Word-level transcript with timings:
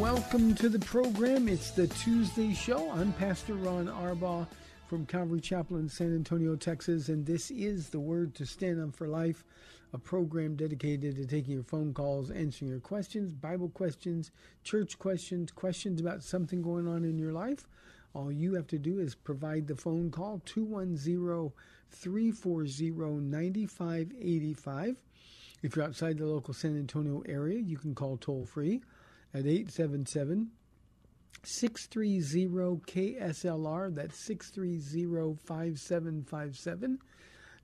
Welcome 0.00 0.54
to 0.54 0.70
the 0.70 0.78
program. 0.78 1.46
It's 1.46 1.72
the 1.72 1.86
Tuesday 1.86 2.54
show. 2.54 2.90
I'm 2.90 3.12
Pastor 3.12 3.52
Ron 3.52 3.86
Arbaugh 3.88 4.46
from 4.86 5.04
Calvary 5.04 5.42
Chapel 5.42 5.76
in 5.76 5.90
San 5.90 6.14
Antonio, 6.14 6.56
Texas, 6.56 7.10
and 7.10 7.26
this 7.26 7.50
is 7.50 7.90
the 7.90 8.00
Word 8.00 8.34
to 8.36 8.46
Stand 8.46 8.80
On 8.80 8.92
for 8.92 9.08
Life, 9.08 9.44
a 9.92 9.98
program 9.98 10.56
dedicated 10.56 11.16
to 11.16 11.26
taking 11.26 11.52
your 11.52 11.64
phone 11.64 11.92
calls, 11.92 12.30
answering 12.30 12.70
your 12.70 12.80
questions, 12.80 13.34
Bible 13.34 13.68
questions, 13.68 14.30
church 14.64 14.98
questions, 14.98 15.52
questions 15.52 16.00
about 16.00 16.22
something 16.22 16.62
going 16.62 16.88
on 16.88 17.04
in 17.04 17.18
your 17.18 17.34
life. 17.34 17.68
All 18.14 18.32
you 18.32 18.54
have 18.54 18.68
to 18.68 18.78
do 18.78 19.00
is 19.00 19.14
provide 19.14 19.66
the 19.66 19.76
phone 19.76 20.10
call 20.10 20.40
210 20.46 21.52
340 21.90 23.20
9585. 23.20 24.96
If 25.62 25.76
you're 25.76 25.84
outside 25.84 26.16
the 26.16 26.24
local 26.24 26.54
San 26.54 26.78
Antonio 26.78 27.22
area, 27.28 27.58
you 27.58 27.76
can 27.76 27.94
call 27.94 28.16
toll 28.16 28.46
free 28.46 28.80
at 29.32 29.46
877 29.46 30.50
630 31.42 32.80
KSLR. 32.86 33.94
That's 33.94 34.18
630 34.18 35.38
5757. 35.44 36.98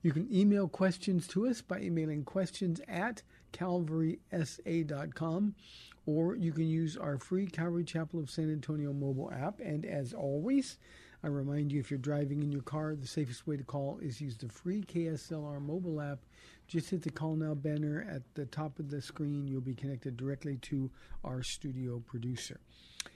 You 0.01 0.11
can 0.11 0.33
email 0.33 0.67
questions 0.67 1.27
to 1.27 1.47
us 1.47 1.61
by 1.61 1.79
emailing 1.79 2.23
questions 2.23 2.81
at 2.87 3.21
calvarysa.com 3.53 5.55
or 6.05 6.35
you 6.35 6.51
can 6.53 6.67
use 6.67 6.97
our 6.97 7.17
free 7.17 7.45
Calvary 7.45 7.83
Chapel 7.83 8.19
of 8.19 8.29
San 8.29 8.51
Antonio 8.51 8.93
mobile 8.93 9.31
app. 9.31 9.59
And 9.59 9.85
as 9.85 10.13
always, 10.13 10.77
I 11.23 11.27
remind 11.27 11.71
you 11.71 11.79
if 11.79 11.91
you're 11.91 11.97
driving 11.97 12.41
in 12.41 12.51
your 12.51 12.61
car, 12.61 12.95
the 12.95 13.05
safest 13.05 13.45
way 13.45 13.57
to 13.57 13.63
call 13.63 13.99
is 14.01 14.21
use 14.21 14.37
the 14.37 14.47
free 14.47 14.83
KSLR 14.83 15.61
mobile 15.61 15.99
app. 15.99 16.19
Just 16.67 16.89
hit 16.89 17.01
the 17.01 17.09
call 17.09 17.35
now 17.35 17.53
banner 17.53 18.05
at 18.09 18.23
the 18.35 18.45
top 18.45 18.79
of 18.79 18.89
the 18.89 19.01
screen. 19.01 19.47
You'll 19.47 19.61
be 19.61 19.73
connected 19.73 20.17
directly 20.17 20.57
to 20.63 20.91
our 21.23 21.41
studio 21.41 21.99
producer. 22.05 22.59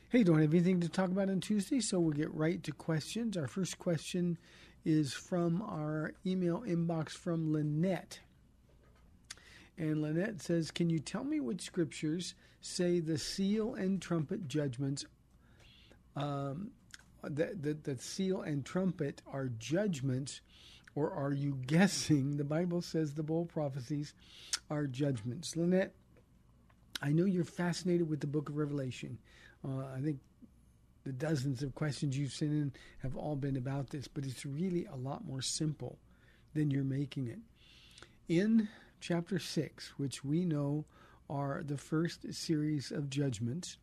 Hey, 0.10 0.24
don't 0.24 0.42
have 0.42 0.54
anything 0.54 0.80
to 0.82 0.90
talk 0.90 1.10
about 1.10 1.30
on 1.30 1.42
Tuesday, 1.42 1.82
so 1.82 2.00
we'll 2.00 2.12
get 2.12 2.34
right 2.34 2.62
to 2.64 2.72
questions. 2.72 3.36
Our 3.36 3.48
first 3.48 3.78
question 3.78 4.38
is 4.86 5.14
from 5.14 5.62
our 5.62 6.14
email 6.26 6.64
inbox 6.68 7.12
from 7.12 7.52
Lynette. 7.52 8.20
And 9.78 10.02
Lynette 10.02 10.42
says, 10.42 10.72
Can 10.72 10.90
you 10.90 11.00
tell 11.00 11.24
me 11.24 11.40
which 11.40 11.62
scriptures 11.62 12.36
say 12.62 13.00
the 13.00 13.18
seal 13.18 13.74
and 13.76 14.02
trumpet 14.02 14.48
judgments, 14.48 15.06
um, 16.16 16.72
that, 17.24 17.62
that, 17.64 17.84
that 17.84 18.02
seal 18.02 18.42
and 18.42 18.66
trumpet 18.66 19.22
are 19.32 19.50
judgments, 19.60 20.42
or 20.96 21.12
are 21.12 21.34
you 21.34 21.58
guessing 21.68 22.38
the 22.38 22.44
Bible 22.44 22.82
says 22.82 23.14
the 23.14 23.24
bowl 23.24 23.46
prophecies 23.46 24.14
are 24.70 24.88
judgments? 24.88 25.56
Lynette, 25.56 25.94
I 27.02 27.12
know 27.12 27.26
you're 27.26 27.44
fascinated 27.44 28.10
with 28.10 28.20
the 28.20 28.28
book 28.28 28.50
of 28.50 28.58
Revelation. 28.58 29.18
Uh, 29.66 29.86
I 29.96 30.02
think 30.02 30.20
the 31.04 31.12
dozens 31.12 31.64
of 31.64 31.74
questions 31.74 32.18
you've 32.18 32.34
sent 32.34 32.52
in 32.52 32.74
have 33.02 33.16
all 33.16 33.36
been 33.36 33.58
about 33.58 33.90
this, 33.90 34.08
but 34.08 34.24
it's 34.24 34.46
really 34.46 34.86
a 34.86 34.96
lot 34.96 35.26
more 35.26 35.42
simple 35.42 35.98
than 36.54 36.70
you're 36.70 36.84
making 36.84 37.28
it. 37.28 37.40
In 38.28 38.68
chapter 39.00 39.40
6, 39.40 39.94
which 39.98 40.24
we 40.24 40.46
know 40.46 40.86
are 41.30 41.64
the 41.66 41.78
first 41.78 42.32
series 42.34 42.92
of 42.92 43.10
judgments, 43.10 43.78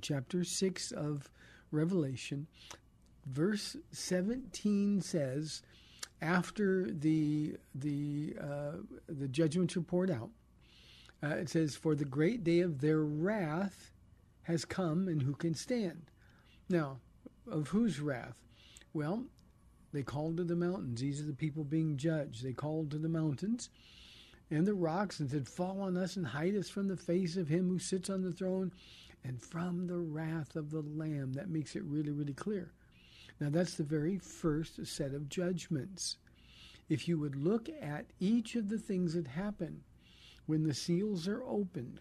chapter 0.00 0.42
6 0.42 0.90
of 0.92 1.30
Revelation, 1.70 2.46
verse 3.26 3.76
17 3.90 5.00
says, 5.00 5.62
after 6.20 6.90
the 6.90 7.56
the 7.74 8.36
uh, 8.40 8.76
the 9.08 9.26
judgments 9.28 9.76
are 9.76 9.82
poured 9.82 10.10
out, 10.10 10.30
uh, 11.22 11.28
it 11.28 11.48
says, 11.48 11.74
"For 11.74 11.96
the 11.96 12.04
great 12.04 12.44
day 12.44 12.60
of 12.60 12.80
their 12.80 13.00
wrath 13.00 13.90
has 14.42 14.64
come, 14.64 15.08
and 15.08 15.22
who 15.22 15.34
can 15.34 15.54
stand?" 15.54 16.10
Now, 16.68 17.00
of 17.46 17.68
whose 17.68 18.00
wrath? 18.00 18.36
Well, 18.92 19.26
they 19.92 20.02
called 20.02 20.36
to 20.36 20.44
the 20.44 20.56
mountains. 20.56 21.00
These 21.00 21.20
are 21.20 21.26
the 21.26 21.32
people 21.32 21.64
being 21.64 21.96
judged. 21.96 22.44
They 22.44 22.52
called 22.52 22.90
to 22.92 22.98
the 22.98 23.08
mountains 23.08 23.68
and 24.52 24.66
the 24.66 24.74
rocks 24.74 25.18
and 25.20 25.30
said, 25.30 25.48
Fall 25.48 25.80
on 25.80 25.96
us 25.96 26.16
and 26.16 26.26
hide 26.26 26.54
us 26.56 26.68
from 26.68 26.88
the 26.88 26.96
face 26.96 27.36
of 27.36 27.48
him 27.48 27.68
who 27.68 27.78
sits 27.78 28.10
on 28.10 28.22
the 28.22 28.32
throne 28.32 28.72
and 29.24 29.40
from 29.40 29.86
the 29.86 29.98
wrath 29.98 30.56
of 30.56 30.70
the 30.70 30.82
Lamb. 30.82 31.32
That 31.32 31.48
makes 31.48 31.74
it 31.74 31.84
really, 31.84 32.10
really 32.10 32.34
clear. 32.34 32.72
Now, 33.42 33.50
that's 33.50 33.74
the 33.74 33.82
very 33.82 34.18
first 34.18 34.86
set 34.86 35.12
of 35.12 35.28
judgments. 35.28 36.16
If 36.88 37.08
you 37.08 37.18
would 37.18 37.34
look 37.34 37.68
at 37.80 38.06
each 38.20 38.54
of 38.54 38.68
the 38.68 38.78
things 38.78 39.14
that 39.14 39.26
happen 39.26 39.82
when 40.46 40.62
the 40.62 40.72
seals 40.72 41.26
are 41.26 41.42
opened, 41.42 41.98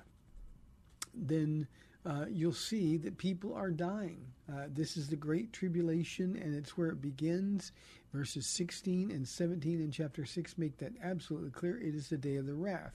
then 1.16 1.68
uh, 2.06 2.25
you'll 2.29 2.53
see 2.53 2.96
that 2.97 3.18
people 3.18 3.56
are 3.56 3.72
dying. 3.72 4.24
Uh, 4.47 4.66
this 4.72 4.96
is 4.96 5.07
the 5.07 5.16
Great 5.16 5.52
Tribulation, 5.52 6.35
and 6.35 6.53
it's 6.53 6.78
where 6.78 6.90
it 6.90 7.02
begins. 7.02 7.72
Verses 8.13 8.46
16 8.46 9.09
and 9.09 9.28
17 9.28 9.81
in 9.81 9.90
chapter 9.90 10.25
6 10.25 10.59
make 10.59 10.78
that 10.78 10.94
absolutely 11.02 11.50
clear. 11.50 11.79
It 11.79 11.96
is 11.96 12.08
the 12.08 12.18
day 12.18 12.35
of 12.35 12.46
the 12.46 12.53
wrath. 12.53 12.94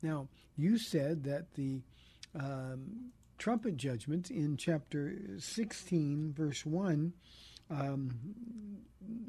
Now, 0.00 0.28
you 0.56 0.78
said 0.78 1.24
that 1.24 1.52
the 1.56 1.82
um, 2.34 3.10
trumpet 3.36 3.76
judgments 3.76 4.30
in 4.30 4.56
chapter 4.56 5.18
16, 5.38 6.32
verse 6.32 6.64
1, 6.64 7.12
um, 7.72 8.10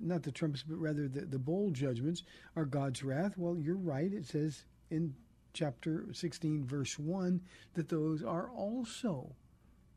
not 0.01 0.24
the 0.24 0.31
trumpets, 0.31 0.63
but 0.63 0.78
rather 0.78 1.07
the, 1.07 1.22
the 1.22 1.40
bowl 1.40 1.72
judgments, 1.72 2.24
are 2.56 2.66
God's 2.66 3.04
wrath. 3.04 3.38
Well, 3.38 3.57
you're 3.57 3.75
right. 3.75 4.12
It 4.12 4.25
says 4.25 4.66
in 4.90 5.16
chapter 5.54 6.06
16, 6.12 6.66
verse 6.66 7.00
1, 7.00 7.42
that 7.75 7.90
those 7.90 8.24
are 8.24 8.50
also 8.50 9.36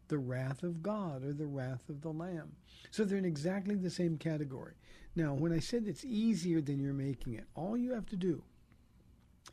the 0.09 0.19
wrath 0.19 0.63
of 0.63 0.83
God 0.83 1.25
or 1.25 1.33
the 1.33 1.47
wrath 1.47 1.89
of 1.89 2.01
the 2.01 2.13
Lamb. 2.13 2.53
So 2.91 3.05
they're 3.05 3.19
in 3.19 3.25
exactly 3.25 3.75
the 3.75 3.91
same 3.91 4.19
category. 4.19 4.75
Now, 5.17 5.35
when 5.35 5.53
I 5.53 5.59
said 5.59 5.85
it's 5.87 6.05
easier 6.05 6.61
than 6.61 6.79
you're 6.79 6.93
making 6.93 7.35
it, 7.35 7.47
all 7.55 7.77
you 7.77 7.93
have 7.93 8.07
to 8.07 8.17
do 8.17 8.43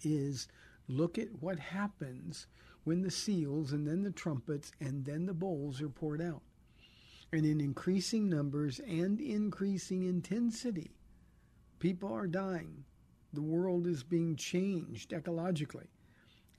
is 0.03 0.47
look 0.87 1.17
at 1.17 1.41
what 1.41 1.57
happens 1.57 2.47
when 2.83 3.01
the 3.01 3.11
seals 3.11 3.71
and 3.71 3.87
then 3.87 4.03
the 4.03 4.11
trumpets 4.11 4.71
and 4.79 5.05
then 5.05 5.25
the 5.25 5.33
bowls 5.33 5.81
are 5.81 5.89
poured 5.89 6.21
out. 6.21 6.41
And 7.33 7.47
in 7.47 7.59
increasing 7.59 8.29
numbers 8.29 8.79
and 8.87 9.19
increasing 9.19 10.03
intensity, 10.03 10.91
people 11.79 12.13
are 12.13 12.27
dying. 12.27 12.85
The 13.33 13.41
world 13.41 13.87
is 13.87 14.03
being 14.03 14.35
changed 14.35 15.09
ecologically. 15.09 15.87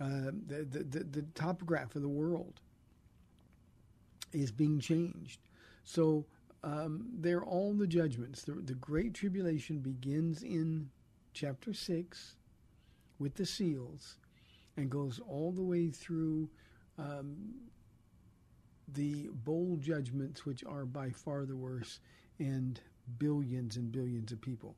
Uh, 0.00 0.32
the, 0.48 0.66
the, 0.68 0.82
the, 0.82 1.04
the 1.04 1.22
topograph 1.36 1.94
of 1.94 2.02
the 2.02 2.08
world 2.08 2.60
is 4.32 4.50
being 4.50 4.80
changed. 4.80 5.38
So 5.84 6.26
um, 6.64 7.06
they're 7.20 7.44
all 7.44 7.72
the 7.74 7.86
judgments. 7.86 8.42
The, 8.42 8.54
the 8.54 8.74
Great 8.74 9.14
Tribulation 9.14 9.78
begins 9.78 10.42
in 10.42 10.90
chapter 11.34 11.72
6 11.72 12.34
with 13.20 13.36
the 13.36 13.46
seals 13.46 14.16
and 14.76 14.90
goes 14.90 15.20
all 15.28 15.52
the 15.52 15.62
way 15.62 15.90
through 15.90 16.50
um, 16.98 17.54
the 18.88 19.28
bowl 19.44 19.76
judgments, 19.80 20.44
which 20.44 20.64
are 20.64 20.84
by 20.84 21.10
far 21.10 21.44
the 21.44 21.56
worst, 21.56 22.00
and 22.38 22.80
billions 23.18 23.76
and 23.76 23.92
billions 23.92 24.32
of 24.32 24.40
people 24.40 24.76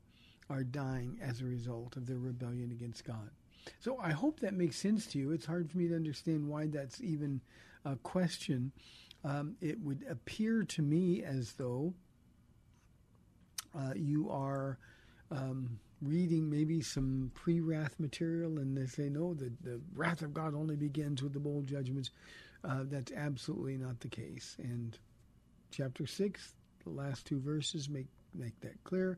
are 0.49 0.63
dying 0.63 1.17
as 1.21 1.41
a 1.41 1.45
result 1.45 1.97
of 1.97 2.05
their 2.05 2.17
rebellion 2.17 2.71
against 2.71 3.03
God. 3.03 3.29
So 3.79 3.97
I 4.01 4.11
hope 4.11 4.39
that 4.39 4.53
makes 4.53 4.77
sense 4.77 5.05
to 5.07 5.19
you. 5.19 5.31
It's 5.31 5.45
hard 5.45 5.69
for 5.69 5.77
me 5.77 5.87
to 5.89 5.95
understand 5.95 6.47
why 6.47 6.67
that's 6.67 7.01
even 7.01 7.41
a 7.83 7.95
question. 7.97 8.71
Um, 9.23 9.55
it 9.61 9.79
would 9.81 10.05
appear 10.09 10.63
to 10.63 10.81
me 10.81 11.23
as 11.23 11.53
though 11.53 11.93
uh, 13.77 13.93
you 13.95 14.29
are 14.29 14.77
um, 15.31 15.79
reading 16.01 16.49
maybe 16.49 16.81
some 16.81 17.31
pre 17.33 17.59
wrath 17.59 17.95
material 17.99 18.59
and 18.59 18.77
they 18.77 18.85
say, 18.85 19.09
no, 19.09 19.33
the, 19.33 19.51
the 19.63 19.81
wrath 19.93 20.21
of 20.21 20.33
God 20.33 20.55
only 20.55 20.75
begins 20.75 21.21
with 21.21 21.33
the 21.33 21.39
bowl 21.39 21.61
judgments. 21.63 22.11
Uh, 22.63 22.83
that's 22.83 23.11
absolutely 23.11 23.77
not 23.77 23.99
the 23.99 24.07
case. 24.07 24.55
And 24.59 24.97
chapter 25.71 26.05
6, 26.05 26.53
the 26.83 26.89
last 26.89 27.25
two 27.25 27.39
verses 27.39 27.89
make, 27.89 28.07
make 28.33 28.59
that 28.61 28.83
clear, 28.83 29.17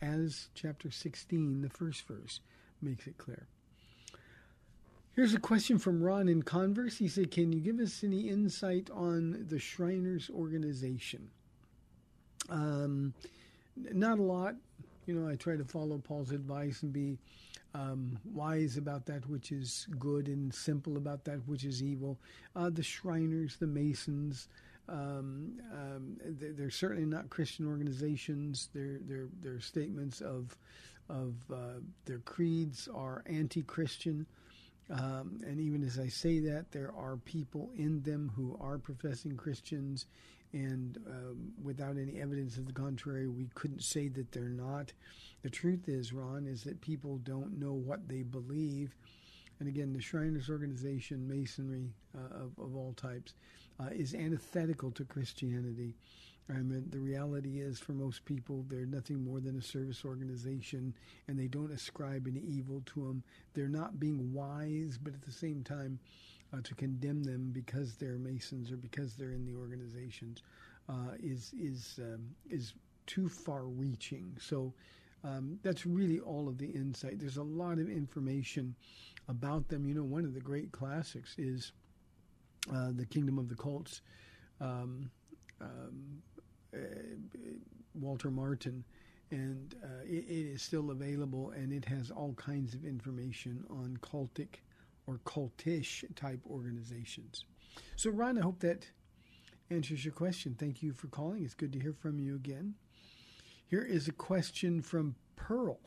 as 0.00 0.48
chapter 0.54 0.90
16, 0.90 1.62
the 1.62 1.68
first 1.68 2.06
verse, 2.06 2.40
makes 2.80 3.06
it 3.06 3.18
clear. 3.18 3.46
Here's 5.14 5.34
a 5.34 5.40
question 5.40 5.78
from 5.78 6.00
Ron 6.00 6.28
in 6.28 6.42
Converse. 6.42 6.96
He 6.96 7.08
said, 7.08 7.32
Can 7.32 7.52
you 7.52 7.58
give 7.58 7.80
us 7.80 8.04
any 8.04 8.28
insight 8.28 8.88
on 8.90 9.46
the 9.48 9.58
Shriners 9.58 10.30
organization? 10.32 11.30
Um, 12.48 13.14
not 13.76 14.20
a 14.20 14.22
lot. 14.22 14.54
You 15.08 15.14
know, 15.14 15.26
I 15.26 15.36
try 15.36 15.56
to 15.56 15.64
follow 15.64 15.96
Paul's 15.96 16.32
advice 16.32 16.82
and 16.82 16.92
be 16.92 17.16
um, 17.72 18.18
wise 18.26 18.76
about 18.76 19.06
that 19.06 19.26
which 19.26 19.52
is 19.52 19.86
good 19.98 20.28
and 20.28 20.52
simple 20.52 20.98
about 20.98 21.24
that 21.24 21.38
which 21.48 21.64
is 21.64 21.82
evil. 21.82 22.18
Uh, 22.54 22.68
the 22.68 22.82
Shriners, 22.82 23.56
the 23.56 23.66
Masons, 23.66 24.48
um, 24.86 25.58
um, 25.72 26.18
they're, 26.22 26.52
they're, 26.52 26.70
certainly 26.70 27.06
not 27.06 27.30
Christian 27.30 27.66
organizations. 27.66 28.68
Their 28.74 28.98
their 29.00 29.28
their 29.40 29.60
statements 29.60 30.20
of 30.20 30.54
of 31.08 31.34
uh, 31.50 31.80
their 32.04 32.18
creeds 32.18 32.86
are 32.94 33.22
anti-Christian. 33.24 34.26
Um, 34.90 35.40
and 35.46 35.58
even 35.58 35.84
as 35.84 35.98
I 35.98 36.08
say 36.08 36.38
that, 36.40 36.70
there 36.70 36.92
are 36.94 37.16
people 37.16 37.70
in 37.76 38.02
them 38.02 38.30
who 38.36 38.58
are 38.60 38.76
professing 38.76 39.36
Christians, 39.36 40.06
and 40.52 40.98
um, 41.06 41.52
without 41.62 41.96
any 41.96 42.20
evidence 42.20 42.56
of 42.56 42.66
the 42.66 42.72
contrary, 42.72 43.28
we 43.28 43.48
couldn't 43.54 43.82
say 43.82 44.08
that 44.08 44.32
they're 44.32 44.44
not. 44.44 44.92
The 45.42 45.50
truth 45.50 45.88
is, 45.88 46.12
Ron, 46.12 46.46
is 46.46 46.64
that 46.64 46.80
people 46.80 47.18
don't 47.18 47.58
know 47.58 47.72
what 47.72 48.08
they 48.08 48.22
believe. 48.22 48.94
And 49.60 49.68
again, 49.68 49.92
the 49.92 50.00
Shriners 50.00 50.48
organization, 50.48 51.28
Masonry 51.28 51.92
uh, 52.16 52.44
of, 52.44 52.52
of 52.58 52.76
all 52.76 52.94
types, 52.94 53.34
uh, 53.80 53.88
is 53.92 54.14
antithetical 54.14 54.90
to 54.92 55.04
Christianity. 55.04 55.94
I 56.50 56.54
mean, 56.54 56.86
the 56.88 56.98
reality 56.98 57.60
is, 57.60 57.78
for 57.78 57.92
most 57.92 58.24
people, 58.24 58.64
they're 58.68 58.86
nothing 58.86 59.22
more 59.22 59.38
than 59.38 59.58
a 59.58 59.62
service 59.62 60.02
organization, 60.04 60.94
and 61.26 61.38
they 61.38 61.46
don't 61.46 61.72
ascribe 61.72 62.26
any 62.26 62.40
evil 62.40 62.82
to 62.86 63.06
them. 63.06 63.22
They're 63.52 63.68
not 63.68 64.00
being 64.00 64.32
wise, 64.32 64.98
but 65.00 65.12
at 65.12 65.22
the 65.22 65.32
same 65.32 65.62
time, 65.62 65.98
uh, 66.52 66.60
to 66.62 66.74
condemn 66.74 67.22
them 67.22 67.50
because 67.52 67.96
they're 67.96 68.18
Masons 68.18 68.70
or 68.70 68.76
because 68.76 69.14
they're 69.14 69.32
in 69.32 69.44
the 69.44 69.54
organizations 69.54 70.42
uh, 70.88 71.12
is 71.22 71.52
is 71.58 71.98
um, 72.02 72.28
is 72.48 72.74
too 73.06 73.28
far-reaching. 73.28 74.36
So 74.40 74.72
um, 75.24 75.58
that's 75.62 75.86
really 75.86 76.20
all 76.20 76.48
of 76.48 76.58
the 76.58 76.68
insight. 76.68 77.18
There's 77.18 77.38
a 77.38 77.42
lot 77.42 77.78
of 77.78 77.88
information 77.88 78.74
about 79.28 79.68
them. 79.68 79.86
You 79.86 79.94
know, 79.94 80.04
one 80.04 80.24
of 80.24 80.34
the 80.34 80.40
great 80.40 80.72
classics 80.72 81.34
is 81.38 81.72
uh, 82.72 82.90
the 82.92 83.06
Kingdom 83.06 83.38
of 83.38 83.48
the 83.48 83.56
Cults. 83.56 84.02
Um, 84.60 85.10
um, 85.60 86.22
uh, 86.74 86.78
Walter 87.94 88.30
Martin, 88.30 88.84
and 89.30 89.74
uh, 89.82 90.04
it, 90.04 90.24
it 90.28 90.46
is 90.54 90.62
still 90.62 90.90
available, 90.90 91.50
and 91.50 91.72
it 91.72 91.84
has 91.84 92.10
all 92.10 92.34
kinds 92.34 92.74
of 92.74 92.84
information 92.84 93.64
on 93.70 93.98
cultic 94.02 94.60
or 95.08 95.18
cultish 95.24 96.04
type 96.14 96.40
organizations. 96.48 97.46
So, 97.96 98.10
Ron, 98.10 98.36
I 98.36 98.42
hope 98.42 98.60
that 98.60 98.86
answers 99.70 100.04
your 100.04 100.12
question. 100.12 100.54
Thank 100.58 100.82
you 100.82 100.92
for 100.92 101.06
calling. 101.08 101.42
It's 101.42 101.54
good 101.54 101.72
to 101.72 101.80
hear 101.80 101.94
from 101.94 102.20
you 102.20 102.34
again. 102.36 102.74
Here 103.66 103.82
is 103.82 104.06
a 104.06 104.12
question 104.12 104.82
from 104.82 105.14
Pearl. 105.34 105.80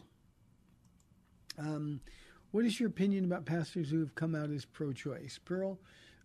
Um, 1.59 2.01
what 2.49 2.65
is 2.65 2.79
your 2.79 2.89
opinion 2.89 3.25
about 3.25 3.45
pastors 3.45 3.91
who 3.91 3.99
have 3.99 4.15
come 4.15 4.33
out 4.33 4.49
as 4.49 4.65
pro 4.65 4.91
choice? 4.91 5.39
Pearl, 5.45 5.79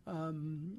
um, 0.07 0.79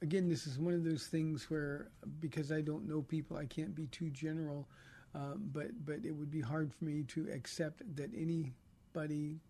again, 0.00 0.28
this 0.28 0.46
is 0.46 0.58
one 0.58 0.74
of 0.74 0.84
those 0.84 1.08
things 1.08 1.50
where 1.50 1.90
because 2.20 2.52
I 2.52 2.60
don't 2.60 2.88
know 2.88 3.02
people, 3.02 3.36
I 3.36 3.46
can't 3.46 3.74
be 3.74 3.86
too 3.86 4.10
general. 4.10 4.68
Um, 5.14 5.50
but 5.52 5.68
but 5.84 6.04
it 6.04 6.12
would 6.12 6.30
be 6.30 6.40
hard 6.40 6.72
for 6.72 6.84
me 6.84 7.02
to 7.08 7.28
accept 7.32 7.82
that 7.96 8.10
anybody, 8.14 9.40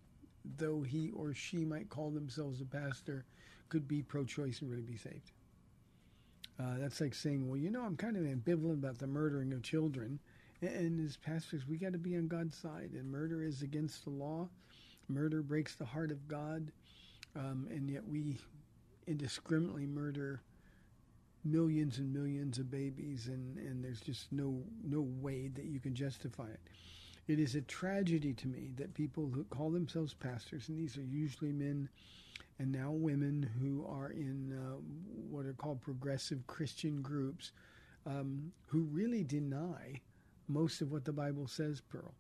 though 0.56 0.83
he 0.83 1.11
or 1.11 1.35
she 1.35 1.65
might 1.65 1.89
call 1.89 2.11
themselves 2.11 2.61
a 2.61 2.65
pastor, 2.65 3.25
could 3.69 3.87
be 3.87 4.03
pro-choice 4.03 4.61
and 4.62 4.71
really 4.71 4.83
be 4.83 4.97
saved. 4.97 5.33
Uh, 6.59 6.79
that's 6.79 7.00
like 7.00 7.15
saying, 7.15 7.49
well, 7.49 7.59
you 7.59 7.71
know, 7.71 7.83
I'm 7.83 7.97
kind 7.97 8.17
of 8.17 8.23
ambivalent 8.23 8.75
about 8.75 8.99
the 8.99 9.06
murdering 9.06 9.53
of 9.53 9.62
children. 9.62 10.19
And, 10.61 10.71
and 10.71 11.06
as 11.06 11.17
pastors, 11.17 11.69
we 11.69 11.77
got 11.77 11.93
to 11.93 11.99
be 11.99 12.17
on 12.17 12.27
God's 12.29 12.56
side. 12.56 12.91
And 12.95 13.11
murder 13.11 13.45
is 13.45 13.62
against 13.62 14.05
the 14.05 14.11
law. 14.11 14.49
Murder 15.09 15.43
breaks 15.43 15.75
the 15.75 15.85
heart 15.85 16.11
of 16.11 16.27
God. 16.27 16.73
Um, 17.37 17.69
and 17.71 17.89
yet 17.89 18.06
we 18.09 18.39
indiscriminately 19.06 19.87
murder 19.87 20.41
millions 21.44 21.99
and 21.99 22.12
millions 22.12 22.59
of 22.59 22.71
babies, 22.71 23.29
and, 23.29 23.56
and 23.59 23.83
there's 23.83 24.01
just 24.01 24.31
no 24.33 24.62
no 24.85 25.01
way 25.01 25.49
that 25.49 25.65
you 25.65 25.81
can 25.81 25.94
justify 25.94 26.47
it. 26.47 26.61
It 27.29 27.39
is 27.39 27.55
a 27.55 27.61
tragedy 27.61 28.33
to 28.33 28.49
me 28.49 28.71
that 28.77 28.95
people 28.95 29.31
who 29.33 29.45
call 29.45 29.71
themselves 29.71 30.15
pastors, 30.15 30.69
and 30.69 30.79
these 30.79 30.97
are 30.97 31.05
usually 31.05 31.53
men 31.53 31.89
and 32.59 32.73
now 32.73 32.91
women 32.91 33.49
who 33.61 33.87
are 33.87 34.11
in 34.11 34.53
uh, 34.59 34.77
what 35.31 35.45
are 35.45 35.53
called 35.53 35.81
progressive 35.83 36.47
Christian 36.47 37.03
groups, 37.03 37.53
um, 38.06 38.51
who 38.67 38.85
really 38.85 39.23
deny 39.23 40.01
most 40.49 40.81
of 40.81 40.91
what 40.91 41.05
the 41.05 41.13
Bible 41.13 41.47
says, 41.47 41.82
Pearl. 41.82 42.15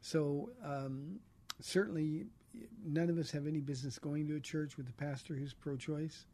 So 0.00 0.50
um, 0.64 1.18
certainly 1.60 2.26
none 2.84 3.10
of 3.10 3.18
us 3.18 3.32
have 3.32 3.48
any 3.48 3.60
business 3.60 3.98
going 3.98 4.28
to 4.28 4.36
a 4.36 4.40
church 4.40 4.76
with 4.76 4.88
a 4.88 4.92
pastor 4.92 5.34
who's 5.34 5.52
pro 5.52 5.76
choice. 5.76 6.26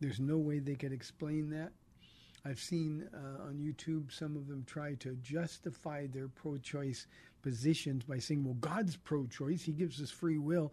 There's 0.00 0.20
no 0.20 0.36
way 0.36 0.58
they 0.58 0.74
could 0.74 0.92
explain 0.92 1.48
that. 1.50 1.72
I've 2.44 2.58
seen 2.58 3.08
uh, 3.14 3.44
on 3.44 3.54
YouTube 3.54 4.12
some 4.12 4.36
of 4.36 4.48
them 4.48 4.64
try 4.66 4.94
to 4.94 5.14
justify 5.22 6.06
their 6.08 6.28
pro 6.28 6.58
choice 6.58 7.06
positions 7.42 8.04
by 8.04 8.18
saying, 8.18 8.44
well, 8.44 8.54
God's 8.54 8.96
pro 8.96 9.26
choice, 9.26 9.62
He 9.62 9.72
gives 9.72 10.00
us 10.00 10.10
free 10.10 10.38
will. 10.38 10.72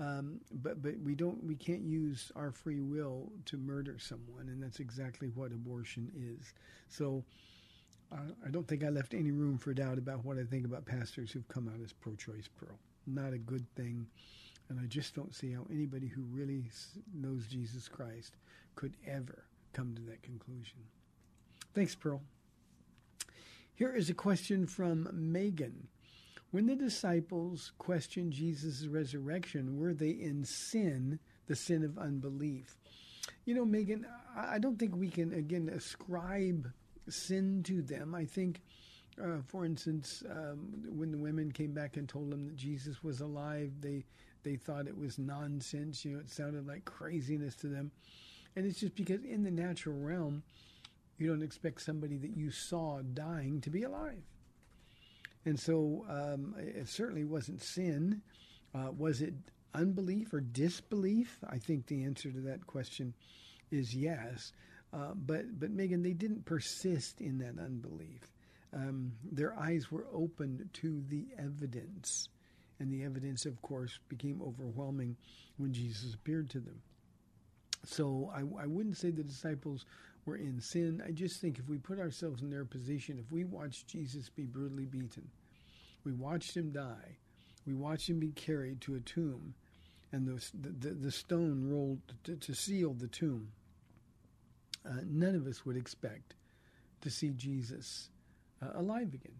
Um, 0.00 0.40
but 0.62 0.80
but 0.80 0.94
we 1.00 1.16
don't 1.16 1.42
we 1.42 1.56
can't 1.56 1.82
use 1.82 2.30
our 2.36 2.52
free 2.52 2.78
will 2.80 3.32
to 3.46 3.56
murder 3.56 3.96
someone, 3.98 4.48
and 4.48 4.62
that's 4.62 4.78
exactly 4.78 5.28
what 5.34 5.50
abortion 5.50 6.10
is. 6.16 6.54
So 6.88 7.24
uh, 8.12 8.32
I 8.46 8.50
don't 8.50 8.66
think 8.66 8.84
I 8.84 8.90
left 8.90 9.12
any 9.12 9.32
room 9.32 9.58
for 9.58 9.74
doubt 9.74 9.98
about 9.98 10.24
what 10.24 10.38
I 10.38 10.44
think 10.44 10.64
about 10.64 10.86
pastors 10.86 11.32
who've 11.32 11.48
come 11.48 11.68
out 11.68 11.82
as 11.82 11.92
pro-choice. 11.92 12.48
Pearl, 12.48 12.78
not 13.06 13.32
a 13.32 13.38
good 13.38 13.66
thing, 13.74 14.06
and 14.68 14.78
I 14.78 14.86
just 14.86 15.16
don't 15.16 15.34
see 15.34 15.52
how 15.52 15.66
anybody 15.68 16.06
who 16.06 16.22
really 16.30 16.62
knows 17.12 17.46
Jesus 17.48 17.88
Christ 17.88 18.36
could 18.76 18.94
ever 19.04 19.44
come 19.72 19.94
to 19.96 20.02
that 20.02 20.22
conclusion. 20.22 20.78
Thanks, 21.74 21.96
Pearl. 21.96 22.22
Here 23.78 23.94
is 23.94 24.10
a 24.10 24.14
question 24.14 24.66
from 24.66 25.08
Megan. 25.12 25.86
When 26.50 26.66
the 26.66 26.74
disciples 26.74 27.70
questioned 27.78 28.32
Jesus' 28.32 28.88
resurrection, 28.88 29.78
were 29.78 29.94
they 29.94 30.10
in 30.10 30.44
sin, 30.44 31.20
the 31.46 31.54
sin 31.54 31.84
of 31.84 31.96
unbelief? 31.96 32.76
You 33.44 33.54
know, 33.54 33.64
Megan, 33.64 34.04
I 34.36 34.58
don't 34.58 34.80
think 34.80 34.96
we 34.96 35.08
can, 35.08 35.32
again, 35.32 35.68
ascribe 35.68 36.72
sin 37.08 37.62
to 37.66 37.80
them. 37.80 38.16
I 38.16 38.24
think, 38.24 38.62
uh, 39.22 39.42
for 39.46 39.64
instance, 39.64 40.24
um, 40.28 40.82
when 40.88 41.12
the 41.12 41.18
women 41.18 41.52
came 41.52 41.72
back 41.72 41.96
and 41.96 42.08
told 42.08 42.30
them 42.30 42.46
that 42.46 42.56
Jesus 42.56 43.04
was 43.04 43.20
alive, 43.20 43.70
they 43.80 44.04
they 44.42 44.56
thought 44.56 44.88
it 44.88 44.98
was 44.98 45.20
nonsense. 45.20 46.04
You 46.04 46.14
know, 46.14 46.18
it 46.18 46.30
sounded 46.30 46.66
like 46.66 46.84
craziness 46.84 47.54
to 47.56 47.68
them. 47.68 47.92
And 48.56 48.66
it's 48.66 48.80
just 48.80 48.96
because 48.96 49.22
in 49.22 49.44
the 49.44 49.52
natural 49.52 49.94
realm, 49.94 50.42
you 51.18 51.28
don't 51.28 51.42
expect 51.42 51.82
somebody 51.82 52.16
that 52.18 52.36
you 52.36 52.50
saw 52.50 53.00
dying 53.02 53.60
to 53.62 53.70
be 53.70 53.82
alive. 53.82 54.22
And 55.44 55.58
so 55.58 56.04
um, 56.08 56.54
it 56.58 56.88
certainly 56.88 57.24
wasn't 57.24 57.62
sin. 57.62 58.22
Uh, 58.74 58.90
was 58.96 59.22
it 59.22 59.34
unbelief 59.74 60.32
or 60.32 60.40
disbelief? 60.40 61.38
I 61.48 61.58
think 61.58 61.86
the 61.86 62.04
answer 62.04 62.30
to 62.30 62.40
that 62.42 62.66
question 62.66 63.14
is 63.70 63.94
yes. 63.94 64.52
Uh, 64.92 65.12
but 65.14 65.58
but 65.58 65.70
Megan, 65.70 66.02
they 66.02 66.12
didn't 66.12 66.44
persist 66.44 67.20
in 67.20 67.38
that 67.38 67.58
unbelief. 67.58 68.20
Um, 68.72 69.12
their 69.32 69.58
eyes 69.58 69.90
were 69.90 70.06
opened 70.12 70.68
to 70.74 71.02
the 71.08 71.26
evidence, 71.38 72.28
and 72.78 72.90
the 72.92 73.04
evidence, 73.04 73.46
of 73.46 73.60
course, 73.62 73.98
became 74.08 74.40
overwhelming 74.42 75.16
when 75.56 75.72
Jesus 75.72 76.14
appeared 76.14 76.50
to 76.50 76.60
them. 76.60 76.80
So 77.84 78.30
I, 78.34 78.40
I 78.62 78.66
wouldn't 78.66 78.96
say 78.96 79.10
the 79.10 79.22
disciples 79.22 79.86
were 80.28 80.36
in 80.36 80.60
sin. 80.60 81.02
I 81.06 81.10
just 81.10 81.40
think 81.40 81.58
if 81.58 81.68
we 81.68 81.78
put 81.78 81.98
ourselves 81.98 82.42
in 82.42 82.50
their 82.50 82.64
position, 82.64 83.18
if 83.18 83.32
we 83.32 83.44
watched 83.44 83.88
Jesus 83.88 84.28
be 84.28 84.44
brutally 84.44 84.84
beaten, 84.84 85.28
we 86.04 86.12
watched 86.12 86.56
him 86.56 86.70
die, 86.70 87.16
we 87.66 87.74
watched 87.74 88.08
him 88.08 88.20
be 88.20 88.32
carried 88.32 88.80
to 88.82 88.94
a 88.94 89.00
tomb, 89.00 89.54
and 90.12 90.26
the, 90.26 90.42
the, 90.54 90.90
the 90.90 91.10
stone 91.10 91.68
rolled 91.70 92.00
to, 92.24 92.36
to 92.36 92.54
seal 92.54 92.94
the 92.94 93.08
tomb, 93.08 93.48
uh, 94.86 95.00
none 95.06 95.34
of 95.34 95.46
us 95.46 95.64
would 95.64 95.76
expect 95.76 96.34
to 97.00 97.10
see 97.10 97.30
Jesus 97.30 98.10
uh, 98.62 98.68
alive 98.74 99.14
again. 99.14 99.36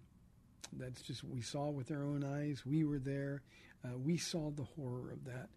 That's 0.72 1.02
just 1.02 1.24
what 1.24 1.34
we 1.34 1.42
saw 1.42 1.70
with 1.70 1.90
our 1.90 2.02
own 2.02 2.24
eyes. 2.24 2.64
We 2.66 2.84
were 2.84 2.98
there. 2.98 3.42
Uh, 3.84 3.96
we 3.96 4.18
saw 4.18 4.50
the 4.50 4.66
horror 4.76 5.10
of 5.10 5.24
that. 5.24 5.48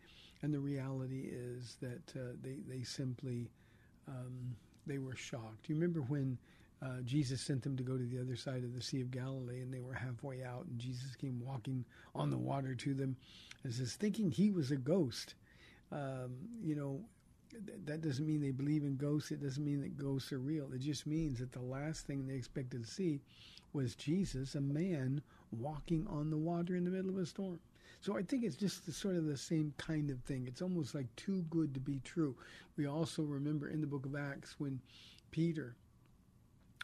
And 0.41 0.53
the 0.53 0.59
reality 0.59 1.29
is 1.31 1.77
that 1.81 2.19
uh, 2.19 2.33
they, 2.41 2.59
they 2.67 2.83
simply 2.83 3.51
um, 4.07 4.55
they 4.85 4.97
were 4.97 5.15
shocked. 5.15 5.69
You 5.69 5.75
remember 5.75 6.01
when 6.01 6.37
uh, 6.81 7.01
Jesus 7.03 7.41
sent 7.41 7.61
them 7.61 7.77
to 7.77 7.83
go 7.83 7.97
to 7.97 8.05
the 8.05 8.19
other 8.19 8.35
side 8.35 8.63
of 8.63 8.73
the 8.73 8.81
Sea 8.81 9.01
of 9.01 9.11
Galilee, 9.11 9.61
and 9.61 9.73
they 9.73 9.81
were 9.81 9.93
halfway 9.93 10.43
out, 10.43 10.65
and 10.65 10.79
Jesus 10.79 11.15
came 11.15 11.39
walking 11.39 11.85
on 12.15 12.29
the 12.29 12.37
water 12.37 12.73
to 12.73 12.93
them, 12.93 13.15
and 13.63 13.73
says, 13.73 13.93
thinking 13.93 14.31
he 14.31 14.49
was 14.49 14.71
a 14.71 14.75
ghost. 14.77 15.35
Um, 15.91 16.31
you 16.61 16.75
know, 16.75 17.01
th- 17.51 17.79
that 17.85 18.01
doesn't 18.01 18.25
mean 18.25 18.41
they 18.41 18.51
believe 18.51 18.83
in 18.83 18.95
ghosts. 18.95 19.31
It 19.31 19.43
doesn't 19.43 19.63
mean 19.63 19.81
that 19.81 19.97
ghosts 19.97 20.31
are 20.33 20.39
real. 20.39 20.71
It 20.73 20.81
just 20.81 21.05
means 21.05 21.39
that 21.39 21.51
the 21.51 21.61
last 21.61 22.07
thing 22.07 22.25
they 22.25 22.33
expected 22.35 22.83
to 22.83 22.89
see 22.89 23.21
was 23.73 23.95
Jesus, 23.95 24.55
a 24.55 24.61
man 24.61 25.21
walking 25.51 26.07
on 26.07 26.29
the 26.29 26.37
water 26.37 26.75
in 26.75 26.83
the 26.83 26.91
middle 26.91 27.11
of 27.11 27.17
a 27.17 27.25
storm. 27.25 27.59
So 28.01 28.17
I 28.17 28.23
think 28.23 28.43
it's 28.43 28.55
just 28.55 28.85
the, 28.85 28.91
sort 28.91 29.15
of 29.15 29.25
the 29.25 29.37
same 29.37 29.73
kind 29.77 30.09
of 30.09 30.19
thing. 30.23 30.45
It's 30.47 30.61
almost 30.61 30.95
like 30.95 31.15
too 31.15 31.45
good 31.49 31.73
to 31.75 31.79
be 31.79 31.99
true. 32.03 32.35
We 32.75 32.87
also 32.87 33.21
remember 33.21 33.69
in 33.69 33.79
the 33.79 33.87
book 33.87 34.05
of 34.05 34.15
Acts 34.15 34.55
when 34.57 34.81
Peter 35.29 35.75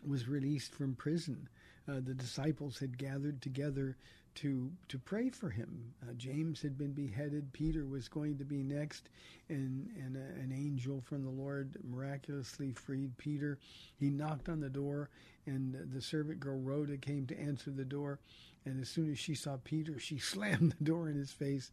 was 0.08 0.28
released 0.28 0.76
from 0.76 0.96
prison, 0.96 1.50
uh, 1.88 1.96
the 1.96 2.14
disciples 2.14 2.78
had 2.78 2.98
gathered 2.98 3.42
together 3.42 3.98
to 4.36 4.72
to 4.90 5.00
pray 5.00 5.30
for 5.32 5.50
him. 5.50 5.94
Uh, 6.04 6.14
James 6.14 6.62
had 6.62 6.78
been 6.78 6.92
beheaded. 6.92 7.52
Peter 7.54 7.88
was 7.88 8.08
going 8.08 8.38
to 8.38 8.46
be 8.46 8.62
next, 8.62 9.10
and 9.50 9.90
and 9.98 10.16
a, 10.16 10.40
an 10.40 10.54
angel 10.56 11.02
from 11.02 11.24
the 11.24 11.32
Lord 11.32 11.76
miraculously 11.84 12.72
freed 12.74 13.18
Peter. 13.18 13.58
He 13.96 14.12
knocked 14.12 14.50
on 14.50 14.60
the 14.60 14.70
door, 14.70 15.10
and 15.48 15.76
the 15.92 16.02
servant 16.02 16.40
girl 16.40 16.60
Rhoda 16.60 16.98
came 16.98 17.26
to 17.28 17.40
answer 17.40 17.72
the 17.72 17.86
door. 17.86 18.20
And 18.68 18.82
as 18.82 18.90
soon 18.90 19.12
as 19.12 19.18
she 19.18 19.34
saw 19.34 19.58
Peter, 19.64 19.98
she 19.98 20.18
slammed 20.34 20.76
the 20.78 20.84
door 20.84 21.10
in 21.10 21.16
his 21.16 21.32
face 21.32 21.72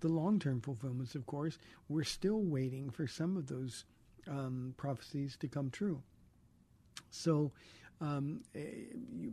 The 0.00 0.08
long 0.08 0.38
term 0.38 0.60
fulfillments, 0.60 1.14
of 1.14 1.26
course, 1.26 1.58
we're 1.88 2.04
still 2.04 2.40
waiting 2.40 2.90
for 2.90 3.06
some 3.06 3.36
of 3.36 3.46
those 3.46 3.84
um, 4.28 4.74
prophecies 4.76 5.36
to 5.38 5.48
come 5.48 5.70
true. 5.70 6.02
So, 7.10 7.52
um, 8.00 8.42
eh, 8.54 8.60
you, 9.12 9.32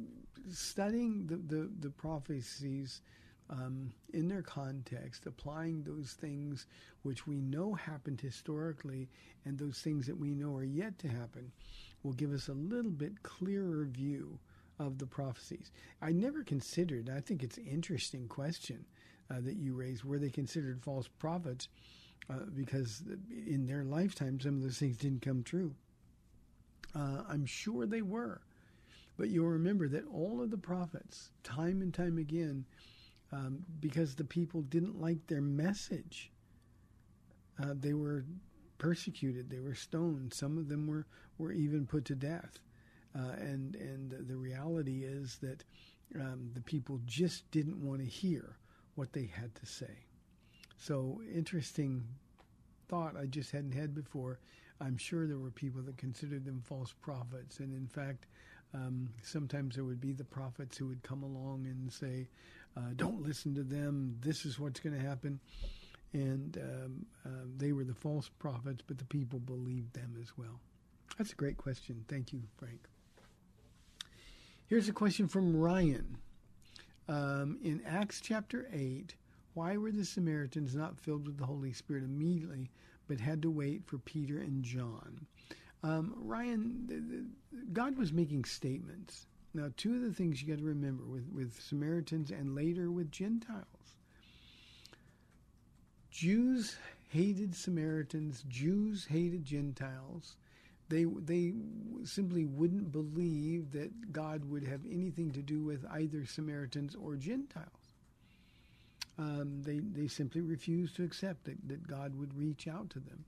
studying 0.51 1.27
the, 1.27 1.37
the, 1.37 1.69
the 1.79 1.89
prophecies 1.89 3.01
um, 3.49 3.91
in 4.13 4.27
their 4.27 4.41
context, 4.41 5.25
applying 5.25 5.83
those 5.83 6.13
things 6.19 6.67
which 7.03 7.25
we 7.25 7.39
know 7.39 7.73
happened 7.73 8.19
historically 8.19 9.09
and 9.45 9.57
those 9.57 9.79
things 9.79 10.05
that 10.07 10.17
we 10.17 10.33
know 10.33 10.55
are 10.55 10.63
yet 10.63 10.99
to 10.99 11.07
happen, 11.07 11.51
will 12.03 12.13
give 12.13 12.33
us 12.33 12.49
a 12.49 12.53
little 12.53 12.91
bit 12.91 13.23
clearer 13.23 13.85
view 13.85 14.37
of 14.79 14.97
the 14.97 15.07
prophecies. 15.07 15.71
I 16.01 16.11
never 16.11 16.43
considered, 16.43 17.09
I 17.09 17.19
think 17.19 17.43
it's 17.43 17.57
an 17.57 17.65
interesting 17.65 18.27
question 18.27 18.85
uh, 19.29 19.41
that 19.41 19.55
you 19.55 19.73
raised, 19.73 20.03
were 20.03 20.19
they 20.19 20.29
considered 20.29 20.81
false 20.81 21.07
prophets? 21.07 21.67
Uh, 22.29 22.45
because 22.53 23.03
in 23.47 23.65
their 23.65 23.83
lifetime, 23.83 24.39
some 24.39 24.57
of 24.57 24.63
those 24.63 24.77
things 24.77 24.97
didn't 24.97 25.21
come 25.21 25.43
true. 25.43 25.73
Uh, 26.93 27.23
I'm 27.29 27.45
sure 27.45 27.85
they 27.85 28.01
were. 28.01 28.41
But 29.17 29.29
you'll 29.29 29.47
remember 29.47 29.87
that 29.87 30.05
all 30.13 30.41
of 30.41 30.51
the 30.51 30.57
prophets, 30.57 31.31
time 31.43 31.81
and 31.81 31.93
time 31.93 32.17
again, 32.17 32.65
um, 33.31 33.59
because 33.79 34.15
the 34.15 34.23
people 34.23 34.61
didn't 34.61 35.01
like 35.01 35.25
their 35.27 35.41
message, 35.41 36.31
uh, 37.61 37.73
they 37.79 37.93
were 37.93 38.25
persecuted, 38.77 39.49
they 39.49 39.59
were 39.59 39.73
stoned. 39.73 40.33
Some 40.33 40.57
of 40.57 40.69
them 40.69 40.85
were, 40.85 41.07
were 41.37 41.51
even 41.51 41.87
put 41.87 42.05
to 42.05 42.15
death. 42.15 42.59
Uh, 43.15 43.33
and 43.39 43.75
and 43.75 44.27
the 44.27 44.35
reality 44.35 45.03
is 45.03 45.37
that 45.41 45.63
um, 46.15 46.51
the 46.53 46.61
people 46.61 46.99
just 47.05 47.49
didn't 47.51 47.81
want 47.81 47.99
to 47.99 48.05
hear 48.05 48.57
what 48.95 49.13
they 49.13 49.25
had 49.25 49.53
to 49.55 49.65
say. 49.65 50.05
So 50.77 51.21
interesting 51.33 52.03
thought 52.87 53.15
I 53.19 53.25
just 53.25 53.51
hadn't 53.51 53.73
had 53.73 53.93
before. 53.93 54.39
I'm 54.79 54.97
sure 54.97 55.27
there 55.27 55.39
were 55.39 55.51
people 55.51 55.81
that 55.83 55.97
considered 55.97 56.45
them 56.45 56.61
false 56.63 56.93
prophets, 57.01 57.59
and 57.59 57.73
in 57.73 57.87
fact, 57.87 58.27
um, 58.73 59.09
sometimes 59.23 59.75
there 59.75 59.85
would 59.85 59.99
be 60.01 60.13
the 60.13 60.23
prophets 60.23 60.77
who 60.77 60.87
would 60.87 61.01
come 61.03 61.23
along 61.23 61.65
and 61.65 61.91
say, 61.91 62.27
uh, 62.75 62.93
"Don't 62.95 63.23
listen 63.23 63.55
to 63.55 63.63
them. 63.63 64.17
This 64.21 64.45
is 64.45 64.59
what's 64.59 64.79
going 64.79 64.95
to 64.95 65.05
happen." 65.05 65.39
And 66.13 66.57
um, 66.57 67.05
uh, 67.25 67.45
they 67.57 67.73
were 67.73 67.83
the 67.83 67.93
false 67.93 68.29
prophets, 68.39 68.83
but 68.85 68.97
the 68.97 69.05
people 69.05 69.39
believed 69.39 69.93
them 69.93 70.15
as 70.21 70.37
well. 70.37 70.59
That's 71.17 71.33
a 71.33 71.35
great 71.35 71.57
question. 71.57 72.05
Thank 72.07 72.31
you, 72.31 72.43
Frank. 72.57 72.87
Here's 74.67 74.89
a 74.89 74.93
question 74.93 75.29
from 75.29 75.55
Ryan. 75.55 76.17
Um, 77.07 77.57
in 77.63 77.81
Acts 77.85 78.19
chapter 78.19 78.67
8, 78.73 79.15
why 79.53 79.77
were 79.77 79.93
the 79.93 80.03
Samaritans 80.03 80.75
not 80.75 80.99
filled 80.99 81.25
with 81.25 81.37
the 81.37 81.45
Holy 81.45 81.71
Spirit 81.71 82.03
immediately, 82.03 82.69
but 83.07 83.21
had 83.21 83.41
to 83.43 83.49
wait 83.49 83.85
for 83.85 83.97
Peter 83.99 84.39
and 84.39 84.61
John? 84.63 85.25
Um, 85.83 86.13
Ryan, 86.17 86.85
the, 86.85 86.95
the, 86.95 87.65
God 87.71 87.97
was 87.97 88.11
making 88.11 88.43
statements. 88.43 89.27
Now, 89.53 89.71
two 89.77 89.95
of 89.95 90.01
the 90.01 90.11
things 90.11 90.41
you 90.41 90.49
got 90.49 90.59
to 90.59 90.65
remember 90.65 91.05
with, 91.05 91.29
with 91.31 91.61
Samaritans 91.61 92.31
and 92.31 92.53
later 92.53 92.91
with 92.91 93.09
Gentiles 93.09 93.95
Jews 96.11 96.75
hated 97.09 97.55
Samaritans, 97.55 98.43
Jews 98.49 99.05
hated 99.05 99.45
Gentiles. 99.45 100.35
They, 100.89 101.03
they 101.03 101.53
simply 102.05 102.45
wouldn't 102.45 102.91
believe 102.91 103.71
that 103.71 104.13
God 104.13 104.45
would 104.45 104.63
have 104.63 104.81
anything 104.89 105.31
to 105.31 105.41
do 105.41 105.61
with 105.61 105.85
either 105.91 106.25
Samaritans 106.25 106.95
or 106.95 107.15
Gentiles. 107.15 107.93
Um, 109.19 109.61
they, 109.63 109.79
they 109.79 110.07
simply 110.07 110.41
refused 110.41 110.95
to 110.97 111.03
accept 111.03 111.45
that, 111.45 111.67
that 111.67 111.87
God 111.87 112.15
would 112.15 112.37
reach 112.37 112.67
out 112.67 112.89
to 112.91 112.99
them. 112.99 113.25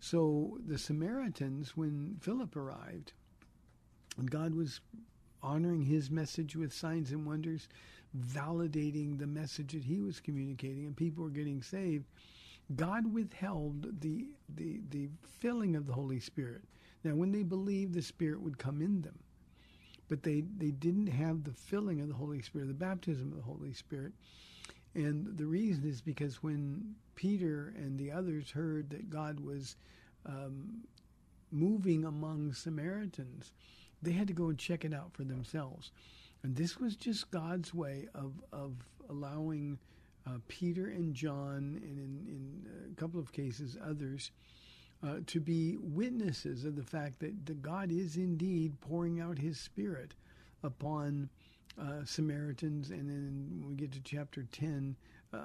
So 0.00 0.58
the 0.66 0.78
Samaritans, 0.78 1.76
when 1.76 2.16
Philip 2.20 2.56
arrived, 2.56 3.12
and 4.16 4.30
God 4.30 4.54
was 4.54 4.80
honoring 5.42 5.82
his 5.82 6.10
message 6.10 6.56
with 6.56 6.72
signs 6.72 7.10
and 7.10 7.26
wonders, 7.26 7.68
validating 8.16 9.18
the 9.18 9.26
message 9.26 9.72
that 9.72 9.84
he 9.84 10.00
was 10.00 10.20
communicating, 10.20 10.86
and 10.86 10.96
people 10.96 11.24
were 11.24 11.30
getting 11.30 11.62
saved, 11.62 12.04
God 12.76 13.12
withheld 13.12 14.00
the, 14.00 14.28
the, 14.54 14.80
the 14.90 15.08
filling 15.40 15.76
of 15.76 15.86
the 15.86 15.92
Holy 15.92 16.20
Spirit. 16.20 16.62
Now, 17.04 17.14
when 17.14 17.32
they 17.32 17.42
believed, 17.42 17.94
the 17.94 18.02
Spirit 18.02 18.40
would 18.40 18.58
come 18.58 18.80
in 18.80 19.02
them. 19.02 19.18
But 20.08 20.22
they, 20.22 20.44
they 20.56 20.70
didn't 20.70 21.06
have 21.08 21.44
the 21.44 21.52
filling 21.52 22.00
of 22.00 22.08
the 22.08 22.14
Holy 22.14 22.42
Spirit, 22.42 22.68
the 22.68 22.74
baptism 22.74 23.30
of 23.30 23.36
the 23.36 23.44
Holy 23.44 23.72
Spirit. 23.72 24.12
And 24.94 25.36
the 25.36 25.46
reason 25.46 25.84
is 25.84 26.00
because 26.00 26.42
when 26.42 26.94
Peter 27.14 27.74
and 27.76 27.98
the 27.98 28.10
others 28.10 28.50
heard 28.50 28.90
that 28.90 29.10
God 29.10 29.40
was 29.40 29.76
um, 30.26 30.84
moving 31.50 32.04
among 32.04 32.52
Samaritans, 32.52 33.52
they 34.02 34.12
had 34.12 34.28
to 34.28 34.34
go 34.34 34.48
and 34.48 34.58
check 34.58 34.84
it 34.84 34.94
out 34.94 35.12
for 35.12 35.24
themselves. 35.24 35.90
And 36.42 36.54
this 36.54 36.78
was 36.78 36.96
just 36.96 37.30
God's 37.30 37.72
way 37.72 38.08
of, 38.14 38.34
of 38.52 38.74
allowing 39.08 39.78
uh, 40.26 40.38
Peter 40.48 40.86
and 40.86 41.14
John, 41.14 41.80
and 41.82 41.98
in, 41.98 42.26
in 42.28 42.66
a 42.92 43.00
couple 43.00 43.20
of 43.20 43.32
cases 43.32 43.76
others, 43.82 44.30
uh, 45.04 45.16
to 45.26 45.40
be 45.40 45.76
witnesses 45.80 46.64
of 46.64 46.76
the 46.76 46.82
fact 46.82 47.20
that 47.20 47.46
the 47.46 47.54
God 47.54 47.90
is 47.90 48.16
indeed 48.16 48.80
pouring 48.80 49.20
out 49.20 49.38
His 49.38 49.60
Spirit 49.60 50.14
upon 50.62 51.28
uh, 51.80 52.04
Samaritans, 52.04 52.90
and 52.90 53.08
then 53.08 53.64
we 53.66 53.74
get 53.74 53.92
to 53.92 54.00
chapter 54.00 54.44
10, 54.52 54.96
uh, 55.32 55.36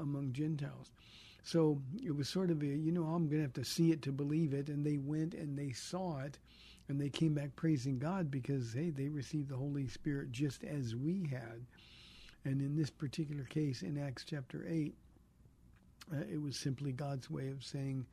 among 0.00 0.32
Gentiles. 0.32 0.92
So 1.42 1.80
it 2.02 2.16
was 2.16 2.28
sort 2.28 2.50
of 2.50 2.62
a, 2.62 2.66
you 2.66 2.90
know, 2.90 3.04
I'm 3.04 3.28
going 3.28 3.38
to 3.38 3.42
have 3.42 3.52
to 3.54 3.64
see 3.64 3.92
it 3.92 4.02
to 4.02 4.12
believe 4.12 4.52
it. 4.52 4.68
And 4.68 4.84
they 4.84 4.96
went 4.96 5.34
and 5.34 5.56
they 5.56 5.70
saw 5.70 6.18
it, 6.20 6.38
and 6.88 7.00
they 7.00 7.08
came 7.08 7.34
back 7.34 7.54
praising 7.54 7.98
God 7.98 8.30
because, 8.30 8.72
hey, 8.72 8.90
they 8.90 9.08
received 9.08 9.50
the 9.50 9.56
Holy 9.56 9.86
Spirit 9.86 10.32
just 10.32 10.64
as 10.64 10.96
we 10.96 11.28
had. 11.30 11.64
And 12.44 12.60
in 12.60 12.74
this 12.74 12.90
particular 12.90 13.44
case, 13.44 13.82
in 13.82 13.98
Acts 13.98 14.24
chapter 14.24 14.66
8, 14.68 14.94
uh, 16.12 16.16
it 16.32 16.40
was 16.40 16.58
simply 16.58 16.92
God's 16.92 17.30
way 17.30 17.48
of 17.48 17.62
saying, 17.62 18.06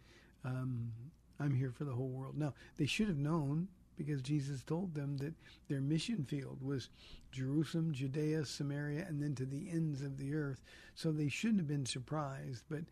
um, 0.45 0.91
I'm 1.39 1.53
here 1.53 1.71
for 1.71 1.83
the 1.83 1.93
whole 1.93 2.09
world. 2.09 2.37
Now, 2.37 2.53
they 2.77 2.85
should 2.85 3.07
have 3.07 3.17
known 3.17 3.67
because 3.97 4.21
Jesus 4.21 4.63
told 4.63 4.93
them 4.93 5.17
that 5.17 5.33
their 5.67 5.81
mission 5.81 6.25
field 6.25 6.57
was 6.61 6.89
Jerusalem, 7.31 7.93
Judea, 7.93 8.45
Samaria, 8.45 9.05
and 9.07 9.21
then 9.21 9.35
to 9.35 9.45
the 9.45 9.69
ends 9.69 10.01
of 10.01 10.17
the 10.17 10.33
earth. 10.33 10.63
So 10.95 11.11
they 11.11 11.29
shouldn't 11.29 11.59
have 11.59 11.67
been 11.67 11.85
surprised. 11.85 12.63
But 12.69 12.83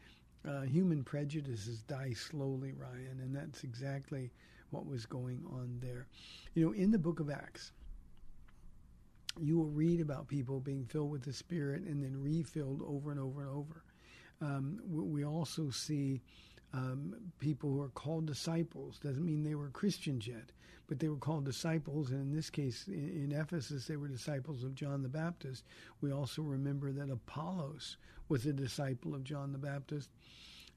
uh, 0.47 0.61
human 0.61 1.03
prejudices 1.03 1.81
die 1.81 2.13
slowly, 2.13 2.73
Ryan, 2.73 3.19
and 3.21 3.35
that's 3.35 3.63
exactly 3.63 4.31
what 4.71 4.85
was 4.85 5.05
going 5.05 5.43
on 5.51 5.79
there. 5.81 6.07
You 6.53 6.65
know, 6.65 6.71
in 6.73 6.91
the 6.91 6.99
book 6.99 7.19
of 7.19 7.29
Acts, 7.29 7.71
you 9.39 9.57
will 9.57 9.69
read 9.69 10.01
about 10.01 10.27
people 10.27 10.59
being 10.59 10.85
filled 10.85 11.11
with 11.11 11.23
the 11.23 11.33
Spirit 11.33 11.83
and 11.83 12.03
then 12.03 12.21
refilled 12.21 12.81
over 12.85 13.11
and 13.11 13.19
over 13.19 13.41
and 13.41 13.49
over. 13.49 13.83
Um, 14.41 14.79
we 14.87 15.23
also 15.23 15.69
see 15.69 16.21
um, 16.73 17.15
people 17.39 17.69
who 17.69 17.81
are 17.81 17.89
called 17.89 18.25
disciples. 18.25 18.99
Doesn't 18.99 19.25
mean 19.25 19.43
they 19.43 19.55
were 19.55 19.69
Christians 19.69 20.27
yet, 20.27 20.51
but 20.87 20.99
they 20.99 21.09
were 21.09 21.17
called 21.17 21.45
disciples. 21.45 22.11
And 22.11 22.21
in 22.21 22.35
this 22.35 22.49
case, 22.49 22.85
in, 22.87 23.31
in 23.31 23.39
Ephesus, 23.39 23.87
they 23.87 23.97
were 23.97 24.07
disciples 24.07 24.63
of 24.63 24.75
John 24.75 25.03
the 25.03 25.09
Baptist. 25.09 25.65
We 26.01 26.11
also 26.11 26.41
remember 26.41 26.91
that 26.91 27.11
Apollos 27.11 27.97
was 28.29 28.45
a 28.45 28.53
disciple 28.53 29.13
of 29.13 29.23
John 29.23 29.51
the 29.51 29.57
Baptist. 29.57 30.09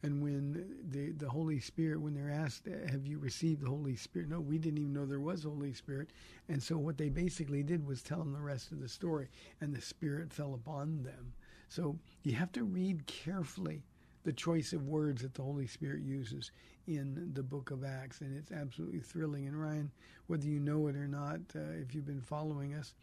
And 0.02 0.22
when 0.22 0.83
the, 0.90 1.12
the 1.12 1.30
Holy 1.30 1.61
Spirit, 1.61 2.00
when 2.00 2.12
they're 2.12 2.30
asked, 2.30 2.66
Have 2.90 3.07
you 3.07 3.18
received 3.18 3.62
the 3.62 3.70
Holy 3.70 3.96
Spirit? 3.96 4.28
No, 4.28 4.40
we 4.40 4.59
didn't 4.59 4.78
even 4.78 4.92
know 4.92 5.07
there 5.07 5.20
was 5.20 5.44
Holy 5.44 5.72
Spirit. 5.72 6.11
And 6.48 6.62
so 6.62 6.76
what 6.76 6.98
they 6.98 7.09
basically 7.09 7.62
did 7.62 7.87
was 7.87 8.02
tell 8.02 8.18
them 8.18 8.35
the 8.35 8.40
rest 8.40 8.70
of 8.70 8.80
the 8.80 8.88
story, 8.88 9.28
and 9.62 9.72
the 9.72 9.80
Spirit 9.80 10.30
fell 10.30 10.52
upon 10.52 11.04
them. 11.04 11.33
So 11.70 11.98
you 12.22 12.35
have 12.35 12.52
to 12.52 12.64
read 12.64 13.07
carefully 13.07 13.83
the 14.24 14.32
choice 14.32 14.72
of 14.72 14.87
words 14.87 15.22
that 15.22 15.34
the 15.34 15.42
Holy 15.42 15.66
Spirit 15.66 16.02
uses 16.02 16.50
in 16.87 17.30
the 17.34 17.42
book 17.42 17.70
of 17.70 17.84
Acts. 17.84 18.20
And 18.20 18.37
it's 18.37 18.52
absolutely 18.52 19.00
thrilling. 19.00 19.46
And 19.46 19.60
Ryan, 19.60 19.90
whether 20.26 20.46
you 20.46 20.60
know 20.60 20.88
it 20.88 20.96
or 20.96 21.06
not, 21.06 21.40
uh, 21.54 21.60
if 21.80 21.94
you've 21.94 22.06
been 22.06 22.20
following 22.20 22.74
us, 22.74 22.94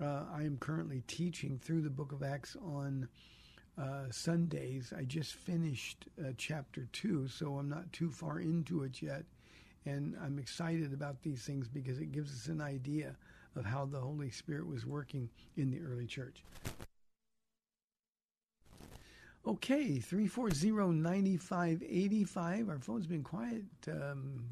uh, 0.00 0.24
I 0.32 0.42
am 0.42 0.58
currently 0.58 1.02
teaching 1.06 1.58
through 1.58 1.82
the 1.82 1.90
book 1.90 2.12
of 2.12 2.22
Acts 2.22 2.56
on 2.62 3.08
uh, 3.76 4.04
Sundays. 4.10 4.92
I 4.96 5.04
just 5.04 5.34
finished 5.34 6.06
uh, 6.20 6.32
chapter 6.36 6.86
two, 6.92 7.28
so 7.28 7.58
I'm 7.58 7.68
not 7.68 7.92
too 7.92 8.10
far 8.10 8.40
into 8.40 8.84
it 8.84 9.02
yet. 9.02 9.24
And 9.86 10.16
I'm 10.22 10.38
excited 10.38 10.92
about 10.92 11.22
these 11.22 11.42
things 11.42 11.66
because 11.68 11.98
it 11.98 12.12
gives 12.12 12.32
us 12.32 12.48
an 12.48 12.60
idea 12.60 13.16
of 13.56 13.64
how 13.64 13.86
the 13.86 14.00
Holy 14.00 14.30
Spirit 14.30 14.66
was 14.66 14.84
working 14.84 15.30
in 15.56 15.70
the 15.70 15.80
early 15.80 16.06
church. 16.06 16.44
Okay, 19.48 19.98
340 19.98 21.00
9585. 21.00 22.68
Our 22.68 22.78
phone's 22.80 23.06
been 23.06 23.22
quiet 23.22 23.64
um, 23.90 24.44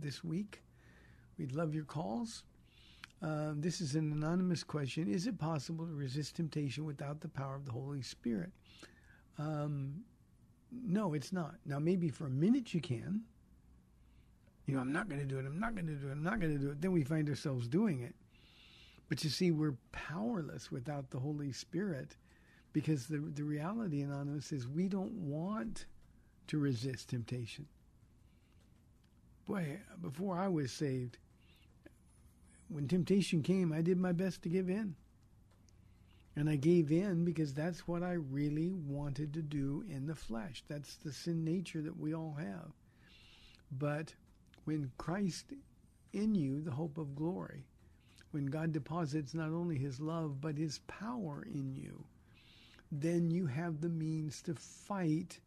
this 0.00 0.24
week. 0.24 0.60
We'd 1.38 1.52
love 1.52 1.72
your 1.72 1.84
calls. 1.84 2.42
Um, 3.22 3.60
this 3.60 3.80
is 3.80 3.94
an 3.94 4.10
anonymous 4.10 4.64
question. 4.64 5.06
Is 5.06 5.28
it 5.28 5.38
possible 5.38 5.86
to 5.86 5.92
resist 5.92 6.34
temptation 6.34 6.84
without 6.84 7.20
the 7.20 7.28
power 7.28 7.54
of 7.54 7.64
the 7.64 7.70
Holy 7.70 8.02
Spirit? 8.02 8.50
Um, 9.38 10.02
no, 10.72 11.14
it's 11.14 11.32
not. 11.32 11.54
Now, 11.64 11.78
maybe 11.78 12.08
for 12.08 12.26
a 12.26 12.30
minute 12.30 12.74
you 12.74 12.80
can. 12.80 13.20
You 14.66 14.74
know, 14.74 14.80
I'm 14.80 14.92
not 14.92 15.08
going 15.08 15.20
to 15.20 15.26
do 15.28 15.38
it. 15.38 15.46
I'm 15.46 15.60
not 15.60 15.76
going 15.76 15.86
to 15.86 15.94
do 15.94 16.08
it. 16.08 16.10
I'm 16.10 16.24
not 16.24 16.40
going 16.40 16.52
to 16.52 16.58
do 16.58 16.70
it. 16.70 16.80
Then 16.80 16.90
we 16.90 17.04
find 17.04 17.28
ourselves 17.28 17.68
doing 17.68 18.02
it. 18.02 18.16
But 19.08 19.22
you 19.22 19.30
see, 19.30 19.52
we're 19.52 19.76
powerless 19.92 20.72
without 20.72 21.10
the 21.10 21.20
Holy 21.20 21.52
Spirit 21.52 22.16
because 22.74 23.06
the, 23.06 23.18
the 23.18 23.44
reality, 23.44 24.02
Anonymous, 24.02 24.52
is 24.52 24.68
we 24.68 24.88
don't 24.88 25.12
want 25.12 25.86
to 26.48 26.58
resist 26.58 27.08
temptation. 27.08 27.66
Boy, 29.46 29.78
before 30.02 30.36
I 30.36 30.48
was 30.48 30.72
saved, 30.72 31.16
when 32.68 32.88
temptation 32.88 33.42
came, 33.42 33.72
I 33.72 33.80
did 33.80 33.96
my 33.96 34.12
best 34.12 34.42
to 34.42 34.48
give 34.48 34.68
in. 34.68 34.96
And 36.36 36.50
I 36.50 36.56
gave 36.56 36.90
in 36.90 37.24
because 37.24 37.54
that's 37.54 37.86
what 37.86 38.02
I 38.02 38.14
really 38.14 38.72
wanted 38.72 39.32
to 39.34 39.42
do 39.42 39.84
in 39.88 40.06
the 40.06 40.16
flesh. 40.16 40.64
That's 40.66 40.96
the 40.96 41.12
sin 41.12 41.44
nature 41.44 41.80
that 41.80 41.96
we 41.96 42.12
all 42.12 42.36
have. 42.36 42.72
But 43.70 44.14
when 44.64 44.90
Christ 44.98 45.52
in 46.12 46.34
you, 46.34 46.60
the 46.60 46.72
hope 46.72 46.98
of 46.98 47.14
glory, 47.14 47.66
when 48.32 48.46
God 48.46 48.72
deposits 48.72 49.32
not 49.32 49.50
only 49.50 49.78
his 49.78 50.00
love, 50.00 50.40
but 50.40 50.58
his 50.58 50.80
power 50.88 51.46
in 51.54 51.72
you, 51.76 52.04
then 53.00 53.30
you 53.30 53.46
have 53.46 53.80
the 53.80 53.88
means 53.88 54.42
to 54.42 54.54
fight 54.54 55.40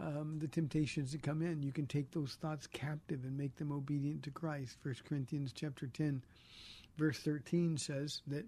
um, 0.00 0.38
the 0.40 0.48
temptations 0.48 1.12
that 1.12 1.22
come 1.22 1.42
in. 1.42 1.62
You 1.62 1.72
can 1.72 1.86
take 1.86 2.10
those 2.10 2.34
thoughts 2.40 2.66
captive 2.66 3.24
and 3.24 3.36
make 3.36 3.56
them 3.56 3.72
obedient 3.72 4.22
to 4.24 4.30
Christ. 4.30 4.76
First 4.82 5.04
Corinthians 5.04 5.52
chapter 5.54 5.86
10, 5.86 6.22
verse 6.96 7.18
13 7.18 7.78
says 7.78 8.22
that 8.26 8.44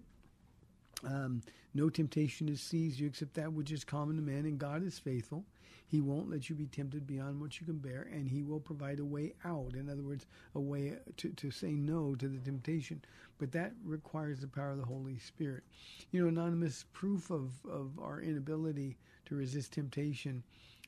um, 1.03 1.41
no 1.73 1.89
temptation 1.89 2.47
has 2.47 2.61
seized 2.61 2.99
you 2.99 3.07
except 3.07 3.33
that 3.35 3.53
which 3.53 3.71
is 3.71 3.83
common 3.83 4.15
to 4.15 4.21
man, 4.21 4.45
and 4.45 4.57
God 4.57 4.83
is 4.83 4.99
faithful. 4.99 5.43
He 5.89 6.01
won't 6.01 6.29
let 6.29 6.49
you 6.49 6.55
be 6.55 6.65
tempted 6.65 7.07
beyond 7.07 7.39
what 7.39 7.59
you 7.59 7.65
can 7.65 7.77
bear, 7.77 8.09
and 8.11 8.27
He 8.27 8.43
will 8.43 8.59
provide 8.59 8.99
a 8.99 9.05
way 9.05 9.33
out. 9.45 9.73
In 9.73 9.89
other 9.89 10.03
words, 10.03 10.25
a 10.55 10.59
way 10.59 10.95
to, 11.15 11.29
to 11.29 11.51
say 11.51 11.71
no 11.71 12.15
to 12.15 12.27
the 12.27 12.39
temptation. 12.39 13.01
But 13.37 13.51
that 13.53 13.73
requires 13.85 14.41
the 14.41 14.47
power 14.47 14.71
of 14.71 14.79
the 14.79 14.85
Holy 14.85 15.17
Spirit. 15.17 15.63
You 16.11 16.21
know, 16.21 16.27
anonymous 16.27 16.85
proof 16.91 17.29
of, 17.29 17.51
of 17.69 17.97
our 17.99 18.19
inability 18.21 18.97
to 19.25 19.35
resist 19.35 19.73
temptation 19.73 20.43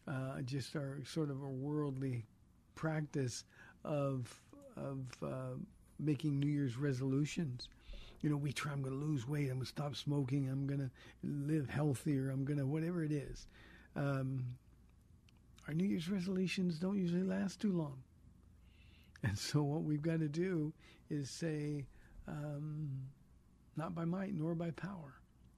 uh, 0.10 0.41
just 0.41 0.76
our 0.76 1.00
sort 1.06 1.30
of 1.30 1.41
a 1.43 1.48
worldly 1.48 2.26
practice 2.76 3.43
of 3.84 4.41
of 4.76 5.00
uh, 5.24 5.58
making 6.00 6.39
New 6.39 6.48
Year's 6.48 6.78
resolutions. 6.78 7.67
You 8.21 8.29
know, 8.29 8.38
we 8.38 8.51
try. 8.51 8.71
I'm 8.71 8.82
going 8.82 8.99
to 8.99 9.05
lose 9.05 9.27
weight. 9.27 9.49
I'm 9.49 9.55
going 9.55 9.62
to 9.62 9.65
stop 9.65 9.95
smoking. 9.95 10.49
I'm 10.49 10.67
going 10.67 10.79
to 10.79 10.91
live 11.23 11.69
healthier. 11.69 12.29
I'm 12.29 12.43
going 12.43 12.60
to 12.60 12.65
whatever 12.65 13.03
it 13.03 13.12
is. 13.12 13.47
Um, 13.95 14.43
our 15.67 15.73
New 15.73 15.86
Year's 15.86 16.10
resolutions 16.10 16.79
don't 16.79 16.97
usually 16.97 17.23
last 17.23 17.62
too 17.62 17.71
long. 17.71 17.97
And 19.23 19.38
so 19.38 19.62
what 19.62 19.84
we've 19.84 20.01
got 20.01 20.19
to 20.19 20.27
do 20.27 20.73
is 21.10 21.29
say, 21.29 21.86
um, 22.27 22.89
not 23.75 23.93
by 23.93 24.05
might 24.05 24.34
nor 24.34 24.55
by 24.55 24.71
power, 24.71 25.15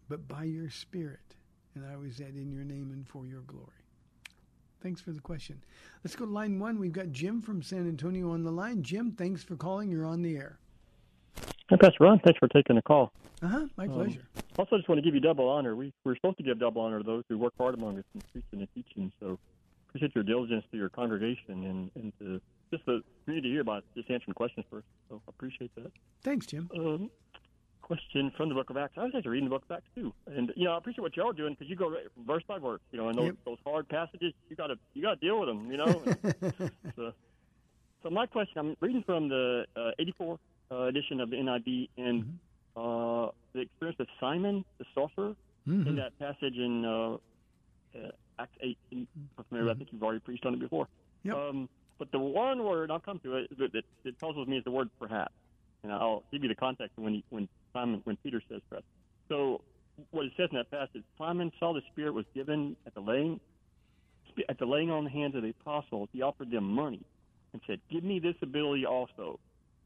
but 0.10 0.28
by 0.28 0.43
your 0.43 0.69
spirit. 0.69 1.36
And 1.76 1.86
I 1.86 1.93
always 1.93 2.19
add 2.19 2.36
in 2.36 2.52
your 2.52 2.63
name 2.63 2.91
and 2.91 3.08
for 3.08 3.26
your 3.26 3.41
glory. 3.41 3.67
Thanks 4.82 5.00
for 5.00 5.12
the 5.12 5.21
question. 5.21 5.63
Let's 6.04 6.15
go 6.15 6.26
to 6.26 6.32
line 6.32 6.60
one. 6.60 6.80
We've 6.80 6.91
got 6.91 7.12
Jim 7.12 7.41
from 7.41 7.62
San 7.62 7.88
Antonio 7.88 8.32
on 8.32 8.43
the 8.43 8.52
line. 8.52 8.82
Jim, 8.82 9.12
thanks 9.12 9.43
for 9.43 9.56
calling. 9.56 9.91
You're 9.91 10.06
on 10.06 10.24
the 10.24 10.36
air. 10.36 10.58
Pastor 11.80 12.04
Ron, 12.04 12.20
thanks 12.20 12.38
for 12.40 12.48
taking 12.48 12.76
the 12.76 12.82
call. 12.82 13.12
Uh 13.42 13.48
huh. 13.48 13.66
My 13.78 13.86
Um, 13.86 13.94
pleasure. 13.94 14.22
Also, 14.58 14.76
I 14.76 14.80
just 14.80 14.90
want 14.90 15.00
to 15.00 15.04
give 15.04 15.16
you 15.16 15.22
double 15.22 15.48
honor. 15.48 15.76
We, 15.76 15.94
we're 16.04 16.16
supposed 16.16 16.38
to 16.38 16.44
give 16.44 16.60
double 16.60 16.82
honor 16.82 17.00
to 17.00 17.04
those 17.04 17.24
who 17.30 17.38
work 17.38 17.54
hard 17.58 17.76
among 17.76 17.98
us 17.98 18.04
in 18.14 18.22
preaching 18.32 18.60
and 18.60 18.68
teaching. 18.76 19.12
So 19.20 19.40
appreciate 19.90 20.14
your 20.16 20.24
diligence 20.24 20.64
to 20.72 20.78
your 20.78 20.90
congregation 20.90 21.64
and, 21.66 21.92
and 21.96 22.14
to 22.20 22.42
just 22.72 22.86
the, 22.86 23.02
to 23.28 23.42
hear 23.42 23.62
about 23.62 23.84
just 23.96 24.10
answering 24.10 24.34
questions 24.36 24.66
first. 24.70 24.86
So 25.10 25.22
appreciate 25.28 25.74
that. 25.76 25.92
Thanks, 26.24 26.46
Jim. 26.46 26.70
Um, 26.76 27.10
question 27.82 28.32
from 28.38 28.50
the 28.50 28.56
Book 28.56 28.70
of 28.70 28.78
Acts. 28.78 28.94
I 28.98 29.04
was 29.04 29.14
actually 29.16 29.32
reading 29.32 29.50
the 29.50 29.56
Book 29.56 29.64
of 29.70 29.76
Acts 29.78 29.88
too, 29.96 30.14
and 30.28 30.52
you 30.56 30.66
know 30.66 30.74
I 30.74 30.78
appreciate 30.78 31.02
what 31.02 31.18
y'all 31.18 31.30
are 31.30 31.34
doing 31.34 31.54
because 31.54 31.70
you 31.70 31.76
go 31.76 31.94
verse 32.26 32.44
by 32.48 32.60
verse. 32.60 32.80
You 32.92 33.00
know, 33.00 33.10
and 33.10 33.18
those, 33.18 33.26
Yep. 33.26 33.36
those 33.46 33.58
hard 33.66 33.90
passages, 33.90 34.34
you 34.50 34.56
got 34.56 34.68
to 34.68 34.76
you 34.94 35.02
got 35.02 35.20
to 35.20 35.26
deal 35.26 35.40
with 35.40 35.50
them. 35.50 35.72
You 35.72 35.78
know. 35.78 36.70
so, 36.96 37.14
so 38.04 38.10
my 38.10 38.26
question, 38.28 38.58
I'm 38.58 38.78
reading 38.80 39.04
from 39.04 39.28
the 39.30 39.66
uh, 39.76 39.92
84 40.00 40.40
uh, 40.72 40.84
edition 40.84 41.20
of 41.20 41.30
the 41.30 41.38
NIV, 41.38 41.90
and 41.98 42.24
Mm-hmm. 42.24 42.80
uh, 42.80 43.32
the 43.54 43.60
experience 43.62 44.00
of 44.00 44.08
Simon 44.20 44.64
the 44.78 44.86
sorcerer 44.96 45.36
Mm-hmm. 45.68 45.90
in 45.90 45.96
that 45.98 46.18
passage 46.18 46.56
in 46.58 46.84
uh, 46.84 47.14
uh, 47.96 48.10
Acts 48.40 48.58
8. 48.62 48.78
In, 48.92 49.08
maybe 49.52 49.70
I 49.70 49.74
think 49.76 49.90
you've 49.92 50.02
already 50.02 50.20
preached 50.22 50.44
on 50.44 50.56
it 50.56 50.60
before. 50.60 50.86
Mm-hmm. 50.86 51.28
Yep. 51.30 51.38
Um, 51.38 51.70
but 52.00 52.12
the 52.12 52.18
one 52.18 52.64
word 52.64 52.90
I'll 52.90 53.00
come 53.00 53.20
to 53.20 53.36
it 53.38 53.58
that, 53.60 53.72
that, 53.74 53.84
that 54.04 54.20
puzzles 54.20 54.48
me 54.48 54.58
is 54.58 54.64
the 54.64 54.72
word 54.72 54.90
perhaps, 55.00 55.34
and 55.84 55.92
I'll 55.92 56.24
give 56.32 56.42
you 56.42 56.50
the 56.50 56.56
context 56.56 56.98
when 56.98 57.14
he, 57.14 57.24
when 57.30 57.48
Simon 57.74 58.02
when 58.06 58.18
Peter 58.24 58.42
says 58.50 58.62
perhaps. 58.70 58.88
So 59.30 59.62
what 60.10 60.26
it 60.26 60.32
says 60.36 60.50
in 60.52 60.58
that 60.58 60.72
passage, 60.72 61.04
Simon 61.20 61.52
saw 61.60 61.74
the 61.74 61.82
Spirit 61.92 62.14
was 62.16 62.26
given 62.34 62.76
at 62.88 62.96
the 62.96 63.02
laying 63.02 63.40
at 64.50 64.58
the 64.58 64.66
laying 64.66 64.90
on 64.90 65.04
the 65.04 65.12
hands 65.12 65.36
of 65.36 65.44
the 65.44 65.50
apostles. 65.62 66.10
He 66.12 66.24
offered 66.24 66.50
them 66.50 66.64
money 66.64 67.02
and 67.54 67.62
said, 67.68 67.80
"Give 67.92 68.04
me 68.04 68.18
this 68.18 68.36
ability 68.42 68.88
also, 68.88 69.40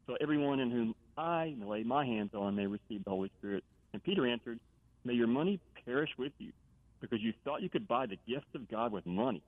so 0.08 0.16
everyone 0.22 0.60
in 0.60 0.72
whom 0.72 0.96
I 1.18 1.56
lay 1.60 1.84
my 1.84 2.06
hands 2.06 2.34
on 2.34 2.56
may 2.56 2.68
receive 2.68 3.04
the 3.04 3.10
Holy 3.10 3.30
Spirit." 3.40 3.64
And 3.94 4.04
Peter 4.04 4.28
answered, 4.28 4.60
"May 5.04 5.14
your 5.14 5.28
money 5.28 5.60
perish 5.86 6.18
with 6.18 6.34
you, 6.40 6.52
because 7.00 7.22
you 7.22 7.34
thought 7.44 7.62
you 7.62 7.70
could 7.70 7.88
buy 7.88 8.06
the 8.06 8.18
gift 8.28 8.54
of 8.56 8.68
God 8.68 8.92
with 8.92 9.06
money. 9.06 9.42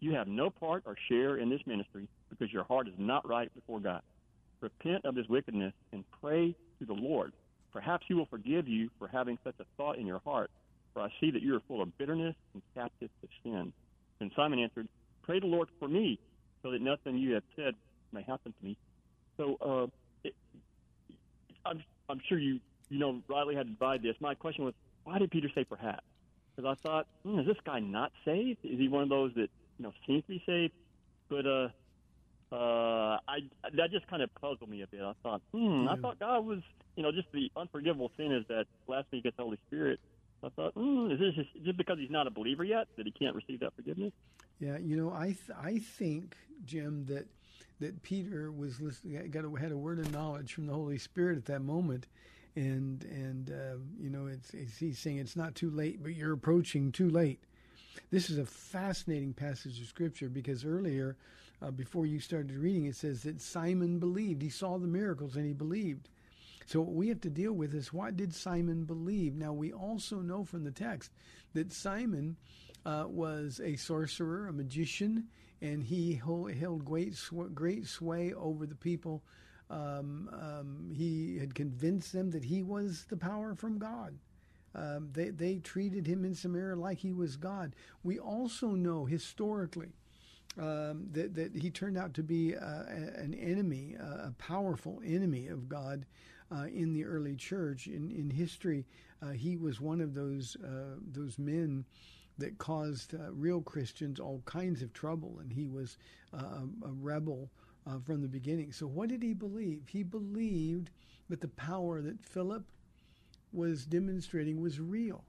You 0.00 0.12
have 0.12 0.28
no 0.28 0.50
part 0.50 0.82
or 0.86 0.96
share 1.08 1.36
in 1.36 1.48
this 1.48 1.66
ministry, 1.66 2.08
because 2.28 2.52
your 2.52 2.64
heart 2.64 2.88
is 2.88 2.98
not 2.98 3.26
right 3.26 3.52
before 3.54 3.80
God. 3.80 4.02
Repent 4.60 5.04
of 5.04 5.14
this 5.14 5.28
wickedness 5.28 5.74
and 5.92 6.04
pray 6.20 6.54
to 6.78 6.84
the 6.86 6.94
Lord. 6.94 7.32
Perhaps 7.72 8.06
He 8.06 8.14
will 8.14 8.26
forgive 8.26 8.66
you 8.68 8.90
for 8.98 9.08
having 9.08 9.38
such 9.44 9.58
a 9.60 9.64
thought 9.76 9.98
in 9.98 10.06
your 10.06 10.20
heart. 10.20 10.50
For 10.92 11.02
I 11.02 11.12
see 11.20 11.30
that 11.30 11.42
you 11.42 11.54
are 11.54 11.60
full 11.60 11.82
of 11.82 11.96
bitterness 11.98 12.34
and 12.54 12.62
captive 12.74 13.10
to 13.20 13.28
sin." 13.42 13.72
And 14.20 14.32
Simon 14.34 14.58
answered, 14.58 14.88
"Pray 15.22 15.40
the 15.40 15.46
Lord 15.46 15.68
for 15.78 15.88
me, 15.88 16.18
so 16.62 16.70
that 16.70 16.80
nothing 16.80 17.18
you 17.18 17.34
have 17.34 17.44
said 17.54 17.74
may 18.12 18.22
happen 18.22 18.52
to 18.52 18.64
me." 18.64 18.76
So, 19.36 19.56
uh, 19.60 19.86
it, 20.24 20.34
I'm 21.64 21.82
I'm 22.08 22.20
sure 22.28 22.38
you 22.38 22.60
you 22.88 22.98
know 22.98 23.22
Riley 23.28 23.54
had 23.54 23.66
to 23.66 23.72
divide 23.72 24.02
this. 24.02 24.16
My 24.20 24.34
question 24.34 24.64
was, 24.64 24.74
why 25.04 25.18
did 25.18 25.30
Peter 25.30 25.48
say 25.54 25.64
perhaps? 25.64 26.04
Because 26.54 26.76
I 26.78 26.88
thought, 26.88 27.06
hmm, 27.24 27.38
is 27.40 27.46
this 27.46 27.56
guy 27.64 27.80
not 27.80 28.12
saved? 28.24 28.60
Is 28.64 28.78
he 28.78 28.88
one 28.88 29.02
of 29.02 29.08
those 29.08 29.34
that 29.34 29.48
you 29.78 29.82
know 29.82 29.92
seems 30.06 30.22
to 30.24 30.28
be 30.28 30.42
saved? 30.46 30.72
But 31.28 31.46
uh, 31.46 31.68
uh, 32.52 33.18
I 33.28 33.38
that 33.74 33.90
just 33.90 34.06
kind 34.06 34.22
of 34.22 34.34
puzzled 34.36 34.70
me 34.70 34.82
a 34.82 34.86
bit. 34.86 35.00
I 35.02 35.12
thought, 35.22 35.42
hmm, 35.52 35.88
I 35.88 35.96
thought 35.96 36.18
God 36.18 36.46
was 36.46 36.60
you 36.96 37.02
know 37.02 37.12
just 37.12 37.28
the 37.32 37.50
unforgivable 37.56 38.10
sin 38.16 38.32
is 38.32 38.44
that 38.48 38.66
blasphemy 38.86 39.20
against 39.20 39.36
the 39.36 39.42
Holy 39.42 39.58
Spirit. 39.66 40.00
I 40.42 40.48
thought, 40.50 40.74
hmm, 40.74 41.10
is 41.10 41.18
this 41.18 41.34
just, 41.34 41.64
just 41.64 41.76
because 41.76 41.98
he's 41.98 42.10
not 42.10 42.26
a 42.26 42.30
believer 42.30 42.62
yet 42.62 42.86
that 42.96 43.06
he 43.06 43.12
can't 43.12 43.34
receive 43.34 43.60
that 43.60 43.74
forgiveness? 43.74 44.12
Yeah, 44.60 44.76
you 44.78 44.96
know, 44.96 45.12
I 45.12 45.26
th- 45.26 45.58
I 45.58 45.78
think 45.78 46.36
Jim 46.64 47.04
that 47.06 47.26
that 47.80 48.02
Peter 48.02 48.50
was 48.50 48.80
listening, 48.80 49.30
got 49.30 49.44
a, 49.44 49.50
had 49.60 49.72
a 49.72 49.76
word 49.76 49.98
of 49.98 50.12
knowledge 50.12 50.52
from 50.52 50.66
the 50.66 50.72
Holy 50.72 50.98
Spirit 50.98 51.36
at 51.36 51.44
that 51.46 51.62
moment, 51.62 52.06
and 52.54 53.04
and 53.04 53.50
uh, 53.50 53.76
you 54.00 54.10
know, 54.10 54.26
it's, 54.26 54.54
it's 54.54 54.78
he's 54.78 54.98
saying 54.98 55.18
it's 55.18 55.36
not 55.36 55.54
too 55.54 55.70
late, 55.70 56.02
but 56.02 56.14
you're 56.14 56.32
approaching 56.32 56.92
too 56.92 57.10
late. 57.10 57.40
This 58.10 58.30
is 58.30 58.38
a 58.38 58.46
fascinating 58.46 59.32
passage 59.32 59.80
of 59.80 59.86
scripture 59.86 60.28
because 60.28 60.64
earlier, 60.64 61.16
uh, 61.62 61.70
before 61.70 62.06
you 62.06 62.20
started 62.20 62.56
reading, 62.56 62.86
it 62.86 62.96
says 62.96 63.22
that 63.22 63.40
Simon 63.40 63.98
believed. 63.98 64.42
He 64.42 64.50
saw 64.50 64.78
the 64.78 64.86
miracles 64.86 65.36
and 65.36 65.46
he 65.46 65.52
believed. 65.52 66.08
So 66.66 66.80
what 66.80 66.94
we 66.94 67.08
have 67.08 67.20
to 67.22 67.30
deal 67.30 67.52
with 67.52 67.74
is 67.74 67.92
what 67.92 68.16
did 68.16 68.34
Simon 68.34 68.84
believe? 68.84 69.34
Now 69.34 69.52
we 69.52 69.72
also 69.72 70.16
know 70.16 70.44
from 70.44 70.64
the 70.64 70.72
text 70.72 71.12
that 71.54 71.72
Simon 71.72 72.36
uh, 72.84 73.04
was 73.06 73.60
a 73.62 73.76
sorcerer, 73.76 74.48
a 74.48 74.52
magician, 74.52 75.28
and 75.60 75.82
he 75.82 76.14
held, 76.14 76.84
great 76.84 77.14
great 77.54 77.86
sway 77.86 78.32
over 78.32 78.66
the 78.66 78.74
people. 78.74 79.22
Um, 79.68 80.30
um, 80.32 80.90
he 80.92 81.38
had 81.38 81.54
convinced 81.54 82.12
them 82.12 82.30
that 82.30 82.44
he 82.44 82.62
was 82.62 83.06
the 83.08 83.16
power 83.16 83.54
from 83.54 83.78
God. 83.78 84.16
Um, 84.74 85.08
they 85.12 85.30
they 85.30 85.58
treated 85.58 86.06
him 86.06 86.24
in 86.24 86.34
Samaria 86.34 86.76
like 86.76 86.98
he 86.98 87.12
was 87.12 87.36
God. 87.36 87.74
We 88.04 88.18
also 88.18 88.68
know 88.70 89.06
historically 89.06 89.88
um, 90.58 91.08
that 91.12 91.34
that 91.34 91.56
he 91.56 91.70
turned 91.70 91.96
out 91.96 92.14
to 92.14 92.22
be 92.22 92.54
uh, 92.54 92.84
an 92.86 93.34
enemy, 93.34 93.96
uh, 93.98 94.28
a 94.28 94.34
powerful 94.38 95.00
enemy 95.04 95.48
of 95.48 95.68
God 95.68 96.04
uh, 96.54 96.66
in 96.66 96.92
the 96.92 97.04
early 97.04 97.36
church. 97.36 97.86
In 97.86 98.10
in 98.10 98.30
history, 98.30 98.84
uh, 99.22 99.30
he 99.30 99.56
was 99.56 99.80
one 99.80 100.00
of 100.00 100.14
those 100.14 100.56
uh, 100.62 100.96
those 101.10 101.38
men 101.38 101.86
that 102.38 102.58
caused 102.58 103.14
uh, 103.14 103.32
real 103.32 103.60
Christians 103.60 104.20
all 104.20 104.42
kinds 104.44 104.82
of 104.82 104.92
trouble, 104.92 105.38
and 105.40 105.52
he 105.52 105.66
was 105.66 105.96
uh, 106.34 106.38
a, 106.38 106.88
a 106.88 106.92
rebel 106.92 107.50
uh, 107.86 107.98
from 108.04 108.22
the 108.22 108.28
beginning. 108.28 108.72
So, 108.72 108.86
what 108.86 109.08
did 109.08 109.22
he 109.22 109.32
believe? 109.32 109.88
He 109.88 110.02
believed 110.02 110.90
that 111.28 111.40
the 111.40 111.48
power 111.48 112.02
that 112.02 112.24
Philip 112.24 112.64
was 113.52 113.86
demonstrating 113.86 114.60
was 114.60 114.80
real. 114.80 115.24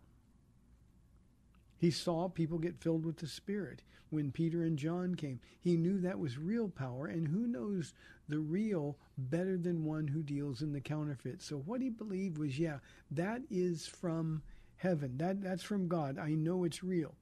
He 1.78 1.92
saw 1.92 2.28
people 2.28 2.58
get 2.58 2.82
filled 2.82 3.06
with 3.06 3.18
the 3.18 3.28
Spirit 3.28 3.84
when 4.10 4.32
Peter 4.32 4.64
and 4.64 4.78
John 4.78 5.16
came. 5.16 5.40
He 5.62 5.78
knew 5.78 6.00
that 6.02 6.20
was 6.20 6.38
real 6.38 6.70
power, 6.70 7.08
and 7.08 7.28
who 7.28 7.48
knows 7.48 7.94
the 8.28 8.40
real 8.40 8.98
better 9.18 9.58
than 9.58 9.86
one 9.86 10.08
who 10.08 10.24
deals 10.24 10.62
in 10.62 10.74
the 10.74 10.82
counterfeit. 10.82 11.42
So 11.42 11.58
what 11.58 11.82
he 11.82 11.90
believed 11.90 12.38
was, 12.38 12.58
yeah, 12.58 12.80
that 13.12 13.42
is 13.50 13.86
from 13.86 14.42
heaven. 14.78 15.18
That 15.18 15.42
that's 15.42 15.64
from 15.64 15.88
God. 15.88 16.18
I 16.18 16.32
know 16.32 16.64
it's 16.64 16.84
real. 16.84 17.16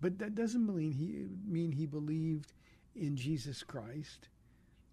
But 0.00 0.18
that 0.18 0.34
doesn't 0.34 0.66
mean 0.66 0.92
he 0.92 1.26
mean 1.50 1.72
he 1.72 1.86
believed 1.86 2.52
in 2.94 3.16
Jesus 3.16 3.62
Christ. 3.62 4.28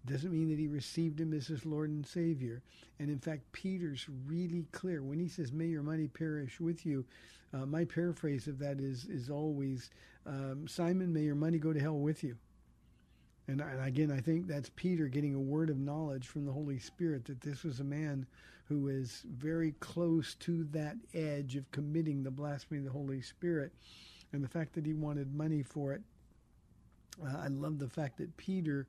Doesn't 0.04 0.32
mean 0.32 0.48
that 0.48 0.58
he 0.58 0.66
received 0.66 1.20
him 1.20 1.32
as 1.32 1.46
his 1.46 1.64
Lord 1.64 1.90
and 1.90 2.04
Savior. 2.04 2.62
And 2.98 3.08
in 3.08 3.18
fact, 3.18 3.52
Peter's 3.52 4.08
really 4.26 4.66
clear 4.72 5.02
when 5.02 5.18
he 5.18 5.28
says, 5.28 5.52
"May 5.52 5.66
your 5.66 5.82
money 5.82 6.08
perish 6.08 6.60
with 6.60 6.84
you." 6.84 7.04
Uh, 7.52 7.66
my 7.66 7.84
paraphrase 7.84 8.48
of 8.48 8.58
that 8.58 8.80
is 8.80 9.04
is 9.06 9.30
always, 9.30 9.90
um, 10.26 10.66
"Simon, 10.66 11.12
may 11.12 11.22
your 11.22 11.34
money 11.34 11.58
go 11.58 11.72
to 11.72 11.80
hell 11.80 11.98
with 11.98 12.24
you." 12.24 12.36
And, 13.52 13.62
again, 13.84 14.10
I 14.10 14.20
think 14.20 14.46
that's 14.46 14.70
Peter 14.76 15.08
getting 15.08 15.34
a 15.34 15.40
word 15.40 15.68
of 15.68 15.78
knowledge 15.78 16.26
from 16.26 16.46
the 16.46 16.52
Holy 16.52 16.78
Spirit 16.78 17.26
that 17.26 17.42
this 17.42 17.64
was 17.64 17.80
a 17.80 17.84
man 17.84 18.26
who 18.64 18.88
is 18.88 19.24
very 19.28 19.72
close 19.80 20.34
to 20.36 20.64
that 20.72 20.96
edge 21.12 21.56
of 21.56 21.70
committing 21.70 22.22
the 22.22 22.30
blasphemy 22.30 22.78
of 22.78 22.86
the 22.86 22.90
Holy 22.90 23.20
Spirit, 23.20 23.70
and 24.32 24.42
the 24.42 24.48
fact 24.48 24.72
that 24.72 24.86
he 24.86 24.94
wanted 24.94 25.34
money 25.34 25.62
for 25.62 25.92
it. 25.92 26.00
Uh, 27.22 27.36
I 27.36 27.48
love 27.48 27.78
the 27.78 27.90
fact 27.90 28.16
that 28.16 28.34
Peter 28.38 28.86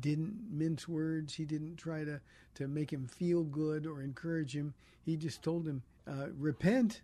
didn't 0.00 0.34
mince 0.50 0.88
words. 0.88 1.34
He 1.34 1.44
didn't 1.44 1.76
try 1.76 2.04
to, 2.04 2.18
to 2.54 2.68
make 2.68 2.90
him 2.90 3.06
feel 3.06 3.42
good 3.42 3.86
or 3.86 4.00
encourage 4.00 4.56
him. 4.56 4.72
He 5.04 5.16
just 5.16 5.42
told 5.42 5.68
him, 5.68 5.82
uh, 6.08 6.28
repent. 6.38 7.02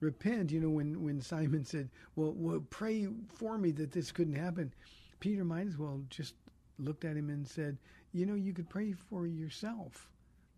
Repent. 0.00 0.50
You 0.50 0.58
know, 0.60 0.70
when, 0.70 1.04
when 1.04 1.20
Simon 1.20 1.64
said, 1.64 1.88
well, 2.16 2.34
well, 2.36 2.64
pray 2.70 3.06
for 3.32 3.56
me 3.56 3.70
that 3.72 3.92
this 3.92 4.10
couldn't 4.10 4.34
happen, 4.34 4.72
Peter 5.20 5.44
might 5.44 5.66
as 5.66 5.78
well 5.78 6.02
just 6.10 6.34
looked 6.78 7.04
at 7.04 7.16
him 7.16 7.28
and 7.28 7.46
said, 7.46 7.78
you 8.12 8.26
know, 8.26 8.34
you 8.34 8.52
could 8.52 8.68
pray 8.68 8.92
for 8.92 9.26
yourself. 9.26 10.08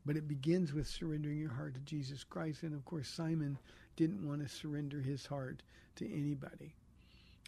But 0.07 0.17
it 0.17 0.29
begins 0.29 0.73
with 0.73 0.87
surrendering 0.87 1.39
your 1.39 1.53
heart 1.53 1.75
to 1.75 1.81
Jesus 1.81 2.25
Christ. 2.25 2.63
And 2.63 2.75
of 2.75 2.85
course, 2.85 3.09
Simon 3.09 3.59
didn't 3.97 4.27
want 4.27 4.43
to 4.43 4.49
surrender 4.49 5.01
his 5.01 5.27
heart 5.27 5.63
to 5.97 6.11
anybody 6.11 6.75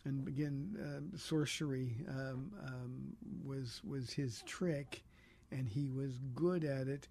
and 0.04 0.26
again, 0.26 0.76
um, 0.82 1.18
sorcery 1.18 1.94
um, 2.08 2.50
um, 2.66 3.16
was 3.44 3.80
was 3.84 4.12
his 4.12 4.42
trick, 4.46 5.02
and 5.50 5.68
he 5.68 5.88
was 5.88 6.18
good 6.34 6.64
at 6.64 6.88
it. 6.88 7.08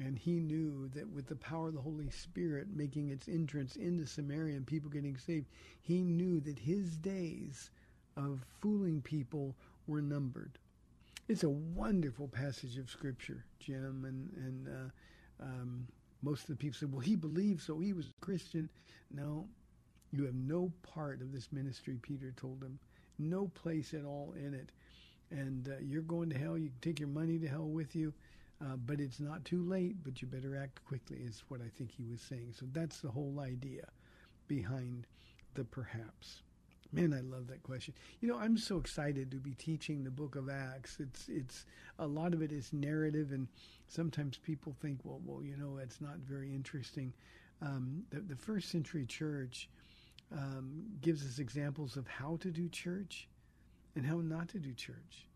And 0.00 0.16
he 0.16 0.38
knew 0.38 0.88
that 0.94 1.08
with 1.10 1.26
the 1.26 1.34
power 1.34 1.68
of 1.68 1.74
the 1.74 1.80
Holy 1.80 2.08
Spirit 2.10 2.68
making 2.72 3.08
its 3.08 3.26
entrance 3.26 3.74
into 3.74 4.06
Samaria 4.06 4.54
and 4.54 4.64
people 4.64 4.88
getting 4.88 5.16
saved, 5.16 5.46
he 5.80 6.04
knew 6.04 6.38
that 6.42 6.60
his 6.60 6.96
days 6.96 7.70
of 8.18 8.44
fooling 8.60 9.00
people 9.00 9.54
were 9.86 10.02
numbered. 10.02 10.58
It's 11.28 11.44
a 11.44 11.48
wonderful 11.48 12.28
passage 12.28 12.76
of 12.78 12.90
scripture, 12.90 13.44
Jim, 13.60 14.04
and 14.06 14.30
and 14.44 14.68
uh, 14.68 15.44
um, 15.44 15.86
most 16.22 16.42
of 16.42 16.48
the 16.48 16.56
people 16.56 16.76
said, 16.78 16.92
"Well, 16.92 17.00
he 17.00 17.16
believed, 17.16 17.62
so 17.62 17.78
he 17.78 17.92
was 17.92 18.06
a 18.06 18.24
Christian." 18.24 18.68
No, 19.10 19.46
you 20.10 20.24
have 20.24 20.34
no 20.34 20.72
part 20.82 21.22
of 21.22 21.32
this 21.32 21.52
ministry. 21.52 21.98
Peter 22.02 22.32
told 22.36 22.62
him, 22.62 22.78
no 23.18 23.48
place 23.48 23.94
at 23.94 24.04
all 24.04 24.34
in 24.36 24.54
it, 24.54 24.70
and 25.30 25.68
uh, 25.68 25.72
you're 25.80 26.02
going 26.02 26.30
to 26.30 26.38
hell. 26.38 26.58
You 26.58 26.70
can 26.70 26.80
take 26.80 27.00
your 27.00 27.08
money 27.08 27.38
to 27.38 27.48
hell 27.48 27.68
with 27.68 27.94
you. 27.96 28.12
Uh, 28.60 28.74
but 28.86 28.98
it's 28.98 29.20
not 29.20 29.44
too 29.44 29.62
late, 29.62 29.94
but 30.02 30.20
you 30.20 30.26
better 30.26 30.56
act 30.56 30.84
quickly, 30.84 31.18
is 31.18 31.44
what 31.48 31.60
I 31.60 31.68
think 31.76 31.92
he 31.92 32.04
was 32.04 32.20
saying. 32.20 32.54
So 32.58 32.66
that's 32.72 33.00
the 33.00 33.10
whole 33.10 33.38
idea 33.40 33.86
behind 34.48 35.06
the 35.54 35.62
perhaps. 35.62 36.42
Man, 36.90 37.12
I 37.12 37.20
love 37.20 37.48
that 37.48 37.62
question. 37.62 37.92
You 38.20 38.28
know, 38.28 38.38
I'm 38.38 38.56
so 38.56 38.78
excited 38.78 39.30
to 39.30 39.36
be 39.36 39.52
teaching 39.52 40.04
the 40.04 40.10
book 40.10 40.36
of 40.36 40.48
Acts. 40.48 40.98
It's 41.00 41.28
it's 41.28 41.66
a 41.98 42.06
lot 42.06 42.32
of 42.32 42.40
it 42.40 42.50
is 42.50 42.72
narrative, 42.72 43.32
and 43.32 43.46
sometimes 43.88 44.38
people 44.38 44.74
think, 44.80 45.00
well, 45.04 45.20
well, 45.24 45.44
you 45.44 45.56
know, 45.56 45.78
it's 45.78 46.00
not 46.00 46.16
very 46.18 46.54
interesting. 46.54 47.12
Um, 47.60 48.04
the, 48.10 48.20
the 48.20 48.36
first 48.36 48.70
century 48.70 49.04
church 49.04 49.68
um, 50.32 50.84
gives 51.02 51.26
us 51.26 51.38
examples 51.38 51.96
of 51.96 52.06
how 52.06 52.36
to 52.40 52.50
do 52.50 52.68
church 52.68 53.28
and 53.94 54.06
how 54.06 54.20
not 54.20 54.48
to 54.50 54.58
do 54.58 54.72
church. 54.72 55.27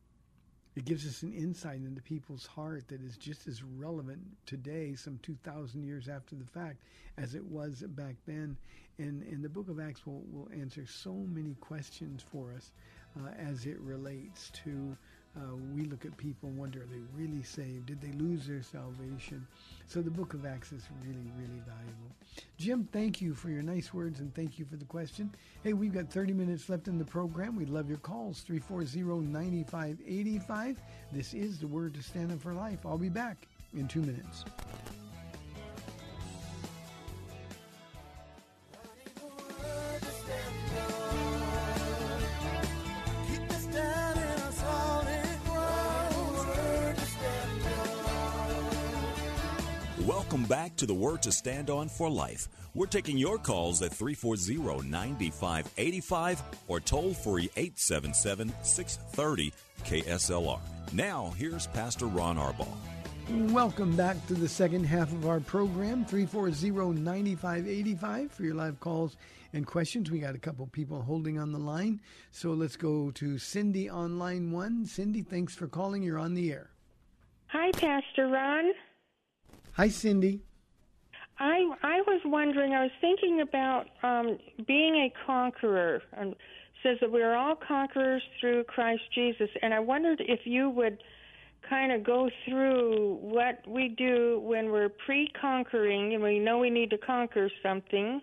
It 0.75 0.87
gives 0.87 1.07
us 1.07 1.23
an 1.23 1.35
insight 1.35 1.77
into 1.77 2.01
people's 2.01 2.47
heart 2.47 2.89
that 2.89 3.03
is 3.03 3.19
just 3.19 3.47
as 3.47 3.63
relevant 3.63 4.21
today, 4.47 4.95
some 4.95 5.19
2,000 5.23 5.85
years 5.85 6.09
after 6.09 6.35
the 6.35 6.47
fact, 6.47 6.79
as 7.19 7.35
it 7.35 7.45
was 7.45 7.83
back 7.89 8.17
then. 8.27 8.57
And, 8.99 9.23
and 9.23 9.45
the 9.45 9.51
book 9.51 9.69
of 9.69 9.79
Acts 9.79 10.07
will, 10.07 10.23
will 10.33 10.49
answer 10.59 10.87
so 10.87 11.13
many 11.13 11.55
questions 11.57 12.23
for 12.23 12.55
us 12.55 12.73
uh, 13.19 13.29
as 13.39 13.67
it 13.67 13.79
relates 13.81 14.51
to 14.65 14.97
uh, 15.37 15.55
we 15.75 15.85
look 15.85 16.05
at 16.05 16.17
people 16.17 16.49
and 16.49 16.59
wonder, 16.59 16.83
are 16.83 16.87
they 16.87 17.01
really 17.17 17.43
saved? 17.43 17.87
Did 17.87 18.01
they 18.01 18.13
lose 18.13 18.47
their 18.47 18.63
salvation? 18.63 19.45
So 19.87 20.03
the 20.03 20.11
book 20.11 20.35
of 20.35 20.45
Acts 20.45 20.73
is 20.73 20.83
really, 21.03 21.33
really 21.39 21.63
valuable. 21.67 22.11
Jim, 22.59 22.87
thank 22.93 23.23
you 23.23 23.35
for 23.35 23.49
your 23.49 23.63
nice 23.63 23.95
words 23.95 24.21
and 24.21 24.35
thank 24.35 24.59
you 24.59 24.65
for 24.65 24.77
the 24.77 24.85
question. 24.85 25.33
Hey, 25.65 25.73
we've 25.73 25.95
got 25.95 26.11
30 26.11 26.35
minutes 26.35 26.69
left 26.69 26.87
in 26.87 26.99
the 26.99 27.05
program. 27.05 27.57
We'd 27.57 27.71
love 27.71 27.89
your 27.89 27.99
calls, 27.99 28.45
340-9585. 28.49 30.77
This 31.13 31.33
is 31.33 31.59
the 31.59 31.67
Word 31.67 31.95
to 31.95 32.03
Stand 32.03 32.33
Up 32.33 32.41
for 32.41 32.53
Life. 32.53 32.85
I'll 32.85 32.99
be 32.99 33.09
back 33.09 33.49
in 33.75 33.89
two 33.89 34.03
minutes. 34.03 34.45
Welcome 50.07 50.45
back 50.47 50.75
to 50.77 50.87
the 50.87 50.95
Word 50.95 51.23
to 51.23 51.31
Stand 51.31 51.71
On 51.71 51.89
for 51.89 52.11
Life. 52.11 52.49
We're 52.75 52.87
taking 52.87 53.17
your 53.17 53.39
calls 53.39 53.81
at 53.83 53.93
340 53.93 54.89
9585 54.89 56.43
or 56.67 56.81
toll 56.81 57.15
free 57.15 57.49
877 57.57 58.53
630 58.63 59.53
KSLR. 59.85 60.59
Now, 60.93 61.33
here's 61.37 61.69
Pastor 61.69 62.07
Ron 62.07 62.37
Arbaugh. 62.37 62.67
Welcome 63.53 63.95
back 63.95 64.17
to 64.27 64.35
the 64.35 64.49
second 64.49 64.83
half 64.85 65.13
of 65.13 65.29
our 65.29 65.39
program, 65.39 66.05
340-9585 66.07 68.33
for 68.33 68.43
your 68.43 68.57
live 68.57 68.81
calls 68.81 69.17
and 69.53 69.65
questions. 69.65 70.11
We 70.11 70.19
got 70.19 70.35
a 70.35 70.39
couple 70.39 70.67
people 70.67 71.03
holding 71.03 71.39
on 71.39 71.53
the 71.53 71.61
line. 71.61 72.01
So 72.33 72.55
let's 72.55 72.75
go 72.75 73.13
to 73.13 73.39
Cindy 73.39 73.89
on 73.89 74.19
line 74.19 74.51
one. 74.51 74.85
Cindy, 74.85 75.23
thanks 75.23 75.55
for 75.55 75.69
calling. 75.69 76.03
You're 76.03 76.19
on 76.19 76.35
the 76.35 76.51
air. 76.51 76.71
Hi, 77.47 77.71
Pastor 77.71 78.27
Ron. 78.27 78.73
Hi, 79.75 79.89
Cindy. 79.89 80.43
I 81.39 81.67
I 81.83 82.03
was 82.07 82.21
wondering. 82.27 82.75
I 82.75 82.83
was 82.83 82.91
thinking 83.01 83.41
about 83.41 83.87
um, 84.03 84.39
being 84.67 84.97
a 84.97 85.13
conqueror. 85.27 86.03
It 86.19 86.37
says 86.83 86.99
that 87.01 87.11
we 87.11 87.23
are 87.23 87.35
all 87.35 87.57
conquerors 87.57 88.23
through 88.39 88.65
Christ 88.65 89.03
Jesus, 89.15 89.49
and 89.63 89.73
I 89.73 89.81
wondered 89.81 90.21
if 90.21 90.41
you 90.45 90.69
would 90.69 90.99
kind 91.71 91.91
of 91.91 92.05
go 92.05 92.29
through 92.45 93.19
what 93.23 93.67
we 93.67 93.89
do 93.89 94.41
when 94.45 94.71
we're 94.71 94.91
pre-conquering 94.91 96.13
and 96.13 96.23
we 96.23 96.39
know 96.39 96.59
we 96.59 96.69
need 96.69 96.91
to 96.91 96.99
conquer 96.99 97.49
something, 97.63 98.21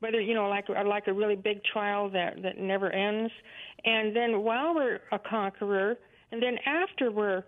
whether 0.00 0.20
you 0.20 0.34
know 0.34 0.48
like 0.48 0.68
like 0.68 1.06
a 1.06 1.12
really 1.12 1.36
big 1.36 1.62
trial 1.62 2.10
that 2.10 2.42
that 2.42 2.58
never 2.58 2.90
ends, 2.90 3.32
and 3.84 4.16
then 4.16 4.42
while 4.42 4.74
we're 4.74 4.98
a 5.12 5.18
conqueror, 5.20 5.96
and 6.32 6.42
then 6.42 6.58
after 6.66 7.12
we're 7.12 7.44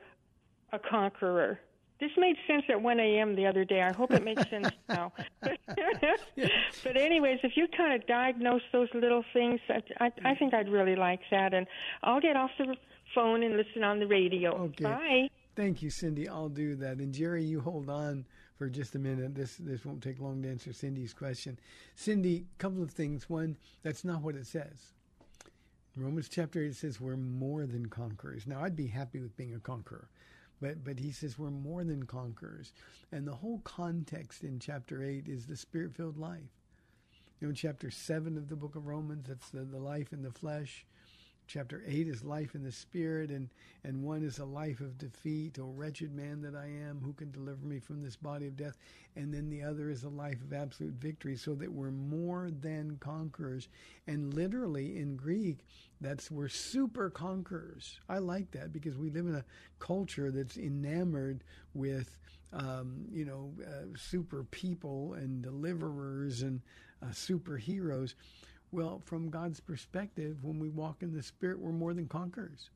a 0.72 0.78
conqueror. 0.78 1.58
This 2.00 2.10
made 2.16 2.36
sense 2.46 2.64
at 2.70 2.80
1 2.80 2.98
a.m. 2.98 3.36
the 3.36 3.46
other 3.46 3.64
day. 3.64 3.82
I 3.82 3.92
hope 3.92 4.10
it 4.10 4.24
makes 4.24 4.48
sense 4.48 4.68
now. 4.88 5.12
but 5.42 6.96
anyways, 6.96 7.40
if 7.42 7.52
you 7.56 7.66
kind 7.76 7.94
of 7.94 8.06
diagnose 8.06 8.62
those 8.72 8.88
little 8.94 9.24
things, 9.32 9.60
I, 9.68 9.82
I, 10.06 10.12
I 10.30 10.34
think 10.34 10.54
I'd 10.54 10.70
really 10.70 10.96
like 10.96 11.20
that. 11.30 11.52
And 11.52 11.66
I'll 12.02 12.20
get 12.20 12.36
off 12.36 12.50
the 12.58 12.74
phone 13.14 13.42
and 13.42 13.56
listen 13.56 13.84
on 13.84 13.98
the 13.98 14.06
radio. 14.06 14.54
Okay. 14.54 14.84
Bye. 14.84 15.28
Thank 15.56 15.82
you, 15.82 15.90
Cindy. 15.90 16.28
I'll 16.28 16.48
do 16.48 16.74
that. 16.76 16.98
And 16.98 17.12
Jerry, 17.12 17.44
you 17.44 17.60
hold 17.60 17.90
on 17.90 18.24
for 18.56 18.68
just 18.68 18.94
a 18.94 18.98
minute. 18.98 19.34
This 19.34 19.56
this 19.56 19.84
won't 19.84 20.02
take 20.02 20.20
long 20.20 20.42
to 20.42 20.48
answer 20.48 20.72
Cindy's 20.72 21.12
question. 21.12 21.58
Cindy, 21.96 22.46
a 22.54 22.58
couple 22.58 22.82
of 22.82 22.90
things. 22.90 23.28
One, 23.28 23.56
that's 23.82 24.04
not 24.04 24.22
what 24.22 24.36
it 24.36 24.46
says. 24.46 24.92
In 25.96 26.04
Romans 26.04 26.28
chapter 26.28 26.62
8 26.62 26.74
says 26.74 27.00
we're 27.00 27.16
more 27.16 27.66
than 27.66 27.86
conquerors. 27.86 28.46
Now 28.46 28.62
I'd 28.62 28.76
be 28.76 28.86
happy 28.86 29.18
with 29.18 29.36
being 29.36 29.54
a 29.54 29.58
conqueror. 29.58 30.08
But 30.60 30.84
but 30.84 30.98
he 30.98 31.12
says 31.12 31.38
we're 31.38 31.50
more 31.50 31.84
than 31.84 32.04
conquerors. 32.04 32.72
And 33.12 33.26
the 33.26 33.34
whole 33.34 33.60
context 33.64 34.44
in 34.44 34.58
chapter 34.58 35.02
8 35.02 35.26
is 35.26 35.46
the 35.46 35.56
spirit-filled 35.56 36.18
life. 36.18 36.60
You 37.40 37.46
know, 37.46 37.50
in 37.50 37.54
chapter 37.54 37.90
7 37.90 38.36
of 38.36 38.48
the 38.48 38.56
book 38.56 38.76
of 38.76 38.86
Romans, 38.86 39.26
that's 39.28 39.48
the, 39.50 39.60
the 39.60 39.78
life 39.78 40.12
in 40.12 40.22
the 40.22 40.30
flesh. 40.30 40.84
Chapter 41.52 41.82
8 41.84 42.06
is 42.06 42.22
life 42.22 42.54
in 42.54 42.62
the 42.62 42.70
spirit, 42.70 43.30
and, 43.30 43.48
and 43.82 44.04
one 44.04 44.22
is 44.22 44.38
a 44.38 44.44
life 44.44 44.78
of 44.78 44.96
defeat. 44.98 45.58
O 45.58 45.64
wretched 45.64 46.14
man 46.14 46.40
that 46.42 46.54
I 46.54 46.66
am, 46.66 47.00
who 47.02 47.12
can 47.12 47.32
deliver 47.32 47.66
me 47.66 47.80
from 47.80 48.04
this 48.04 48.14
body 48.14 48.46
of 48.46 48.56
death? 48.56 48.78
And 49.16 49.34
then 49.34 49.50
the 49.50 49.64
other 49.64 49.90
is 49.90 50.04
a 50.04 50.08
life 50.08 50.40
of 50.44 50.52
absolute 50.52 50.94
victory, 50.94 51.34
so 51.34 51.56
that 51.56 51.72
we're 51.72 51.90
more 51.90 52.52
than 52.52 52.98
conquerors. 53.00 53.66
And 54.06 54.32
literally 54.32 54.96
in 54.96 55.16
Greek, 55.16 55.64
that's 56.00 56.30
we're 56.30 56.46
super 56.46 57.10
conquerors. 57.10 57.98
I 58.08 58.18
like 58.18 58.52
that 58.52 58.72
because 58.72 58.96
we 58.96 59.10
live 59.10 59.26
in 59.26 59.34
a 59.34 59.44
culture 59.80 60.30
that's 60.30 60.56
enamored 60.56 61.42
with, 61.74 62.16
um, 62.52 63.06
you 63.10 63.24
know, 63.24 63.52
uh, 63.66 63.86
super 63.96 64.44
people 64.44 65.14
and 65.14 65.42
deliverers 65.42 66.42
and 66.42 66.60
uh, 67.02 67.06
superheroes. 67.06 68.14
Well, 68.72 69.02
from 69.04 69.30
God's 69.30 69.60
perspective, 69.60 70.44
when 70.44 70.58
we 70.60 70.68
walk 70.68 71.02
in 71.02 71.12
the 71.12 71.22
Spirit, 71.22 71.58
we're 71.58 71.72
more 71.72 71.92
than 71.92 72.06
conquerors. 72.06 72.70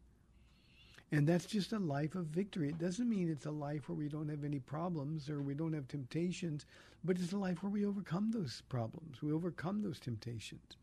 And 1.12 1.28
that's 1.28 1.46
just 1.46 1.72
a 1.72 1.78
life 1.78 2.16
of 2.16 2.26
victory. 2.26 2.70
It 2.70 2.78
doesn't 2.78 3.09
mean 3.09 3.30
it's 3.30 3.46
a 3.46 3.50
life 3.52 3.88
where 3.88 3.96
we 3.96 4.09
don't 4.09 4.28
have 4.28 4.42
any 4.42 4.59
problems 4.59 5.30
or 5.30 5.40
we 5.40 5.54
don't 5.54 5.72
have 5.72 5.87
temptations, 5.87 6.66
but 7.04 7.18
it's 7.18 7.33
a 7.33 7.38
life 7.38 7.62
where 7.62 7.70
we 7.70 7.87
overcome 7.87 8.33
those 8.33 8.62
problems. 8.68 9.22
We 9.22 9.30
overcome 9.30 9.83
those 9.83 10.00
temptations. 10.00 10.76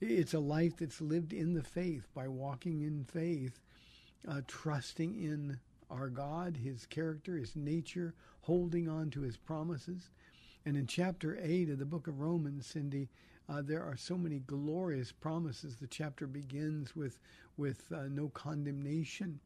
It's 0.00 0.32
a 0.32 0.40
life 0.40 0.78
that's 0.78 1.00
lived 1.02 1.34
in 1.34 1.52
the 1.52 1.62
faith 1.62 2.08
by 2.14 2.28
walking 2.28 2.82
in 2.82 3.04
faith, 3.04 3.60
uh, 4.26 4.40
trusting 4.46 5.14
in 5.14 5.58
our 5.90 6.08
God, 6.08 6.56
His 6.56 6.86
character, 6.86 7.36
His 7.36 7.54
nature, 7.54 8.14
holding 8.42 8.88
on 8.88 9.10
to 9.10 9.20
His 9.20 9.36
promises. 9.36 10.08
And 10.64 10.76
in 10.76 10.86
chapter 10.86 11.38
8 11.42 11.68
of 11.68 11.78
the 11.78 11.84
book 11.84 12.06
of 12.06 12.20
Romans, 12.20 12.66
Cindy, 12.66 13.10
uh, 13.48 13.62
there 13.62 13.82
are 13.82 13.96
so 13.96 14.16
many 14.16 14.40
glorious 14.40 15.12
promises. 15.12 15.76
The 15.76 15.86
chapter 15.86 16.26
begins 16.26 16.96
with 16.96 17.18
with 17.56 17.84
uh, 17.94 18.04
no 18.10 18.28
condemnation, 18.30 19.38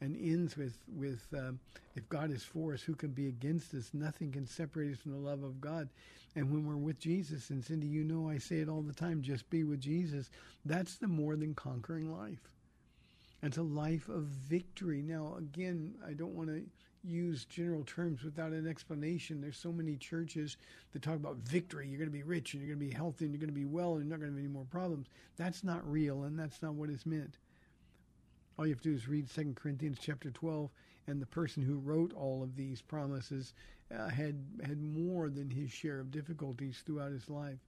and 0.00 0.16
ends 0.16 0.56
with 0.56 0.78
with 0.88 1.26
uh, 1.36 1.52
if 1.94 2.08
God 2.08 2.30
is 2.30 2.42
for 2.42 2.74
us, 2.74 2.82
who 2.82 2.94
can 2.94 3.10
be 3.10 3.28
against 3.28 3.74
us? 3.74 3.90
Nothing 3.92 4.32
can 4.32 4.46
separate 4.46 4.92
us 4.92 5.00
from 5.00 5.12
the 5.12 5.18
love 5.18 5.42
of 5.42 5.60
God. 5.60 5.88
And 6.36 6.50
when 6.52 6.64
we're 6.64 6.76
with 6.76 7.00
Jesus, 7.00 7.50
and 7.50 7.64
Cindy, 7.64 7.88
you 7.88 8.04
know 8.04 8.30
I 8.30 8.38
say 8.38 8.60
it 8.60 8.68
all 8.68 8.82
the 8.82 8.92
time: 8.92 9.22
just 9.22 9.50
be 9.50 9.64
with 9.64 9.80
Jesus. 9.80 10.30
That's 10.64 10.96
the 10.96 11.08
more 11.08 11.36
than 11.36 11.54
conquering 11.54 12.16
life. 12.16 12.50
It's 13.42 13.56
a 13.56 13.62
life 13.62 14.08
of 14.08 14.24
victory. 14.24 15.02
Now, 15.02 15.34
again, 15.38 15.94
I 16.06 16.12
don't 16.12 16.34
want 16.34 16.50
to 16.50 16.62
use 17.02 17.44
general 17.46 17.84
terms 17.84 18.22
without 18.22 18.52
an 18.52 18.66
explanation. 18.66 19.40
There's 19.40 19.56
so 19.56 19.72
many 19.72 19.96
churches 19.96 20.56
that 20.92 21.02
talk 21.02 21.16
about 21.16 21.36
victory. 21.36 21.88
You're 21.88 21.98
going 21.98 22.10
to 22.10 22.16
be 22.16 22.22
rich 22.22 22.54
and 22.54 22.62
you're 22.62 22.74
going 22.74 22.86
to 22.86 22.92
be 22.92 22.96
healthy 22.96 23.24
and 23.24 23.34
you're 23.34 23.40
going 23.40 23.54
to 23.54 23.60
be 23.60 23.64
well 23.64 23.94
and 23.94 24.04
you're 24.04 24.10
not 24.10 24.20
going 24.20 24.32
to 24.32 24.36
have 24.36 24.44
any 24.44 24.52
more 24.52 24.66
problems. 24.70 25.08
That's 25.36 25.64
not 25.64 25.90
real 25.90 26.24
and 26.24 26.38
that's 26.38 26.62
not 26.62 26.74
what 26.74 26.90
is 26.90 27.06
meant. 27.06 27.38
All 28.58 28.66
you 28.66 28.74
have 28.74 28.82
to 28.82 28.90
do 28.90 28.94
is 28.94 29.08
read 29.08 29.30
2 29.30 29.54
Corinthians 29.56 29.98
chapter 30.00 30.30
12 30.30 30.70
and 31.06 31.20
the 31.20 31.26
person 31.26 31.62
who 31.62 31.78
wrote 31.78 32.12
all 32.14 32.42
of 32.42 32.56
these 32.56 32.82
promises 32.82 33.54
uh, 33.96 34.08
had 34.08 34.36
had 34.62 34.80
more 34.80 35.28
than 35.30 35.50
his 35.50 35.70
share 35.70 35.98
of 35.98 36.10
difficulties 36.10 36.82
throughout 36.84 37.10
his 37.10 37.28
life. 37.28 37.58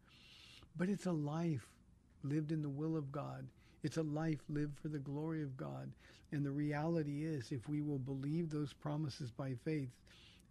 But 0.77 0.88
it's 0.88 1.07
a 1.07 1.12
life 1.12 1.66
lived 2.23 2.53
in 2.53 2.62
the 2.62 2.68
will 2.68 2.97
of 2.97 3.11
God. 3.11 3.47
It's 3.83 3.97
a 3.97 4.03
life 4.03 4.40
lived 4.49 4.79
for 4.79 4.88
the 4.88 4.99
glory 4.99 5.42
of 5.42 5.57
God. 5.57 5.90
And 6.31 6.45
the 6.45 6.51
reality 6.51 7.25
is, 7.25 7.51
if 7.51 7.68
we 7.68 7.83
will 7.83 7.99
believe 7.99 8.49
those 8.49 8.73
promises 8.73 9.31
by 9.31 9.55
faith, 9.64 9.90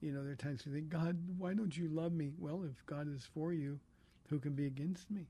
you 0.02 0.12
know, 0.12 0.24
there 0.24 0.34
are 0.34 0.36
times 0.36 0.66
we 0.66 0.74
think, 0.74 0.90
God, 0.90 1.18
why 1.38 1.54
don't 1.54 1.76
you 1.76 1.88
love 1.88 2.12
me? 2.12 2.32
Well, 2.38 2.64
if 2.64 2.86
God 2.86 3.08
is 3.14 3.28
for 3.34 3.54
you, 3.54 3.80
who 4.30 4.40
can 4.40 4.54
be 4.54 4.66
against 4.66 5.10
me? 5.12 5.28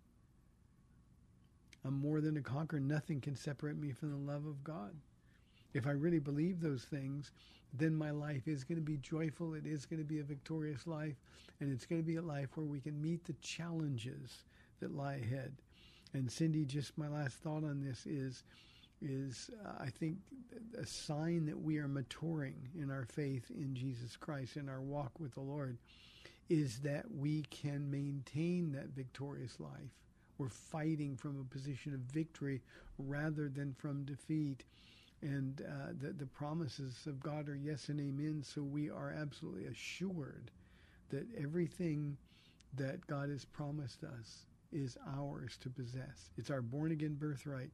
I'm 1.84 2.00
more 2.00 2.22
than 2.22 2.38
a 2.38 2.42
conqueror. 2.42 2.80
Nothing 2.80 3.20
can 3.22 3.36
separate 3.36 3.78
me 3.78 3.92
from 3.92 4.12
the 4.12 4.32
love 4.32 4.46
of 4.46 4.64
God. 4.64 4.96
If 5.74 5.88
I 5.88 5.92
really 5.92 6.20
believe 6.20 6.60
those 6.60 6.84
things, 6.84 7.32
then 7.74 7.96
my 7.96 8.12
life 8.12 8.48
is 8.48 8.64
going 8.64 8.78
to 8.78 8.84
be 8.84 8.98
joyful. 8.98 9.54
It 9.54 9.66
is 9.66 9.86
going 9.86 10.00
to 10.00 10.06
be 10.06 10.20
a 10.20 10.24
victorious 10.24 10.86
life. 10.86 11.16
And 11.60 11.72
it's 11.72 11.86
going 11.86 12.02
to 12.02 12.06
be 12.06 12.18
a 12.18 12.22
life 12.22 12.50
where 12.56 12.66
we 12.66 12.82
can 12.82 13.02
meet 13.02 13.24
the 13.26 13.34
challenges 13.42 14.44
that 14.80 14.96
lie 14.96 15.16
ahead. 15.16 15.54
And 16.13 16.30
Cindy, 16.30 16.65
just 16.65 16.97
my 16.97 17.08
last 17.08 17.38
thought 17.38 17.63
on 17.63 17.82
this 17.82 18.06
is, 18.06 18.43
is 19.02 19.50
uh, 19.65 19.84
I 19.84 19.89
think 19.89 20.17
a 20.78 20.86
sign 20.86 21.45
that 21.45 21.60
we 21.60 21.78
are 21.78 21.88
maturing 21.88 22.67
in 22.78 22.91
our 22.91 23.06
faith 23.06 23.50
in 23.50 23.76
Jesus 23.76 24.17
Christ, 24.17 24.58
in 24.58 24.69
our 24.69 24.82
walk 24.82 25.12
with 25.19 25.34
the 25.34 25.41
Lord, 25.41 25.78
is 26.50 26.80
that 26.80 27.06
we 27.10 27.43
can 27.43 27.89
maintain 27.89 28.74
that 28.74 28.89
victorious 28.89 29.60
life. 29.60 29.95
We're 30.38 30.50
fighting 30.50 31.15
from 31.15 31.39
a 31.39 31.54
position 31.54 31.93
of 31.93 32.00
victory 32.02 32.62
rather 32.97 33.47
than 33.47 33.74
from 33.74 34.04
defeat. 34.04 34.65
And 35.21 35.62
uh, 35.62 35.93
the, 36.02 36.13
the 36.13 36.26
promises 36.26 36.95
of 37.06 37.21
God 37.21 37.47
are 37.47 37.56
yes 37.56 37.89
and 37.89 38.00
amen. 38.00 38.43
So 38.43 38.62
we 38.62 38.89
are 38.89 39.12
absolutely 39.17 39.65
assured 39.65 40.52
that 41.10 41.28
everything 41.38 42.17
that 42.76 43.06
God 43.08 43.30
has 43.30 43.45
promised 43.45 44.04
us 44.04 44.47
is 44.72 44.98
ours 45.18 45.58
to 45.62 45.70
possess. 45.70 46.32
It's 46.38 46.50
our 46.50 46.62
born 46.62 46.92
again 46.92 47.16
birthright. 47.16 47.72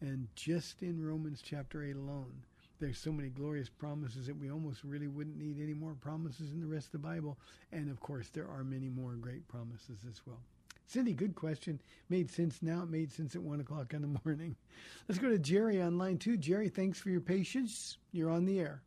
And 0.00 0.26
just 0.34 0.82
in 0.82 1.04
Romans 1.04 1.42
chapter 1.44 1.84
8 1.84 1.96
alone, 1.96 2.44
there's 2.80 2.98
so 2.98 3.12
many 3.12 3.28
glorious 3.28 3.68
promises 3.68 4.26
that 4.26 4.36
we 4.36 4.50
almost 4.50 4.82
really 4.82 5.06
wouldn't 5.06 5.36
need 5.36 5.60
any 5.62 5.74
more 5.74 5.94
promises 5.94 6.52
in 6.52 6.60
the 6.60 6.66
rest 6.66 6.86
of 6.86 6.92
the 6.92 6.98
Bible. 6.98 7.38
And 7.70 7.88
of 7.88 8.00
course, 8.00 8.28
there 8.30 8.48
are 8.48 8.64
many 8.64 8.88
more 8.88 9.12
great 9.12 9.46
promises 9.46 9.98
as 10.08 10.20
well. 10.26 10.40
Cindy, 10.86 11.12
good 11.12 11.36
question. 11.36 11.80
Made 12.08 12.30
sense 12.30 12.58
now. 12.60 12.82
It 12.82 12.90
made 12.90 13.12
sense 13.12 13.36
at 13.36 13.42
1 13.42 13.60
o'clock 13.60 13.94
in 13.94 14.02
the 14.02 14.18
morning. 14.24 14.56
Let's 15.08 15.20
go 15.20 15.28
to 15.28 15.38
Jerry 15.38 15.80
on 15.80 15.96
line 15.96 16.18
two. 16.18 16.36
Jerry, 16.36 16.68
thanks 16.68 16.98
for 16.98 17.10
your 17.10 17.20
patience. 17.20 17.98
You're 18.10 18.30
on 18.30 18.44
the 18.44 18.58
air. 18.58 18.82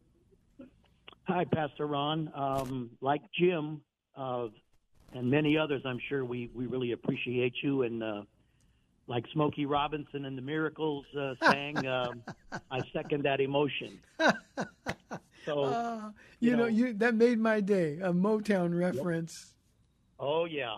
Hi, 1.23 1.45
Pastor 1.45 1.87
Ron. 1.87 2.29
Um, 2.35 2.91
like 3.01 3.21
Jim 3.33 3.81
uh, 4.15 4.47
and 5.15 5.31
many 5.31 5.57
others, 5.57 5.81
I'm 5.85 5.99
sure 6.09 6.23
we, 6.25 6.49
we 6.53 6.67
really 6.67 6.91
appreciate 6.91 7.53
you. 7.63 7.81
And 7.83 8.03
uh, 8.03 8.21
like 9.07 9.25
Smokey 9.33 9.65
Robinson 9.65 10.25
and 10.25 10.37
the 10.37 10.41
Miracles 10.41 11.05
uh, 11.17 11.33
sang, 11.43 11.85
um, 11.87 12.21
I 12.69 12.81
second 12.93 13.23
that 13.23 13.39
emotion. 13.39 13.99
So, 15.45 15.65
Uh, 15.65 16.09
you, 16.39 16.49
you 16.51 16.57
know, 16.57 16.63
know- 16.63 16.69
you 16.69 16.93
that 16.93 17.13
made 17.13 17.37
my 17.37 17.59
day. 17.61 17.99
A 18.01 18.11
Motown 18.11 18.75
reference. 18.77 19.53
oh, 20.19 20.45
yeah. 20.45 20.77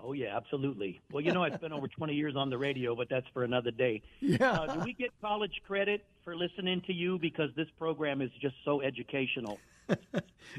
Oh, 0.00 0.12
yeah, 0.12 0.36
absolutely. 0.36 1.00
Well, 1.10 1.20
you 1.24 1.32
know, 1.32 1.42
I 1.42 1.50
spent 1.50 1.72
over 1.72 1.88
20 1.88 2.14
years 2.14 2.36
on 2.36 2.48
the 2.48 2.56
radio, 2.56 2.94
but 2.94 3.08
that's 3.10 3.26
for 3.34 3.42
another 3.42 3.72
day. 3.72 4.00
Yeah. 4.20 4.52
Uh, 4.52 4.74
do 4.74 4.80
we 4.84 4.92
get 4.92 5.10
college 5.20 5.60
credit 5.66 6.04
for 6.22 6.36
listening 6.36 6.80
to 6.86 6.92
you? 6.92 7.18
Because 7.18 7.50
this 7.56 7.66
program 7.76 8.22
is 8.22 8.30
just 8.40 8.54
so 8.64 8.80
educational. 8.82 9.58
Uh, 9.88 9.94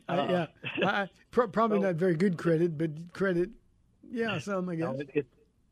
yeah. 0.08 0.46
I, 0.88 1.10
pro- 1.32 1.48
probably 1.48 1.80
so- 1.80 1.84
not 1.84 1.96
very 1.96 2.16
good 2.16 2.38
credit, 2.38 2.78
but 2.78 2.92
credit. 3.14 3.50
Yeah, 4.12 4.40
some 4.40 4.70
I 4.70 4.76
guess. 4.76 4.86
No, 4.94 5.00
it, 5.00 5.10
it's 5.14 5.30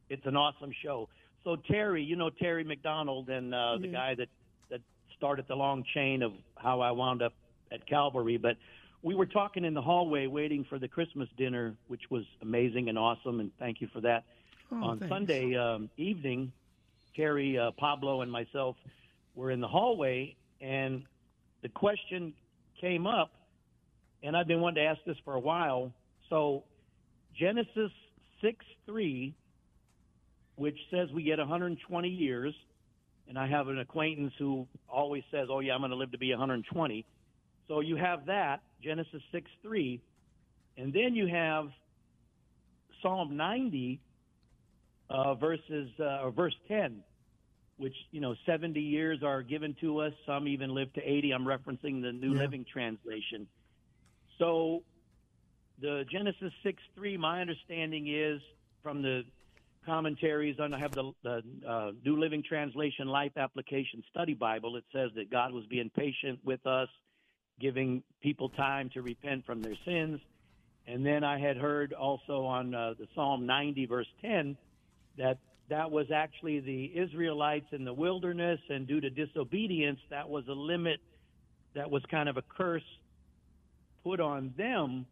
it's 0.10 0.26
an 0.26 0.36
awesome 0.36 0.72
show. 0.84 1.10
So 1.44 1.56
Terry, 1.56 2.04
you 2.04 2.16
know 2.16 2.30
Terry 2.30 2.64
McDonald 2.64 3.30
and 3.30 3.54
uh, 3.54 3.78
the 3.80 3.88
Yeah. 3.88 3.94
guy 3.94 4.16
that 4.16 4.30
that 4.70 4.82
started 5.16 5.46
the 5.48 5.56
long 5.56 5.84
chain 5.94 6.22
of 6.22 6.34
how 6.56 6.82
I 6.82 6.92
wound 6.92 7.22
up 7.22 7.34
at 7.72 7.86
Calvary. 7.88 8.38
But 8.38 8.58
we 9.02 9.16
were 9.16 9.26
talking 9.26 9.66
in 9.66 9.74
the 9.74 9.82
hallway 9.82 10.28
waiting 10.28 10.66
for 10.70 10.78
the 10.80 10.88
Christmas 10.88 11.30
dinner, 11.38 11.76
which 11.88 12.04
was 12.10 12.24
amazing 12.42 12.90
and 12.90 12.98
awesome, 12.98 13.40
and 13.40 13.52
thank 13.60 13.82
you 13.82 13.88
for 13.94 14.02
that. 14.02 14.24
Oh, 14.72 14.84
On 14.84 15.00
thanks. 15.00 15.12
Sunday 15.14 15.56
um, 15.56 15.90
evening, 15.98 16.52
Terry, 17.16 17.58
uh, 17.58 17.72
Pablo, 17.72 18.22
and 18.22 18.32
myself 18.32 18.76
were 19.36 19.52
in 19.52 19.62
the 19.62 19.68
hallway, 19.68 20.36
and 20.62 21.04
the 21.62 21.70
question 21.70 22.34
came 22.82 23.08
up, 23.08 23.32
and 24.24 24.36
I've 24.36 24.48
been 24.48 24.62
wanting 24.62 24.84
to 24.84 24.90
ask 24.90 25.00
this 25.06 25.18
for 25.24 25.34
a 25.36 25.40
while. 25.40 25.92
So 26.30 26.64
Genesis 27.36 27.92
6 28.42 28.66
3, 28.86 29.34
which 30.56 30.78
says 30.92 31.10
we 31.14 31.24
get 31.24 31.40
120 31.40 32.10
years, 32.10 32.54
and 33.28 33.38
I 33.38 33.48
have 33.48 33.68
an 33.68 33.80
acquaintance 33.80 34.34
who 34.40 34.68
always 34.90 35.24
says, 35.32 35.48
Oh, 35.52 35.60
yeah, 35.60 35.74
I'm 35.74 35.82
going 35.82 35.92
to 35.92 35.98
live 35.98 36.12
to 36.12 36.18
be 36.18 36.32
120. 36.32 37.06
So 37.68 37.82
you 37.82 37.96
have 37.98 38.26
that, 38.28 38.62
Genesis 38.82 39.22
6 39.32 39.50
3, 39.62 40.02
and 40.78 40.94
then 40.94 41.16
you 41.16 41.28
have 41.28 41.68
Psalm 43.02 43.36
90, 43.38 44.00
uh, 45.10 45.36
verses, 45.36 45.90
uh, 46.00 46.22
or 46.24 46.32
verse 46.32 46.56
10, 46.68 47.04
which, 47.78 47.96
you 48.12 48.20
know, 48.22 48.36
70 48.46 48.80
years 48.80 49.22
are 49.24 49.42
given 49.44 49.76
to 49.82 50.00
us. 50.00 50.14
Some 50.26 50.48
even 50.48 50.74
live 50.74 50.92
to 50.94 51.02
80. 51.02 51.32
I'm 51.32 51.46
referencing 51.46 52.02
the 52.02 52.12
New 52.12 52.34
Yeah. 52.34 52.42
Living 52.42 52.66
Translation. 52.66 53.48
So 54.38 54.84
the 55.82 56.06
Genesis 56.12 56.52
6 56.64 56.82
3, 56.96 57.18
my 57.18 57.42
understanding 57.42 58.08
is 58.08 58.42
from 58.84 59.02
the 59.02 59.24
commentaries, 59.86 60.58
I 60.60 60.78
have 60.78 60.92
the, 60.92 61.12
the 61.24 61.44
uh, 61.68 61.92
New 62.04 62.20
Living 62.20 62.44
Translation 62.44 63.08
Life 63.08 63.32
Application 63.38 64.04
Study 64.12 64.34
Bible. 64.34 64.76
It 64.76 64.84
says 64.94 65.12
that 65.16 65.32
God 65.32 65.54
was 65.54 65.66
being 65.70 65.90
patient 65.96 66.40
with 66.44 66.66
us, 66.68 66.90
giving 67.60 68.04
people 68.22 68.50
time 68.50 68.90
to 68.94 69.02
repent 69.02 69.46
from 69.46 69.62
their 69.62 69.76
sins. 69.86 70.20
And 70.88 71.06
then 71.06 71.24
I 71.24 71.40
had 71.40 71.58
heard 71.58 71.94
also 71.94 72.46
on 72.46 72.74
uh, 72.74 72.94
the 73.00 73.08
Psalm 73.16 73.46
90, 73.46 73.86
verse 73.86 74.08
10, 74.22 74.58
that 75.18 75.38
that 75.70 75.90
was 75.92 76.08
actually 76.14 76.60
the 76.60 76.86
Israelites 76.98 77.68
in 77.72 77.84
the 77.84 77.94
wilderness, 77.94 78.60
and 78.70 78.88
due 78.88 79.02
to 79.02 79.10
disobedience, 79.10 80.00
that 80.10 80.30
was 80.30 80.46
a 80.48 80.54
limit 80.54 81.02
that 81.76 81.90
was 81.90 82.02
kind 82.10 82.30
of 82.30 82.38
a 82.38 82.42
curse 82.42 82.84
put 84.08 84.20
on 84.22 84.54
them 84.58 85.06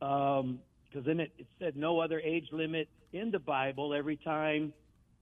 because 0.00 1.04
then 1.06 1.20
it, 1.20 1.30
it 1.38 1.46
said 1.58 1.76
no 1.76 2.00
other 2.00 2.20
age 2.20 2.46
limit 2.52 2.88
in 3.12 3.30
the 3.30 3.38
Bible. 3.38 3.94
Every 3.94 4.16
time 4.16 4.72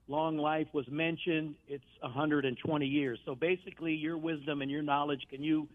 long 0.08 0.38
life 0.38 0.66
was 0.72 0.86
mentioned, 0.90 1.54
it's 1.68 1.84
120 2.00 2.86
years. 2.86 3.18
So 3.26 3.34
basically, 3.34 3.92
your 3.92 4.16
wisdom 4.16 4.62
and 4.62 4.70
your 4.70 4.82
knowledge, 4.82 5.22
can 5.28 5.42
you 5.42 5.68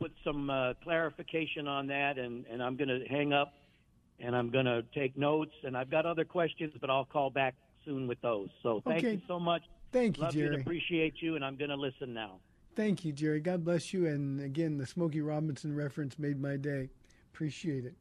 put 0.00 0.12
some 0.24 0.48
uh, 0.50 0.74
clarification 0.82 1.68
on 1.68 1.86
that? 1.88 2.18
And, 2.18 2.44
and 2.50 2.62
I'm 2.62 2.76
going 2.76 2.88
to 2.88 3.04
hang 3.08 3.32
up 3.32 3.52
and 4.18 4.34
I'm 4.34 4.50
going 4.50 4.66
to 4.66 4.82
take 4.94 5.16
notes. 5.16 5.52
And 5.62 5.76
I've 5.76 5.90
got 5.90 6.06
other 6.06 6.24
questions, 6.24 6.72
but 6.80 6.88
I'll 6.90 7.04
call 7.04 7.30
back 7.30 7.54
soon 7.84 8.08
with 8.08 8.20
those. 8.22 8.48
So 8.62 8.82
thank 8.86 9.04
Okay. 9.04 9.12
you 9.14 9.20
so 9.28 9.38
much. 9.38 9.62
Thank 9.92 10.16
you, 10.18 10.24
Love 10.24 10.34
you 10.34 10.44
Jerry. 10.44 10.54
and 10.54 10.62
appreciate 10.62 11.14
you, 11.20 11.36
and 11.36 11.44
I'm 11.44 11.56
going 11.56 11.70
to 11.70 11.76
listen 11.76 12.14
now. 12.14 12.40
Thank 12.76 13.04
you, 13.04 13.12
Jerry. 13.12 13.40
God 13.40 13.64
bless 13.64 13.92
you. 13.92 14.06
And 14.06 14.40
again, 14.40 14.78
the 14.78 14.86
Smokey 14.86 15.20
Robinson 15.20 15.76
reference 15.76 16.18
made 16.18 16.40
my 16.40 16.56
day. 16.56 16.90
Appreciate 17.32 17.84
it. 17.84 17.94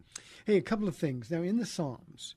Hey, 0.45 0.57
a 0.57 0.61
couple 0.61 0.87
of 0.87 0.95
things. 0.95 1.29
Now, 1.29 1.41
in 1.41 1.57
the 1.57 1.65
Psalms, 1.65 2.35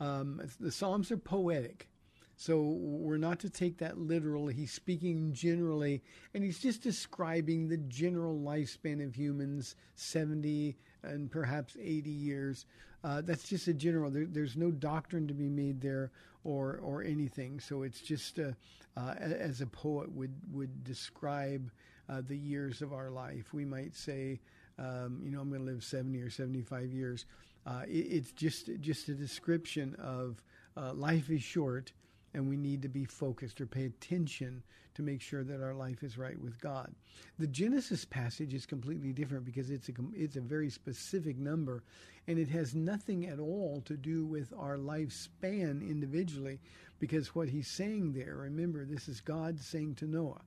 um, 0.00 0.40
the 0.58 0.72
Psalms 0.72 1.10
are 1.10 1.18
poetic. 1.18 1.88
So 2.36 2.60
we're 2.62 3.18
not 3.18 3.38
to 3.40 3.50
take 3.50 3.78
that 3.78 3.98
literally. 3.98 4.54
He's 4.54 4.72
speaking 4.72 5.32
generally, 5.32 6.02
and 6.32 6.42
he's 6.42 6.58
just 6.58 6.82
describing 6.82 7.68
the 7.68 7.76
general 7.76 8.36
lifespan 8.36 9.04
of 9.04 9.14
humans 9.14 9.76
70 9.94 10.76
and 11.02 11.30
perhaps 11.30 11.76
80 11.80 12.10
years. 12.10 12.66
Uh, 13.04 13.20
that's 13.20 13.48
just 13.48 13.68
a 13.68 13.74
general. 13.74 14.10
There, 14.10 14.26
there's 14.26 14.56
no 14.56 14.70
doctrine 14.70 15.28
to 15.28 15.34
be 15.34 15.48
made 15.48 15.80
there 15.80 16.10
or 16.44 16.80
or 16.82 17.02
anything. 17.02 17.60
So 17.60 17.82
it's 17.82 18.00
just 18.00 18.38
uh, 18.38 18.52
uh, 18.96 19.14
as 19.18 19.60
a 19.60 19.66
poet 19.66 20.12
would 20.12 20.34
would 20.52 20.84
describe 20.84 21.70
uh, 22.08 22.22
the 22.26 22.36
years 22.36 22.82
of 22.82 22.92
our 22.92 23.10
life. 23.10 23.52
We 23.52 23.64
might 23.64 23.96
say, 23.96 24.40
um, 24.78 25.20
you 25.24 25.30
know, 25.30 25.40
I'm 25.40 25.48
going 25.48 25.64
to 25.64 25.72
live 25.72 25.82
70 25.82 26.20
or 26.20 26.30
75 26.30 26.92
years. 26.92 27.24
Uh, 27.66 27.82
it, 27.86 27.90
it's 27.90 28.32
just 28.32 28.70
just 28.80 29.08
a 29.08 29.14
description 29.14 29.96
of 29.96 30.42
uh, 30.76 30.92
life 30.92 31.30
is 31.30 31.42
short, 31.42 31.92
and 32.34 32.48
we 32.48 32.56
need 32.56 32.82
to 32.82 32.88
be 32.88 33.04
focused 33.04 33.60
or 33.60 33.66
pay 33.66 33.86
attention 33.86 34.62
to 34.94 35.02
make 35.02 35.20
sure 35.20 35.42
that 35.42 35.62
our 35.62 35.74
life 35.74 36.02
is 36.02 36.18
right 36.18 36.40
with 36.40 36.60
God. 36.60 36.94
The 37.38 37.46
Genesis 37.46 38.04
passage 38.04 38.54
is 38.54 38.66
completely 38.66 39.12
different 39.12 39.44
because 39.44 39.70
it's 39.70 39.88
a 39.88 39.92
it's 40.14 40.36
a 40.36 40.40
very 40.40 40.70
specific 40.70 41.36
number, 41.36 41.82
and 42.28 42.38
it 42.38 42.48
has 42.48 42.74
nothing 42.74 43.26
at 43.26 43.40
all 43.40 43.82
to 43.86 43.96
do 43.96 44.24
with 44.24 44.52
our 44.56 44.76
lifespan 44.76 45.80
individually, 45.88 46.60
because 47.00 47.34
what 47.34 47.48
he's 47.48 47.68
saying 47.68 48.12
there, 48.12 48.36
remember, 48.36 48.84
this 48.84 49.08
is 49.08 49.20
God 49.20 49.58
saying 49.58 49.96
to 49.96 50.06
Noah, 50.06 50.42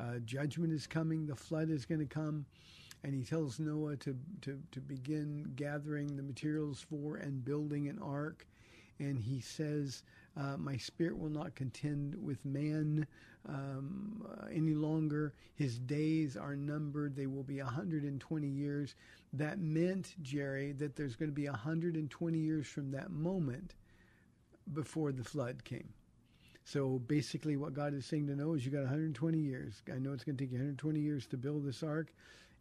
uh, 0.00 0.18
judgment 0.24 0.72
is 0.72 0.86
coming, 0.86 1.26
the 1.26 1.34
flood 1.34 1.70
is 1.70 1.86
going 1.86 2.00
to 2.00 2.06
come, 2.06 2.44
and 3.04 3.14
he 3.14 3.22
tells 3.22 3.58
Noah 3.58 3.96
to, 3.96 4.16
to, 4.42 4.60
to 4.72 4.80
begin 4.80 5.52
gathering 5.56 6.16
the 6.16 6.22
materials 6.22 6.84
for 6.88 7.16
and 7.16 7.44
building 7.44 7.88
an 7.88 7.98
ark. 8.00 8.46
And 9.00 9.18
he 9.18 9.40
says 9.40 10.02
Uh, 10.38 10.56
my 10.56 10.76
spirit 10.76 11.18
will 11.18 11.30
not 11.30 11.54
contend 11.56 12.14
with 12.22 12.44
man 12.44 13.06
um, 13.48 14.24
uh, 14.30 14.46
any 14.52 14.74
longer. 14.74 15.34
His 15.54 15.78
days 15.78 16.36
are 16.36 16.54
numbered. 16.54 17.16
They 17.16 17.26
will 17.26 17.42
be 17.42 17.60
120 17.60 18.46
years. 18.46 18.94
That 19.32 19.58
meant, 19.58 20.14
Jerry, 20.22 20.72
that 20.72 20.94
there's 20.94 21.16
going 21.16 21.30
to 21.30 21.34
be 21.34 21.48
120 21.48 22.38
years 22.38 22.66
from 22.66 22.92
that 22.92 23.10
moment 23.10 23.74
before 24.74 25.10
the 25.12 25.24
flood 25.24 25.64
came. 25.64 25.88
So 26.64 26.98
basically, 27.00 27.56
what 27.56 27.72
God 27.72 27.94
is 27.94 28.04
saying 28.06 28.26
to 28.26 28.36
Noah 28.36 28.56
is, 28.56 28.64
you 28.64 28.70
got 28.70 28.80
120 28.82 29.38
years. 29.38 29.82
I 29.92 29.98
know 29.98 30.12
it's 30.12 30.22
going 30.22 30.36
to 30.36 30.44
take 30.44 30.52
you 30.52 30.58
120 30.58 31.00
years 31.00 31.26
to 31.28 31.36
build 31.36 31.64
this 31.64 31.82
ark, 31.82 32.12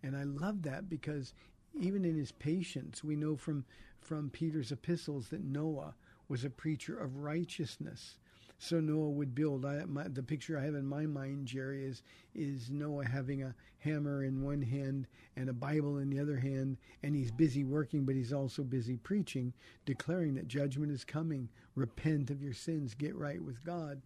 and 0.02 0.16
I 0.16 0.24
love 0.24 0.64
that 0.64 0.90
because 0.90 1.34
even 1.80 2.06
in 2.06 2.18
his 2.18 2.32
patience, 2.32 3.04
we 3.04 3.16
know 3.16 3.36
from 3.36 3.66
from 4.00 4.30
Peter's 4.30 4.72
epistles 4.72 5.28
that 5.28 5.44
Noah 5.44 5.94
was 6.30 6.44
a 6.44 6.50
preacher 6.50 6.98
of 6.98 7.18
righteousness. 7.18 8.18
So 8.60 8.80
Noah 8.80 9.12
would 9.12 9.36
build. 9.36 9.66
I, 9.66 9.86
my, 9.86 10.08
the 10.08 10.24
picture 10.24 10.58
I 10.58 10.64
have 10.64 10.74
in 10.74 10.86
my 10.86 11.06
mind, 11.06 11.46
Jerry, 11.46 11.86
is 11.86 12.02
is 12.34 12.72
Noah 12.72 13.06
having 13.06 13.44
a 13.44 13.54
hammer 13.78 14.24
in 14.24 14.42
one 14.42 14.64
hand 14.64 15.06
and 15.36 15.50
a 15.50 15.54
Bible 15.54 16.00
in 16.00 16.10
the 16.10 16.20
other 16.20 16.38
hand, 16.38 16.78
and 17.04 17.16
he's 17.16 17.32
busy 17.32 17.64
working, 17.64 18.04
but 18.04 18.16
he's 18.16 18.34
also 18.34 18.64
busy 18.64 18.98
preaching, 18.98 19.54
declaring 19.86 20.34
that 20.36 20.48
judgment 20.48 20.92
is 20.92 21.06
coming. 21.06 21.48
Repent 21.76 22.32
of 22.32 22.42
your 22.42 22.54
sins, 22.54 22.96
get 22.96 23.16
right 23.16 23.42
with 23.42 23.64
God. 23.64 24.02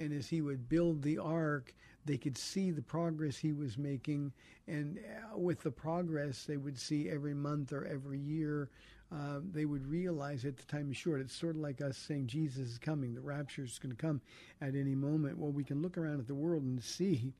And 0.00 0.12
as 0.12 0.28
he 0.28 0.42
would 0.42 0.68
build 0.68 1.02
the 1.02 1.18
ark, 1.18 1.72
they 2.04 2.16
could 2.16 2.36
see 2.36 2.72
the 2.72 2.82
progress 2.82 3.36
he 3.36 3.52
was 3.52 3.78
making, 3.78 4.32
and 4.66 4.98
uh, 4.98 5.38
with 5.38 5.62
the 5.62 5.70
progress, 5.70 6.44
they 6.44 6.56
would 6.56 6.78
see 6.78 7.08
every 7.08 7.34
month 7.34 7.72
or 7.72 7.84
every 7.84 8.18
year 8.18 8.70
uh, 9.14 9.40
they 9.52 9.64
would 9.64 9.86
realize 9.86 10.42
that 10.42 10.56
the 10.56 10.64
time 10.64 10.90
is 10.90 10.96
short. 10.96 11.20
It's 11.20 11.34
sort 11.34 11.54
of 11.54 11.62
like 11.62 11.80
us 11.80 11.96
saying 11.96 12.26
Jesus 12.26 12.70
is 12.72 12.78
coming, 12.78 13.14
the 13.14 13.20
rapture 13.20 13.62
is 13.62 13.78
going 13.78 13.94
to 13.94 14.02
come 14.02 14.20
at 14.60 14.74
any 14.74 14.94
moment. 14.94 15.38
Well, 15.38 15.52
we 15.52 15.62
can 15.62 15.82
look 15.82 15.96
around 15.96 16.20
at 16.20 16.26
the 16.26 16.34
world 16.34 16.62
and 16.64 16.82
see 16.82 17.32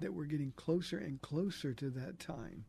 that 0.00 0.12
we're 0.12 0.24
getting 0.24 0.52
closer 0.56 0.98
and 0.98 1.20
closer 1.22 1.72
to 1.74 1.90
that 1.90 2.18
time. 2.18 2.64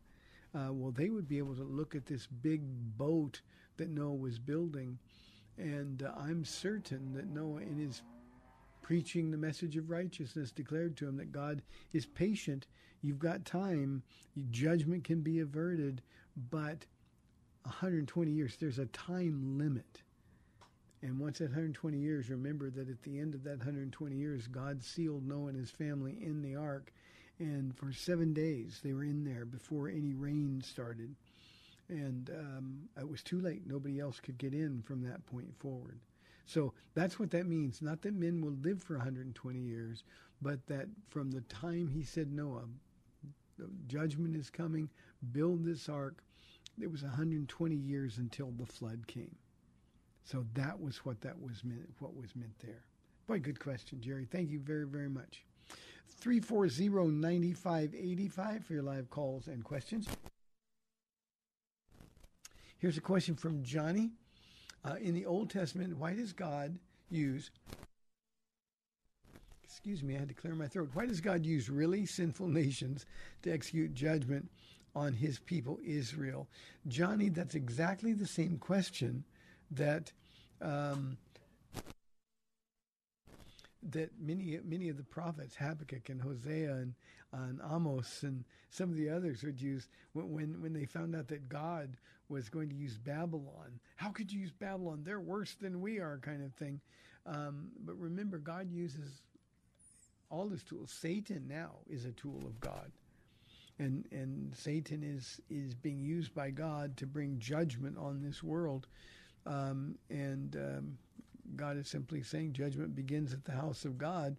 Uh, 0.54 0.72
well, 0.72 0.92
they 0.92 1.10
would 1.10 1.28
be 1.28 1.38
able 1.38 1.56
to 1.56 1.64
look 1.64 1.96
at 1.96 2.06
this 2.06 2.28
big 2.28 2.62
boat 2.98 3.42
that 3.78 3.90
Noah 3.90 4.16
was 4.16 4.38
building, 4.38 5.00
and 5.58 6.04
uh, 6.04 6.12
I'm 6.18 6.44
certain 6.44 7.14
that 7.14 7.28
Noah, 7.28 7.62
in 7.62 7.78
his 7.78 8.02
preaching 8.82 9.32
the 9.32 9.38
message 9.38 9.78
of 9.78 9.90
righteousness, 9.90 10.52
declared 10.52 10.98
to 10.98 11.08
him 11.08 11.18
that 11.18 11.32
God 11.32 11.62
is 11.94 12.06
patient. 12.06 12.68
You've 13.02 13.20
got 13.20 13.46
time. 13.46 14.04
Judgment 14.52 15.04
can 15.04 15.22
be 15.22 15.40
averted, 15.40 16.02
but 16.50 16.86
120 17.64 18.32
years, 18.32 18.58
there's 18.60 18.80
a 18.80 18.86
time 18.88 19.58
limit. 19.58 20.02
And 21.04 21.20
once 21.20 21.40
that 21.40 21.46
120 21.46 21.98
years, 21.98 22.30
remember 22.30 22.70
that 22.70 22.90
at 22.90 23.02
the 23.04 23.20
end 23.20 23.34
of 23.34 23.44
that 23.44 23.58
120 23.58 24.16
years, 24.16 24.48
God 24.48 24.84
sealed 24.84 25.28
Noah 25.28 25.48
and 25.48 25.58
his 25.58 25.72
family 25.72 26.18
in 26.22 26.42
the 26.42 26.56
ark. 26.56 26.94
And 27.40 27.76
for 27.76 27.92
seven 27.92 28.34
days, 28.34 28.82
they 28.84 28.94
were 28.94 29.04
in 29.04 29.24
there 29.24 29.46
before 29.46 29.88
any 29.90 30.14
rain 30.14 30.62
started. 30.64 31.16
And 31.90 32.30
um, 32.30 32.90
it 32.98 33.10
was 33.10 33.24
too 33.24 33.42
late. 33.42 33.64
Nobody 33.66 34.00
else 34.00 34.20
could 34.20 34.38
get 34.38 34.54
in 34.54 34.84
from 34.84 35.02
that 35.04 35.26
point 35.26 35.58
forward. 35.58 36.00
So 36.46 36.74
that's 36.94 37.20
what 37.20 37.32
that 37.32 37.48
means. 37.48 37.82
Not 37.82 38.02
that 38.04 38.14
men 38.14 38.42
will 38.42 38.58
live 38.62 38.84
for 38.84 38.96
120 38.98 39.60
years, 39.60 40.04
but 40.42 40.66
that 40.68 40.88
from 41.10 41.32
the 41.32 41.42
time 41.42 41.88
he 41.88 42.04
said, 42.04 42.32
Noah, 42.32 42.66
judgment 43.88 44.36
is 44.36 44.50
coming, 44.50 44.90
build 45.32 45.64
this 45.64 45.90
ark, 45.90 46.24
it 46.80 46.92
was 46.92 47.04
120 47.04 47.76
years 47.76 48.18
until 48.18 48.52
the 48.58 48.66
flood 48.66 49.06
came. 49.08 49.36
So 50.24 50.46
that 50.54 50.80
was 50.80 51.06
what 51.06 51.20
that 51.22 51.42
was 51.42 51.64
meant. 51.64 51.90
What 52.00 52.16
was 52.16 52.36
meant 52.36 52.58
there. 52.60 52.84
Boy, 53.28 53.40
good 53.40 53.60
question, 53.60 54.00
Jerry. 54.02 54.26
Thank 54.26 54.50
you 54.50 54.60
very, 54.60 54.86
very 54.86 55.10
much. 55.10 55.46
340-9585 56.22 58.64
for 58.64 58.74
your 58.74 58.84
live 58.84 59.10
calls 59.10 59.48
and 59.48 59.64
questions. 59.64 60.08
Here's 62.78 62.98
a 62.98 63.02
question 63.02 63.36
from 63.36 63.64
Johnny. 63.64 64.12
Uh, 64.84 64.96
in 65.00 65.14
the 65.14 65.26
Old 65.26 65.52
Testament, 65.52 65.98
why 65.98 66.14
does 66.14 66.34
God 66.34 66.78
use 67.10 67.52
excuse 69.64 70.04
me, 70.04 70.16
I 70.16 70.20
had 70.20 70.28
to 70.28 70.34
clear 70.34 70.54
my 70.54 70.68
throat. 70.68 70.90
Why 70.94 71.06
does 71.06 71.22
God 71.22 71.46
use 71.46 71.70
really 71.70 72.06
sinful 72.06 72.48
nations 72.62 73.06
to 73.44 73.52
execute 73.52 73.94
judgment 73.94 74.50
on 74.96 75.14
his 75.14 75.40
people 75.40 75.80
Israel. 75.84 76.48
Johnny, 76.88 77.30
that's 77.30 77.56
exactly 77.56 78.14
the 78.14 78.28
same 78.28 78.58
question 78.58 79.24
that 79.72 80.12
um, 80.62 81.18
that 83.90 84.12
many 84.20 84.60
many 84.64 84.90
of 84.90 84.98
the 84.98 85.04
prophets, 85.04 85.56
Habakkuk 85.56 86.10
and 86.10 86.22
Hosea 86.22 86.74
and, 86.74 86.94
and 87.34 87.60
Amos 87.74 88.24
and 88.24 88.44
some 88.70 88.90
of 88.90 88.98
the 88.98 89.10
others 89.10 89.44
would 89.44 89.62
use 89.62 89.88
when, 90.14 90.32
when 90.32 90.62
when 90.62 90.74
they 90.74 90.86
found 90.86 91.16
out 91.16 91.28
that 91.30 91.50
God 91.50 91.98
was 92.30 92.50
going 92.50 92.70
to 92.70 92.76
use 92.76 92.98
Babylon. 92.98 93.80
How 93.96 94.10
could 94.10 94.32
you 94.32 94.40
use 94.40 94.54
Babylon? 94.54 95.02
They're 95.04 95.20
worse 95.20 95.56
than 95.56 95.82
we 95.82 96.00
are, 96.00 96.20
kind 96.22 96.44
of 96.44 96.54
thing. 96.54 96.80
Um, 97.26 97.70
but 97.84 97.96
remember, 98.00 98.38
God 98.38 98.72
uses 98.72 99.22
all 100.30 100.48
his 100.50 100.64
tools. 100.64 100.92
Satan 100.92 101.46
now 101.48 101.72
is 101.90 102.06
a 102.06 102.12
tool 102.12 102.42
of 102.46 102.60
God 102.62 102.92
and 103.82 104.06
and 104.12 104.56
Satan 104.56 105.04
is 105.04 105.42
is 105.50 105.74
being 105.74 106.00
used 106.00 106.34
by 106.34 106.52
God 106.52 106.96
to 106.98 107.06
bring 107.08 107.40
judgment 107.40 107.98
on 107.98 108.22
this 108.22 108.44
world, 108.44 108.88
um, 109.46 109.96
and 110.10 110.56
um, 110.56 110.98
God 111.56 111.78
is 111.78 111.88
simply 111.88 112.22
saying 112.22 112.54
judgment 112.54 112.96
begins 112.96 113.34
at 113.34 113.44
the 113.44 113.52
house 113.52 113.84
of 113.84 113.98
God, 113.98 114.38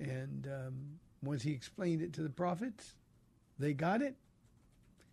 and 0.00 0.48
um, 0.48 0.74
once 1.22 1.42
He 1.42 1.52
explained 1.52 2.00
it 2.00 2.12
to 2.14 2.22
the 2.22 2.30
prophets, 2.30 2.94
they 3.58 3.74
got 3.74 4.00
it. 4.00 4.16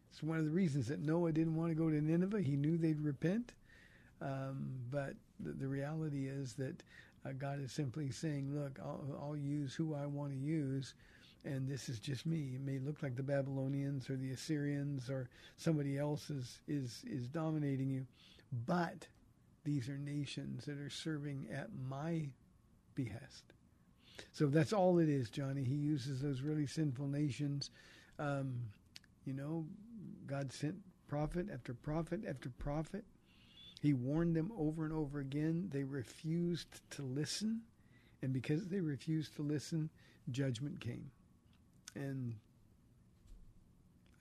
It's 0.10 0.24
one 0.24 0.38
of 0.38 0.46
the 0.46 0.52
reasons 0.52 0.88
that 0.88 1.02
Noah 1.02 1.32
didn't 1.32 1.56
want 1.56 1.72
to 1.72 1.76
go 1.76 1.90
to 1.90 2.02
Nineveh. 2.02 2.42
He 2.42 2.56
knew 2.56 2.78
they'd 2.78 3.02
repent, 3.02 3.54
um, 4.22 4.72
but 4.90 5.14
the, 5.40 5.52
the, 5.52 5.68
reality 5.68 6.28
is 6.28 6.54
that 6.54 6.84
uh, 7.26 7.32
God 7.38 7.62
is 7.62 7.74
simply 7.74 8.12
saying, 8.12 8.54
"Look, 8.54 8.80
I'll, 8.82 9.04
I'll 9.22 9.38
use 9.38 9.76
who 9.76 9.94
I 9.94 10.06
want 10.06 10.32
to 10.32 10.38
use." 10.38 10.94
And 11.44 11.68
this 11.68 11.90
is 11.90 12.00
just 12.00 12.26
me. 12.26 12.54
It 12.56 12.62
may 12.62 12.80
look 12.80 13.02
like 13.02 13.16
the 13.16 13.24
Babylonians 13.24 14.10
or 14.10 14.16
the 14.16 14.32
Assyrians 14.32 15.10
or 15.10 15.30
somebody 15.58 15.98
else 15.98 16.30
is 16.30 16.60
is 16.68 17.04
is 17.08 17.28
dominating 17.28 17.90
you, 17.90 18.06
but 18.66 19.08
these 19.64 19.90
are 19.90 19.98
nations 19.98 20.66
that 20.66 20.78
are 20.78 20.90
serving 20.90 21.48
at 21.54 21.70
my 21.88 22.30
behest. 22.96 23.54
So 24.34 24.48
that's 24.48 24.74
all 24.74 25.00
it 25.00 25.10
is, 25.10 25.30
Johnny. 25.30 25.64
He 25.64 25.76
uses 25.76 26.22
those 26.22 26.42
really 26.42 26.68
sinful 26.68 27.08
nations. 27.08 27.72
Um, 28.20 28.56
you 29.26 29.34
know, 29.34 29.66
God 30.26 30.52
sent 30.52 30.76
prophet 31.08 31.48
after 31.54 31.74
prophet 31.74 32.22
after 32.28 32.50
prophet. 32.50 33.04
He 33.82 33.94
warned 33.94 34.36
them 34.36 34.52
over 34.58 34.86
and 34.86 34.94
over 34.94 35.20
again. 35.20 35.70
They 35.72 35.84
refused 35.84 36.82
to 36.92 37.02
listen. 37.02 37.62
And 38.22 38.32
because 38.32 38.68
they 38.68 38.80
refused 38.80 39.36
to 39.38 39.42
listen, 39.42 39.90
judgment 40.30 40.80
came. 40.80 41.10
And 41.96 42.36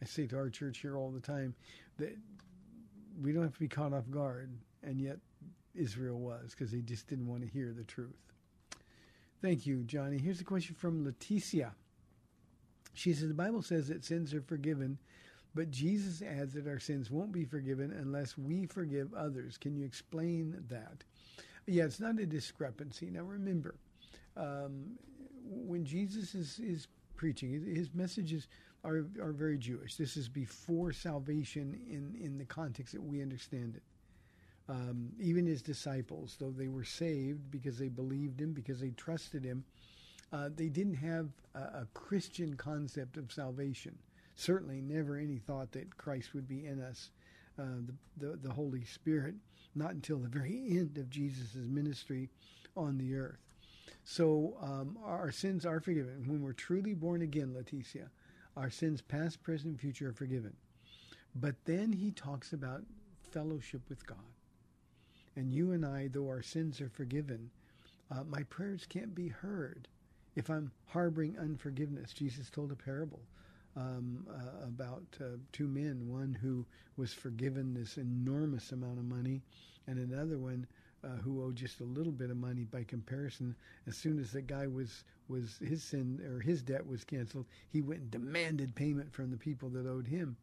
I 0.02 0.06
say 0.06 0.26
to 0.28 0.36
our 0.36 0.50
church 0.50 0.78
here 0.78 0.96
all 0.96 1.10
the 1.10 1.20
time 1.20 1.54
that 1.98 2.16
we 3.20 3.32
don't 3.32 3.42
have 3.42 3.54
to 3.54 3.60
be 3.60 3.68
caught 3.68 3.92
off 3.92 4.10
guard, 4.10 4.50
and 4.82 5.00
yet 5.00 5.18
Israel 5.74 6.18
was 6.18 6.50
because 6.50 6.70
they 6.72 6.80
just 6.80 7.06
didn't 7.08 7.26
want 7.26 7.42
to 7.42 7.48
hear 7.48 7.72
the 7.76 7.84
truth. 7.84 8.16
Thank 9.42 9.66
you, 9.66 9.84
Johnny. 9.84 10.18
Here's 10.18 10.40
a 10.40 10.44
question 10.44 10.74
from 10.74 11.04
Leticia. 11.04 11.72
She 12.92 13.12
says 13.12 13.28
the 13.28 13.34
Bible 13.34 13.62
says 13.62 13.88
that 13.88 14.04
sins 14.04 14.34
are 14.34 14.42
forgiven, 14.42 14.98
but 15.54 15.70
Jesus 15.70 16.22
adds 16.22 16.52
that 16.54 16.66
our 16.66 16.78
sins 16.78 17.10
won't 17.10 17.32
be 17.32 17.44
forgiven 17.44 17.92
unless 17.92 18.36
we 18.36 18.66
forgive 18.66 19.14
others. 19.14 19.56
Can 19.56 19.76
you 19.76 19.84
explain 19.84 20.62
that? 20.68 21.04
Yeah, 21.66 21.84
it's 21.84 22.00
not 22.00 22.18
a 22.18 22.26
discrepancy. 22.26 23.10
Now 23.10 23.22
remember, 23.22 23.76
um, 24.36 24.98
when 25.44 25.84
Jesus 25.84 26.34
is, 26.34 26.58
is 26.58 26.88
preaching. 27.20 27.62
His 27.66 27.92
messages 27.92 28.48
are 28.82 29.04
are 29.20 29.32
very 29.32 29.58
Jewish. 29.58 29.96
This 29.96 30.16
is 30.16 30.26
before 30.26 30.90
salvation 30.90 31.78
in 31.86 32.18
in 32.18 32.38
the 32.38 32.46
context 32.46 32.94
that 32.94 33.02
we 33.02 33.20
understand 33.20 33.76
it. 33.76 33.82
Um, 34.70 35.10
even 35.20 35.44
his 35.44 35.60
disciples, 35.60 36.36
though 36.40 36.50
they 36.50 36.68
were 36.68 36.84
saved 36.84 37.50
because 37.50 37.78
they 37.78 37.88
believed 37.88 38.40
him, 38.40 38.54
because 38.54 38.80
they 38.80 38.92
trusted 38.92 39.44
him, 39.44 39.64
uh, 40.32 40.48
they 40.54 40.70
didn't 40.70 40.94
have 40.94 41.28
a, 41.54 41.58
a, 41.82 41.88
Christian 41.92 42.54
concept 42.54 43.16
of 43.16 43.32
salvation. 43.32 43.98
Certainly, 44.36 44.80
never 44.80 45.16
any 45.16 45.38
thought 45.38 45.72
that 45.72 45.96
Christ 45.98 46.32
would 46.34 46.48
be 46.48 46.66
in 46.66 46.80
us, 46.80 47.10
uh, 47.58 47.64
the, 47.86 48.26
the, 48.26 48.36
the 48.36 48.52
Holy 48.52 48.84
Spirit, 48.84 49.34
not 49.74 49.90
until 49.90 50.18
the 50.18 50.28
very 50.28 50.68
end 50.70 50.96
of 50.96 51.10
Jesus' 51.10 51.56
ministry 51.56 52.30
on 52.76 52.96
the 52.96 53.14
earth. 53.16 53.49
So 54.04 54.56
um, 54.60 54.98
our 55.04 55.30
sins 55.30 55.66
are 55.66 55.80
forgiven. 55.80 56.24
When 56.26 56.42
we're 56.42 56.52
truly 56.52 56.94
born 56.94 57.22
again, 57.22 57.54
Leticia, 57.54 58.08
our 58.56 58.70
sins 58.70 59.02
past, 59.02 59.42
present, 59.42 59.80
future 59.80 60.10
are 60.10 60.12
forgiven. 60.12 60.56
But 61.34 61.54
then 61.64 61.92
he 61.92 62.10
talks 62.10 62.52
about 62.52 62.82
fellowship 63.30 63.82
with 63.88 64.06
God. 64.06 64.18
And 65.36 65.52
you 65.52 65.72
and 65.72 65.86
I, 65.86 66.08
though 66.08 66.28
our 66.28 66.42
sins 66.42 66.80
are 66.80 66.90
forgiven, 66.90 67.50
Uh, 68.10 68.24
my 68.24 68.42
prayers 68.50 68.86
can't 68.88 69.14
be 69.14 69.28
heard 69.28 69.86
if 70.34 70.50
I'm 70.50 70.72
harboring 70.86 71.38
unforgiveness. 71.38 72.12
Jesus 72.12 72.50
told 72.50 72.72
a 72.72 72.74
parable 72.74 73.20
um, 73.76 74.26
uh, 74.28 74.66
about 74.66 75.06
uh, 75.20 75.38
two 75.52 75.68
men, 75.68 76.08
one 76.08 76.34
who 76.42 76.66
was 76.96 77.14
forgiven 77.14 77.72
this 77.72 77.98
enormous 77.98 78.72
amount 78.72 78.98
of 78.98 79.04
money, 79.04 79.42
and 79.86 79.98
another 79.98 80.38
one 80.38 80.66
uh, 81.04 81.16
who 81.22 81.42
owed 81.42 81.56
just 81.56 81.80
a 81.80 81.84
little 81.84 82.12
bit 82.12 82.30
of 82.30 82.36
money 82.36 82.64
by 82.64 82.84
comparison. 82.84 83.54
As 83.86 83.96
soon 83.96 84.18
as 84.18 84.32
the 84.32 84.42
guy 84.42 84.66
was 84.66 85.04
was 85.28 85.56
his 85.58 85.82
sin 85.82 86.20
or 86.32 86.40
his 86.40 86.62
debt 86.62 86.86
was 86.86 87.04
canceled, 87.04 87.46
he 87.70 87.80
went 87.80 88.00
and 88.00 88.10
demanded 88.10 88.74
payment 88.74 89.12
from 89.12 89.30
the 89.30 89.36
people 89.36 89.68
that 89.70 89.86
owed 89.86 90.06
him. 90.06 90.36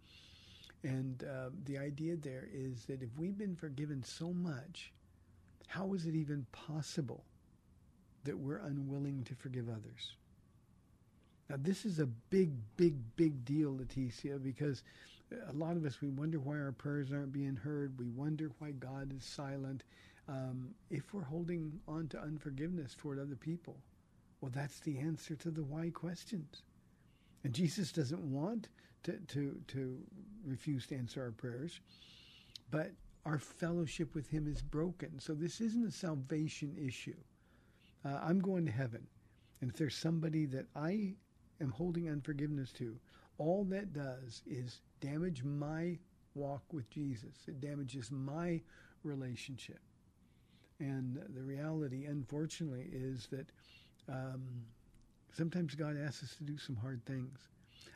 And 0.83 1.23
uh, 1.23 1.49
the 1.65 1.77
idea 1.77 2.15
there 2.15 2.47
is 2.53 2.85
that 2.85 3.01
if 3.01 3.09
we've 3.17 3.37
been 3.37 3.55
forgiven 3.55 4.03
so 4.03 4.31
much, 4.31 4.93
how 5.67 5.93
is 5.93 6.05
it 6.05 6.15
even 6.15 6.45
possible 6.51 7.23
that 8.23 8.37
we're 8.37 8.59
unwilling 8.59 9.23
to 9.25 9.35
forgive 9.35 9.67
others? 9.67 10.13
Now, 11.49 11.57
this 11.59 11.85
is 11.85 11.99
a 11.99 12.05
big, 12.05 12.51
big, 12.75 12.95
big 13.15 13.45
deal, 13.45 13.73
Leticia, 13.73 14.41
because 14.41 14.83
a 15.49 15.53
lot 15.53 15.75
of 15.75 15.85
us, 15.85 16.01
we 16.01 16.09
wonder 16.09 16.39
why 16.39 16.57
our 16.57 16.71
prayers 16.71 17.11
aren't 17.11 17.33
being 17.33 17.55
heard. 17.55 17.97
We 17.99 18.07
wonder 18.07 18.51
why 18.59 18.71
God 18.71 19.13
is 19.15 19.23
silent. 19.23 19.83
Um, 20.28 20.75
if 20.89 21.13
we're 21.13 21.23
holding 21.23 21.80
on 21.88 22.07
to 22.09 22.19
unforgiveness 22.19 22.95
toward 22.95 23.19
other 23.19 23.36
people, 23.36 23.78
well, 24.41 24.51
that's 24.53 24.80
the 24.82 24.99
answer 24.99 25.36
to 25.36 25.51
the 25.51 25.63
why 25.63 25.89
questions. 25.89 26.63
And 27.43 27.53
Jesus 27.53 27.91
doesn't 27.91 28.21
want 28.21 28.69
to, 29.03 29.13
to, 29.28 29.57
to 29.67 29.97
refuse 30.45 30.86
to 30.88 30.95
answer 30.95 31.23
our 31.23 31.32
prayers, 31.32 31.80
but 32.69 32.91
our 33.25 33.39
fellowship 33.39 34.13
with 34.13 34.30
Him 34.30 34.47
is 34.47 34.61
broken. 34.61 35.19
So 35.19 35.34
this 35.34 35.61
isn't 35.61 35.88
a 35.88 35.91
salvation 35.91 36.75
issue. 36.78 37.15
Uh, 38.05 38.19
I'm 38.23 38.39
going 38.39 38.65
to 38.65 38.71
heaven. 38.71 39.05
And 39.61 39.71
if 39.71 39.78
there's 39.78 39.95
somebody 39.95 40.45
that 40.47 40.65
I 40.75 41.15
am 41.59 41.71
holding 41.71 42.09
unforgiveness 42.09 42.71
to, 42.73 42.97
all 43.38 43.63
that 43.65 43.93
does 43.93 44.41
is 44.45 44.82
damage 44.99 45.43
my 45.43 45.97
walk 46.36 46.61
with 46.71 46.89
Jesus. 46.89 47.36
It 47.47 47.59
damages 47.59 48.11
my 48.11 48.61
relationship. 49.03 49.80
And 50.80 51.19
the 51.34 51.41
reality, 51.41 52.05
unfortunately, 52.05 52.88
is 52.91 53.28
that 53.32 53.47
um, 54.09 54.43
sometimes 55.34 55.75
God 55.75 55.97
asks 55.97 56.23
us 56.23 56.36
to 56.36 56.43
do 56.43 56.57
some 56.57 56.75
hard 56.75 57.03
things. 57.05 57.39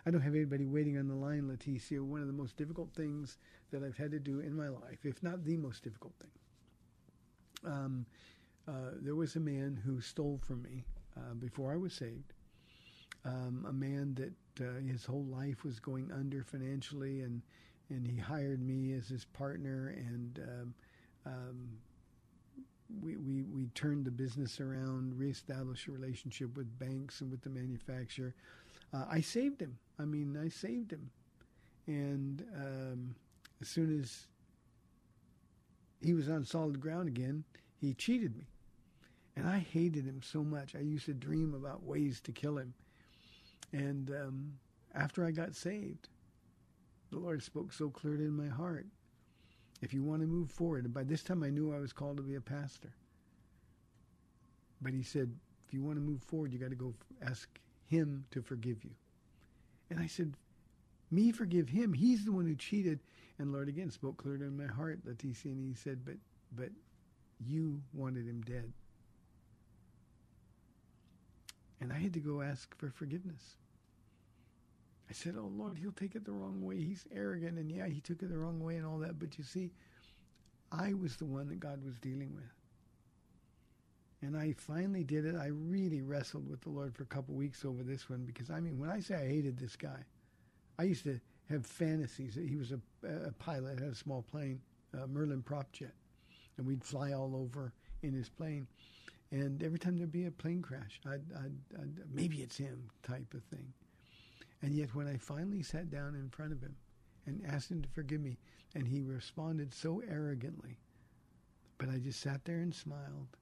I 0.05 0.11
don't 0.11 0.21
have 0.21 0.35
anybody 0.35 0.65
waiting 0.65 0.97
on 0.97 1.07
the 1.07 1.15
line, 1.15 1.43
Leticia. 1.43 2.01
One 2.01 2.21
of 2.21 2.27
the 2.27 2.33
most 2.33 2.57
difficult 2.57 2.93
things 2.93 3.37
that 3.71 3.83
I've 3.83 3.97
had 3.97 4.11
to 4.11 4.19
do 4.19 4.39
in 4.39 4.55
my 4.55 4.69
life, 4.69 5.05
if 5.05 5.21
not 5.21 5.43
the 5.43 5.57
most 5.57 5.83
difficult 5.83 6.13
thing, 6.19 7.71
um, 7.71 8.05
uh, 8.67 8.91
there 9.01 9.15
was 9.15 9.35
a 9.35 9.39
man 9.39 9.79
who 9.85 10.01
stole 10.01 10.39
from 10.43 10.63
me 10.63 10.85
uh, 11.17 11.33
before 11.35 11.73
I 11.73 11.77
was 11.77 11.93
saved. 11.93 12.33
Um, 13.23 13.65
a 13.67 13.73
man 13.73 14.15
that 14.15 14.65
uh, 14.65 14.79
his 14.81 15.05
whole 15.05 15.25
life 15.25 15.63
was 15.63 15.79
going 15.79 16.11
under 16.11 16.43
financially, 16.43 17.21
and 17.21 17.41
and 17.89 18.07
he 18.07 18.17
hired 18.17 18.61
me 18.61 18.93
as 18.93 19.07
his 19.07 19.25
partner, 19.25 19.93
and 19.97 20.39
um, 20.39 20.73
um, 21.25 21.67
we, 23.01 23.15
we, 23.17 23.43
we 23.43 23.67
turned 23.67 24.05
the 24.05 24.11
business 24.11 24.59
around, 24.59 25.17
reestablished 25.17 25.87
a 25.87 25.91
relationship 25.91 26.55
with 26.57 26.77
banks 26.79 27.21
and 27.21 27.31
with 27.31 27.41
the 27.41 27.49
manufacturer. 27.49 28.33
Uh, 28.93 29.05
I 29.09 29.21
saved 29.21 29.61
him. 29.61 29.77
I 29.99 30.03
mean, 30.03 30.37
I 30.37 30.49
saved 30.49 30.91
him. 30.91 31.09
And 31.87 32.43
um, 32.55 33.15
as 33.61 33.67
soon 33.67 33.99
as 33.99 34.27
he 36.03 36.13
was 36.13 36.29
on 36.29 36.43
solid 36.43 36.79
ground 36.79 37.07
again, 37.07 37.43
he 37.79 37.93
cheated 37.93 38.35
me. 38.35 38.45
And 39.35 39.47
I 39.47 39.59
hated 39.59 40.05
him 40.05 40.21
so 40.23 40.43
much. 40.43 40.75
I 40.75 40.79
used 40.79 41.05
to 41.05 41.13
dream 41.13 41.53
about 41.53 41.83
ways 41.83 42.19
to 42.21 42.31
kill 42.31 42.57
him. 42.57 42.73
And 43.71 44.09
um, 44.09 44.53
after 44.93 45.25
I 45.25 45.31
got 45.31 45.55
saved, 45.55 46.09
the 47.11 47.19
Lord 47.19 47.41
spoke 47.41 47.71
so 47.71 47.89
clearly 47.89 48.25
in 48.25 48.35
my 48.35 48.47
heart 48.47 48.85
if 49.81 49.93
you 49.93 50.03
want 50.03 50.21
to 50.21 50.27
move 50.27 50.51
forward. 50.51 50.85
And 50.85 50.93
by 50.93 51.03
this 51.03 51.23
time, 51.23 51.43
I 51.43 51.49
knew 51.49 51.73
I 51.73 51.79
was 51.79 51.93
called 51.93 52.17
to 52.17 52.23
be 52.23 52.35
a 52.35 52.41
pastor. 52.41 52.93
But 54.81 54.93
he 54.93 55.03
said, 55.03 55.31
if 55.67 55.73
you 55.73 55.83
want 55.83 55.97
to 55.97 56.01
move 56.01 56.21
forward, 56.23 56.53
you 56.53 56.59
got 56.59 56.69
to 56.69 56.75
go 56.75 56.93
ask 57.21 57.49
him 57.87 58.25
to 58.31 58.41
forgive 58.41 58.83
you. 58.83 58.91
And 59.89 59.99
I 59.99 60.07
said, 60.07 60.33
me 61.09 61.31
forgive 61.31 61.69
him. 61.69 61.93
He's 61.93 62.25
the 62.25 62.31
one 62.31 62.45
who 62.45 62.55
cheated. 62.55 62.99
And 63.37 63.51
Lord 63.51 63.67
again 63.67 63.91
spoke 63.91 64.17
clearly 64.17 64.45
in 64.45 64.57
my 64.57 64.71
heart, 64.71 65.05
Leticia, 65.05 65.45
and 65.45 65.67
he 65.67 65.73
said, 65.73 66.05
but, 66.05 66.15
but 66.55 66.69
you 67.45 67.81
wanted 67.93 68.27
him 68.27 68.41
dead. 68.41 68.71
And 71.79 71.91
I 71.91 71.97
had 71.97 72.13
to 72.13 72.19
go 72.19 72.41
ask 72.41 72.75
for 72.77 72.89
forgiveness. 72.91 73.55
I 75.11 75.13
said, 75.13 75.35
Oh 75.37 75.51
Lord, 75.53 75.77
he'll 75.77 75.91
take 75.91 76.15
it 76.15 76.23
the 76.23 76.31
wrong 76.31 76.61
way. 76.61 76.77
He's 76.77 77.05
arrogant. 77.13 77.59
And 77.59 77.69
yeah, 77.69 77.85
he 77.85 77.99
took 77.99 78.23
it 78.23 78.29
the 78.29 78.37
wrong 78.37 78.61
way 78.61 78.77
and 78.77 78.85
all 78.85 78.97
that. 78.99 79.19
But 79.19 79.37
you 79.37 79.43
see, 79.43 79.71
I 80.71 80.93
was 80.93 81.17
the 81.17 81.25
one 81.25 81.49
that 81.49 81.59
God 81.59 81.83
was 81.83 81.97
dealing 81.97 82.33
with. 82.33 82.45
And 84.21 84.37
I 84.37 84.53
finally 84.53 85.03
did 85.03 85.25
it. 85.25 85.35
I 85.35 85.47
really 85.47 86.01
wrestled 86.01 86.49
with 86.49 86.61
the 86.61 86.69
Lord 86.69 86.95
for 86.95 87.03
a 87.03 87.07
couple 87.07 87.35
weeks 87.35 87.65
over 87.65 87.83
this 87.83 88.09
one 88.09 88.23
because, 88.23 88.49
I 88.49 88.61
mean, 88.61 88.79
when 88.79 88.89
I 88.89 89.01
say 89.01 89.15
I 89.15 89.27
hated 89.27 89.59
this 89.59 89.75
guy, 89.75 90.05
I 90.79 90.83
used 90.83 91.03
to 91.03 91.19
have 91.49 91.65
fantasies. 91.65 92.35
That 92.35 92.47
he 92.47 92.55
was 92.55 92.71
a, 92.71 92.79
a 93.03 93.33
pilot, 93.33 93.79
had 93.79 93.89
a 93.89 93.95
small 93.95 94.21
plane, 94.21 94.61
a 94.97 95.07
Merlin 95.07 95.41
prop 95.41 95.73
jet. 95.73 95.95
And 96.57 96.65
we'd 96.65 96.85
fly 96.85 97.11
all 97.11 97.35
over 97.35 97.73
in 98.01 98.13
his 98.13 98.29
plane. 98.29 98.65
And 99.31 99.61
every 99.61 99.79
time 99.79 99.97
there'd 99.97 100.09
be 100.09 100.27
a 100.27 100.31
plane 100.31 100.61
crash, 100.61 101.01
I'd, 101.05 101.23
I'd, 101.35 101.81
I'd, 101.81 101.99
maybe 102.13 102.37
it's 102.37 102.55
him 102.55 102.89
type 103.03 103.33
of 103.33 103.43
thing. 103.43 103.73
And 104.61 104.75
yet, 104.75 104.93
when 104.93 105.07
I 105.07 105.17
finally 105.17 105.63
sat 105.63 105.89
down 105.89 106.15
in 106.15 106.29
front 106.29 106.51
of 106.51 106.61
him 106.61 106.75
and 107.25 107.41
asked 107.47 107.71
him 107.71 107.81
to 107.81 107.89
forgive 107.89 108.21
me, 108.21 108.37
and 108.75 108.87
he 108.87 109.01
responded 109.01 109.73
so 109.73 110.01
arrogantly, 110.07 110.77
but 111.77 111.89
I 111.89 111.97
just 111.97 112.19
sat 112.21 112.45
there 112.45 112.59
and 112.59 112.73
smiled, 112.73 113.37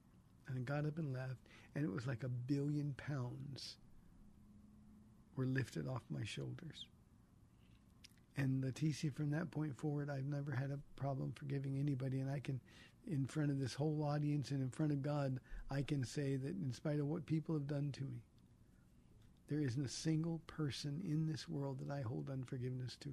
and 0.48 0.58
I 0.58 0.62
got 0.62 0.86
up 0.86 0.98
and 0.98 1.12
left, 1.12 1.36
and 1.74 1.84
it 1.84 1.92
was 1.92 2.06
like 2.06 2.24
a 2.24 2.28
billion 2.28 2.94
pounds 2.94 3.76
were 5.36 5.46
lifted 5.46 5.86
off 5.86 6.02
my 6.10 6.24
shoulders. 6.24 6.86
And 8.36 8.62
Leticia, 8.64 9.12
from 9.12 9.30
that 9.30 9.50
point 9.50 9.76
forward, 9.76 10.08
I've 10.08 10.26
never 10.26 10.52
had 10.52 10.70
a 10.70 10.78
problem 10.96 11.32
forgiving 11.32 11.78
anybody, 11.78 12.20
and 12.20 12.30
I 12.30 12.40
can, 12.40 12.60
in 13.06 13.26
front 13.26 13.50
of 13.50 13.58
this 13.58 13.74
whole 13.74 14.02
audience 14.02 14.50
and 14.50 14.62
in 14.62 14.70
front 14.70 14.92
of 14.92 15.02
God, 15.02 15.38
I 15.70 15.82
can 15.82 16.04
say 16.04 16.36
that 16.36 16.56
in 16.56 16.72
spite 16.72 16.98
of 16.98 17.06
what 17.06 17.26
people 17.26 17.54
have 17.54 17.66
done 17.66 17.92
to 17.92 18.02
me, 18.04 18.22
there 19.50 19.60
isn't 19.60 19.84
a 19.84 19.88
single 19.88 20.40
person 20.46 21.02
in 21.04 21.26
this 21.26 21.48
world 21.48 21.80
that 21.80 21.92
I 21.92 22.02
hold 22.02 22.30
unforgiveness 22.30 22.96
to. 23.00 23.12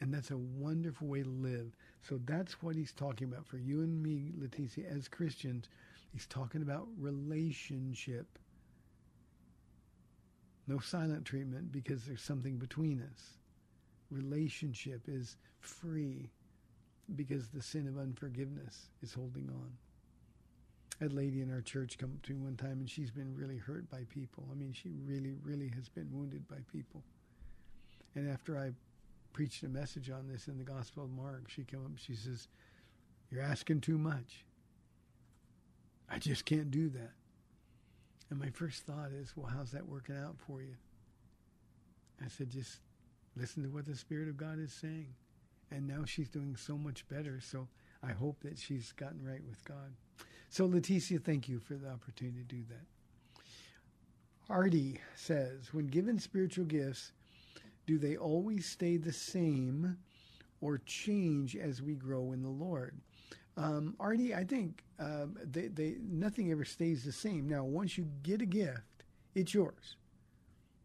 And 0.00 0.14
that's 0.14 0.30
a 0.30 0.38
wonderful 0.38 1.08
way 1.08 1.22
to 1.22 1.28
live. 1.28 1.76
So 2.02 2.18
that's 2.24 2.62
what 2.62 2.74
he's 2.74 2.92
talking 2.92 3.28
about 3.28 3.46
for 3.46 3.58
you 3.58 3.82
and 3.82 4.02
me, 4.02 4.32
Leticia, 4.40 4.90
as 4.90 5.08
Christians. 5.08 5.68
He's 6.12 6.26
talking 6.26 6.62
about 6.62 6.88
relationship. 6.96 8.38
No 10.66 10.78
silent 10.78 11.26
treatment 11.26 11.70
because 11.70 12.04
there's 12.04 12.22
something 12.22 12.56
between 12.56 13.02
us. 13.02 13.34
Relationship 14.10 15.02
is 15.06 15.36
free 15.60 16.30
because 17.14 17.48
the 17.48 17.62
sin 17.62 17.86
of 17.88 17.98
unforgiveness 17.98 18.88
is 19.02 19.12
holding 19.12 19.50
on 19.50 19.72
a 21.00 21.06
lady 21.06 21.42
in 21.42 21.52
our 21.52 21.60
church 21.60 21.96
come 21.96 22.12
up 22.14 22.22
to 22.22 22.32
me 22.32 22.38
one 22.38 22.56
time 22.56 22.80
and 22.80 22.90
she's 22.90 23.10
been 23.10 23.34
really 23.36 23.56
hurt 23.56 23.88
by 23.90 24.04
people. 24.08 24.44
I 24.50 24.54
mean, 24.54 24.72
she 24.72 24.90
really, 25.06 25.36
really 25.42 25.68
has 25.76 25.88
been 25.88 26.08
wounded 26.12 26.48
by 26.48 26.56
people. 26.72 27.02
And 28.14 28.28
after 28.28 28.58
I 28.58 28.72
preached 29.32 29.62
a 29.62 29.68
message 29.68 30.10
on 30.10 30.26
this 30.26 30.48
in 30.48 30.58
the 30.58 30.64
Gospel 30.64 31.04
of 31.04 31.10
Mark, 31.10 31.48
she 31.48 31.62
came 31.62 31.84
up 31.84 31.92
she 31.96 32.14
says, 32.14 32.48
You're 33.30 33.42
asking 33.42 33.82
too 33.82 33.98
much. 33.98 34.44
I 36.10 36.18
just 36.18 36.44
can't 36.44 36.70
do 36.70 36.88
that. 36.90 37.12
And 38.30 38.40
my 38.40 38.50
first 38.50 38.84
thought 38.84 39.12
is, 39.12 39.36
Well, 39.36 39.50
how's 39.54 39.70
that 39.72 39.86
working 39.86 40.16
out 40.16 40.36
for 40.38 40.62
you? 40.62 40.74
I 42.24 42.28
said, 42.28 42.50
Just 42.50 42.80
listen 43.36 43.62
to 43.62 43.68
what 43.68 43.86
the 43.86 43.94
Spirit 43.94 44.28
of 44.28 44.36
God 44.36 44.58
is 44.58 44.72
saying. 44.72 45.14
And 45.70 45.86
now 45.86 46.04
she's 46.04 46.28
doing 46.28 46.56
so 46.56 46.76
much 46.76 47.06
better. 47.08 47.40
So 47.40 47.68
I 48.02 48.12
hope 48.12 48.40
that 48.40 48.58
she's 48.58 48.92
gotten 48.92 49.24
right 49.24 49.44
with 49.46 49.62
God. 49.64 49.92
So, 50.50 50.66
Leticia, 50.66 51.22
thank 51.22 51.48
you 51.48 51.58
for 51.58 51.74
the 51.74 51.88
opportunity 51.88 52.38
to 52.38 52.44
do 52.44 52.62
that. 52.70 53.42
Artie 54.50 54.98
says, 55.14 55.72
when 55.72 55.86
given 55.86 56.18
spiritual 56.18 56.64
gifts, 56.64 57.12
do 57.86 57.98
they 57.98 58.16
always 58.16 58.66
stay 58.66 58.96
the 58.96 59.12
same 59.12 59.98
or 60.60 60.78
change 60.86 61.54
as 61.54 61.82
we 61.82 61.94
grow 61.94 62.32
in 62.32 62.42
the 62.42 62.48
Lord? 62.48 62.96
Um, 63.58 63.94
Artie, 64.00 64.34
I 64.34 64.44
think 64.44 64.82
uh, 64.98 65.26
they, 65.44 65.68
they, 65.68 65.96
nothing 66.00 66.50
ever 66.50 66.64
stays 66.64 67.04
the 67.04 67.12
same. 67.12 67.48
Now, 67.48 67.64
once 67.64 67.98
you 67.98 68.06
get 68.22 68.40
a 68.40 68.46
gift, 68.46 69.04
it's 69.34 69.52
yours. 69.52 69.96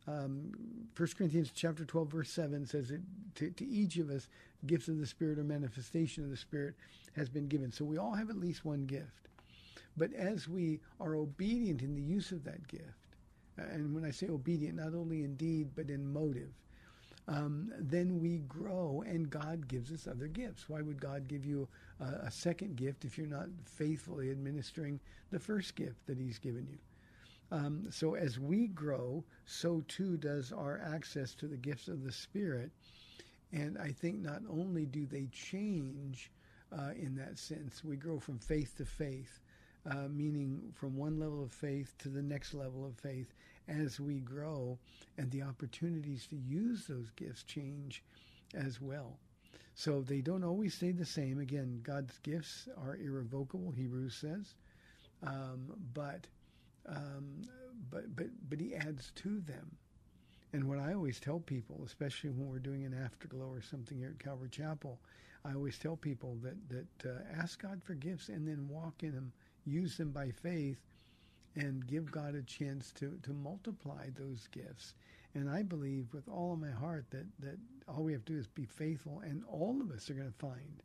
Um, 0.08 0.52
1 0.98 1.10
Corinthians 1.18 1.52
chapter 1.56 1.86
12, 1.86 2.08
verse 2.10 2.30
7 2.32 2.66
says 2.66 2.90
that 2.90 3.02
to, 3.36 3.50
to 3.52 3.66
each 3.66 3.98
of 3.98 4.10
us, 4.10 4.28
gifts 4.66 4.90
of 4.90 5.00
the 5.00 5.06
Spirit 5.06 5.40
or 5.40 5.44
manifestation 5.44 6.24
of 6.24 6.30
the 6.30 6.38
Spirit 6.38 6.76
has 7.16 7.30
been 7.30 7.48
given. 7.48 7.72
So 7.72 7.86
we 7.86 7.98
all 7.98 8.14
have 8.14 8.30
at 8.30 8.38
least 8.38 8.66
one 8.66 8.86
gift. 8.86 9.30
But 9.96 10.14
as 10.14 10.48
we 10.48 10.80
are 11.00 11.16
obedient 11.16 11.82
in 11.82 11.96
the 11.96 12.02
use 12.02 12.32
of 12.32 12.44
that 12.46 12.68
gift, 12.68 13.18
and 13.58 13.94
when 13.94 14.04
I 14.04 14.12
say 14.12 14.28
obedient, 14.30 14.78
not 14.78 14.96
only 14.96 15.24
in 15.24 15.36
deed, 15.36 15.70
but 15.76 15.90
in 15.90 16.12
motive, 16.12 16.50
um, 17.28 17.72
then 17.80 18.20
we 18.20 18.40
grow 18.40 19.04
and 19.06 19.30
God 19.30 19.68
gives 19.68 19.92
us 19.92 20.08
other 20.08 20.28
gifts. 20.28 20.68
Why 20.68 20.82
would 20.82 21.00
God 21.00 21.28
give 21.28 21.46
you 21.46 21.68
a, 22.00 22.26
a, 22.26 22.32
second 22.32 22.76
gift 22.76 23.06
if 23.06 23.18
you're 23.18 23.28
not 23.28 23.48
faithfully 23.64 24.30
administering 24.30 25.00
the 25.32 25.40
first 25.40 25.76
gift 25.76 26.06
that 26.08 26.18
He's 26.18 26.38
given 26.38 26.68
you? 26.70 26.78
Um, 27.52 27.88
so 27.92 28.16
as 28.16 28.40
we 28.40 28.68
grow, 28.68 29.24
so 29.46 29.84
too 29.88 30.18
does 30.18 30.52
our 30.52 30.82
access 30.84 31.34
to 31.36 31.48
the 31.48 31.56
gifts 31.56 31.88
of 31.88 32.04
the 32.04 32.12
Spirit. 32.12 32.72
And 33.54 33.78
I 33.78 33.92
think 33.92 34.20
not 34.20 34.42
only 34.50 34.86
do 34.86 35.06
they 35.06 35.28
change 35.28 36.32
uh, 36.78 36.92
in 36.96 37.16
that 37.16 37.38
sense, 37.38 37.84
we 37.84 37.96
grow 37.96 38.20
from 38.20 38.40
faith 38.40 38.76
to 38.78 38.86
faith, 38.86 39.40
uh, 39.90 40.08
meaning 40.10 40.72
from 40.74 40.96
one 40.96 41.20
level 41.20 41.44
of 41.44 41.52
faith 41.52 41.94
to 42.00 42.10
the 42.10 42.22
next 42.22 42.54
level 42.54 42.86
of 42.86 42.96
faith 42.96 43.34
as 43.68 44.00
we 44.00 44.20
grow, 44.20 44.78
and 45.18 45.32
the 45.32 45.42
opportunities 45.42 46.28
to 46.28 46.36
use 46.36 46.86
those 46.88 47.10
gifts 47.16 47.44
change 47.44 48.04
as 48.54 48.82
well. 48.82 49.18
So 49.76 50.02
they 50.02 50.22
don't 50.22 50.44
always 50.44 50.76
stay 50.76 50.92
the 50.92 51.06
same. 51.06 51.40
Again, 51.40 51.82
God's 51.84 52.18
gifts 52.20 52.68
are 52.78 52.96
irrevocable, 52.96 53.72
Hebrews 53.72 54.16
says, 54.16 54.54
um, 55.26 55.74
but 55.94 56.28
um, 56.86 57.42
but 57.90 58.16
but 58.16 58.28
but 58.50 58.60
He 58.60 58.76
adds 58.76 59.12
to 59.16 59.40
them. 59.42 59.78
And 60.52 60.70
what 60.70 60.78
I 60.78 60.94
always 60.94 61.20
tell 61.20 61.40
people, 61.40 61.82
especially 61.86 62.30
when 62.30 62.48
we're 62.48 62.60
doing 62.60 62.86
an 62.86 62.94
afterglow 62.94 63.48
or 63.48 63.62
something 63.62 63.98
here 63.98 64.10
at 64.10 64.24
Calvary 64.24 64.50
Chapel, 64.50 65.00
I 65.44 65.54
always 65.54 65.80
tell 65.80 65.96
people 65.96 66.38
that 66.44 66.58
that 66.70 67.10
uh, 67.10 67.42
ask 67.42 67.62
God 67.62 67.82
for 67.84 67.96
gifts 67.96 68.30
and 68.30 68.48
then 68.48 68.68
walk 68.68 69.02
in 69.02 69.14
them, 69.14 69.34
use 69.66 69.98
them 69.98 70.12
by 70.12 70.32
faith, 70.32 70.80
and 71.56 71.88
give 71.88 72.12
God 72.12 72.36
a 72.36 72.42
chance 72.42 72.92
to, 72.94 73.18
to 73.24 73.34
multiply 73.34 74.10
those 74.18 74.48
gifts. 74.52 74.96
And 75.36 75.50
I 75.50 75.64
believe 75.64 76.14
with 76.14 76.28
all 76.28 76.54
of 76.54 76.60
my 76.60 76.72
heart 76.72 77.06
that, 77.12 77.26
that 77.40 77.58
all 77.88 78.04
we 78.04 78.12
have 78.14 78.26
to 78.26 78.34
do 78.34 78.40
is 78.40 78.48
be 78.48 78.66
faithful, 78.66 79.22
and 79.24 79.44
all 79.48 79.80
of 79.82 79.92
us 79.92 80.10
are 80.10 80.16
going 80.16 80.32
to 80.32 80.38
find 80.38 80.82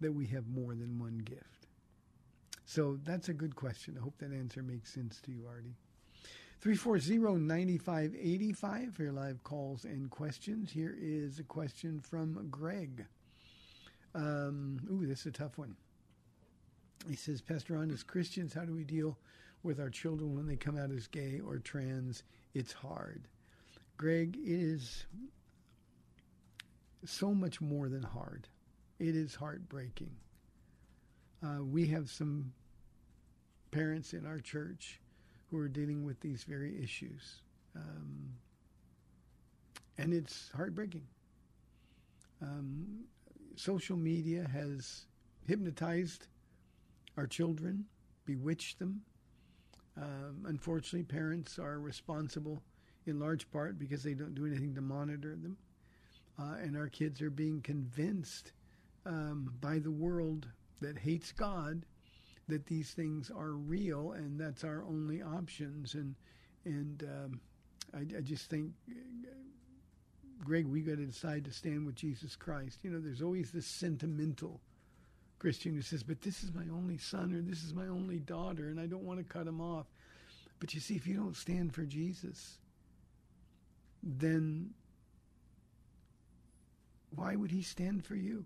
that 0.00 0.12
we 0.12 0.26
have 0.26 0.48
more 0.48 0.74
than 0.74 0.98
one 0.98 1.18
gift. 1.18 1.68
So 2.64 2.98
that's 3.04 3.28
a 3.28 3.34
good 3.34 3.54
question. 3.56 3.96
I 3.98 4.02
hope 4.02 4.18
that 4.18 4.32
answer 4.32 4.62
makes 4.62 4.92
sense 4.92 5.20
to 5.22 5.32
you, 5.32 5.46
Artie. 5.48 5.76
340-9585 6.62 8.92
for 8.92 9.02
your 9.04 9.12
live 9.12 9.42
calls 9.44 9.84
and 9.84 10.10
questions. 10.10 10.72
Here 10.72 10.96
is 11.00 11.38
a 11.38 11.44
question 11.44 12.00
from 12.00 12.48
Greg. 12.50 13.06
Um, 14.14 14.80
ooh, 14.90 15.06
this 15.06 15.20
is 15.20 15.26
a 15.26 15.30
tough 15.30 15.56
one. 15.56 15.76
He 17.08 17.16
says, 17.16 17.40
Pastor 17.40 17.74
Ron, 17.74 17.90
as 17.90 18.02
Christians, 18.02 18.54
how 18.54 18.64
do 18.64 18.74
we 18.74 18.84
deal 18.84 19.18
with 19.62 19.80
our 19.80 19.90
children 19.90 20.34
when 20.34 20.46
they 20.46 20.56
come 20.56 20.78
out 20.78 20.90
as 20.90 21.06
gay 21.06 21.40
or 21.44 21.58
trans, 21.58 22.22
it's 22.54 22.72
hard. 22.72 23.28
Greg, 23.96 24.36
it 24.36 24.60
is 24.60 25.06
so 27.04 27.34
much 27.34 27.60
more 27.60 27.88
than 27.88 28.02
hard. 28.02 28.48
It 28.98 29.16
is 29.16 29.34
heartbreaking. 29.34 30.14
Uh, 31.42 31.62
we 31.62 31.86
have 31.88 32.08
some 32.08 32.52
parents 33.70 34.12
in 34.12 34.26
our 34.26 34.38
church 34.38 35.00
who 35.50 35.58
are 35.58 35.68
dealing 35.68 36.04
with 36.04 36.20
these 36.20 36.44
very 36.44 36.82
issues. 36.82 37.42
Um, 37.76 38.30
and 39.98 40.12
it's 40.12 40.50
heartbreaking. 40.54 41.06
Um, 42.42 43.04
social 43.56 43.96
media 43.96 44.46
has 44.52 45.06
hypnotized 45.46 46.26
our 47.18 47.26
children, 47.26 47.84
bewitch 48.24 48.78
them, 48.78 49.02
um, 50.00 50.44
unfortunately, 50.46 51.02
parents 51.02 51.58
are 51.58 51.80
responsible 51.80 52.62
in 53.06 53.18
large 53.18 53.50
part 53.50 53.78
because 53.78 54.02
they 54.02 54.14
don't 54.14 54.34
do 54.34 54.46
anything 54.46 54.74
to 54.74 54.80
monitor 54.80 55.30
them. 55.30 55.56
Uh, 56.38 56.54
and 56.62 56.76
our 56.76 56.88
kids 56.88 57.20
are 57.20 57.30
being 57.30 57.60
convinced 57.60 58.52
um, 59.06 59.52
by 59.60 59.78
the 59.78 59.90
world 59.90 60.46
that 60.80 60.96
hates 60.96 61.32
God 61.32 61.84
that 62.46 62.66
these 62.66 62.92
things 62.92 63.30
are 63.30 63.52
real 63.52 64.12
and 64.12 64.38
that's 64.40 64.62
our 64.62 64.84
only 64.84 65.20
options. 65.20 65.94
And 65.94 66.14
and 66.64 67.02
um, 67.02 67.40
I, 67.94 68.18
I, 68.18 68.20
just 68.20 68.50
think, 68.50 68.72
Greg, 70.44 70.66
we 70.66 70.82
got 70.82 70.98
to 70.98 71.06
decide 71.06 71.44
to 71.46 71.52
stand 71.52 71.86
with 71.86 71.94
Jesus 71.94 72.36
Christ. 72.36 72.80
You 72.82 72.90
know, 72.90 73.00
there's 73.00 73.22
always 73.22 73.50
this 73.50 73.66
sentimental 73.66 74.60
Christian 75.38 75.74
who 75.74 75.82
says, 75.82 76.02
but 76.02 76.20
this 76.22 76.42
is 76.42 76.52
my 76.52 76.64
only 76.72 76.98
son 76.98 77.32
or 77.32 77.40
this 77.40 77.62
is 77.62 77.72
my 77.72 77.86
only 77.86 78.18
daughter 78.18 78.68
and 78.68 78.80
I 78.80 78.86
don't 78.86 79.04
want 79.04 79.18
to 79.18 79.24
cut 79.24 79.46
him 79.46 79.60
off. 79.60 79.86
But 80.58 80.74
you 80.74 80.80
see, 80.80 80.96
if 80.96 81.06
you 81.06 81.14
don't 81.14 81.36
stand 81.36 81.74
for 81.74 81.84
Jesus, 81.84 82.58
then 84.02 84.70
why 87.14 87.36
would 87.36 87.50
he 87.50 87.62
stand 87.62 88.04
for 88.04 88.16
you? 88.16 88.44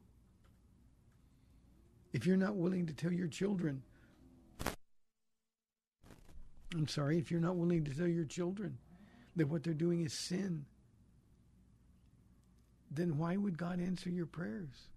If 2.13 2.27
you're 2.27 2.37
not 2.37 2.57
willing 2.57 2.87
to 2.87 2.93
tell 2.93 3.13
your 3.13 3.29
children, 3.29 3.83
I'm 6.75 6.89
sorry, 6.89 7.19
if 7.19 7.31
you're 7.31 7.41
not 7.41 7.57
willing 7.57 7.85
to 7.85 7.95
tell 7.95 8.07
your 8.07 8.25
children 8.25 8.79
that 9.37 9.49
what 9.49 9.63
they're 9.63 9.73
doing 9.73 10.05
is 10.05 10.13
sin, 10.13 10.67
then 12.91 13.17
why 13.17 13.37
would 13.37 13.57
God 13.57 13.81
answer 13.81 14.11
your 14.11 14.27
prayers? 14.27 14.89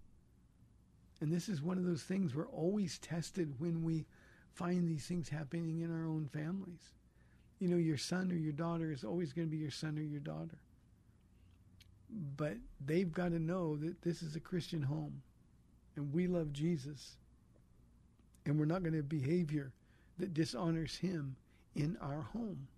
And 1.20 1.32
this 1.32 1.48
is 1.48 1.62
one 1.62 1.78
of 1.78 1.84
those 1.84 2.02
things 2.02 2.34
we're 2.34 2.48
always 2.48 2.98
tested 2.98 3.54
when 3.58 3.82
we 3.82 4.04
find 4.54 4.88
these 4.88 5.06
things 5.06 5.28
happening 5.28 5.80
in 5.80 5.90
our 5.90 6.06
own 6.06 6.28
families. 6.32 6.92
You 7.58 7.68
know, 7.68 7.76
your 7.76 7.96
son 7.96 8.30
or 8.30 8.36
your 8.36 8.52
daughter 8.52 8.92
is 8.92 9.04
always 9.04 9.32
going 9.32 9.48
to 9.48 9.50
be 9.50 9.56
your 9.56 9.70
son 9.70 9.98
or 9.98 10.02
your 10.02 10.20
daughter. 10.20 10.58
But 12.36 12.56
they've 12.84 13.10
got 13.10 13.30
to 13.30 13.38
know 13.38 13.76
that 13.76 14.02
this 14.02 14.22
is 14.22 14.36
a 14.36 14.40
Christian 14.40 14.82
home 14.82 15.22
and 15.96 16.12
we 16.12 16.26
love 16.26 16.52
Jesus. 16.52 17.16
And 18.44 18.58
we're 18.58 18.66
not 18.66 18.82
going 18.82 18.92
to 18.92 18.98
have 18.98 19.08
behavior 19.08 19.72
that 20.18 20.34
dishonors 20.34 20.96
him 20.96 21.36
in 21.74 21.96
our 22.00 22.22
home. 22.32 22.68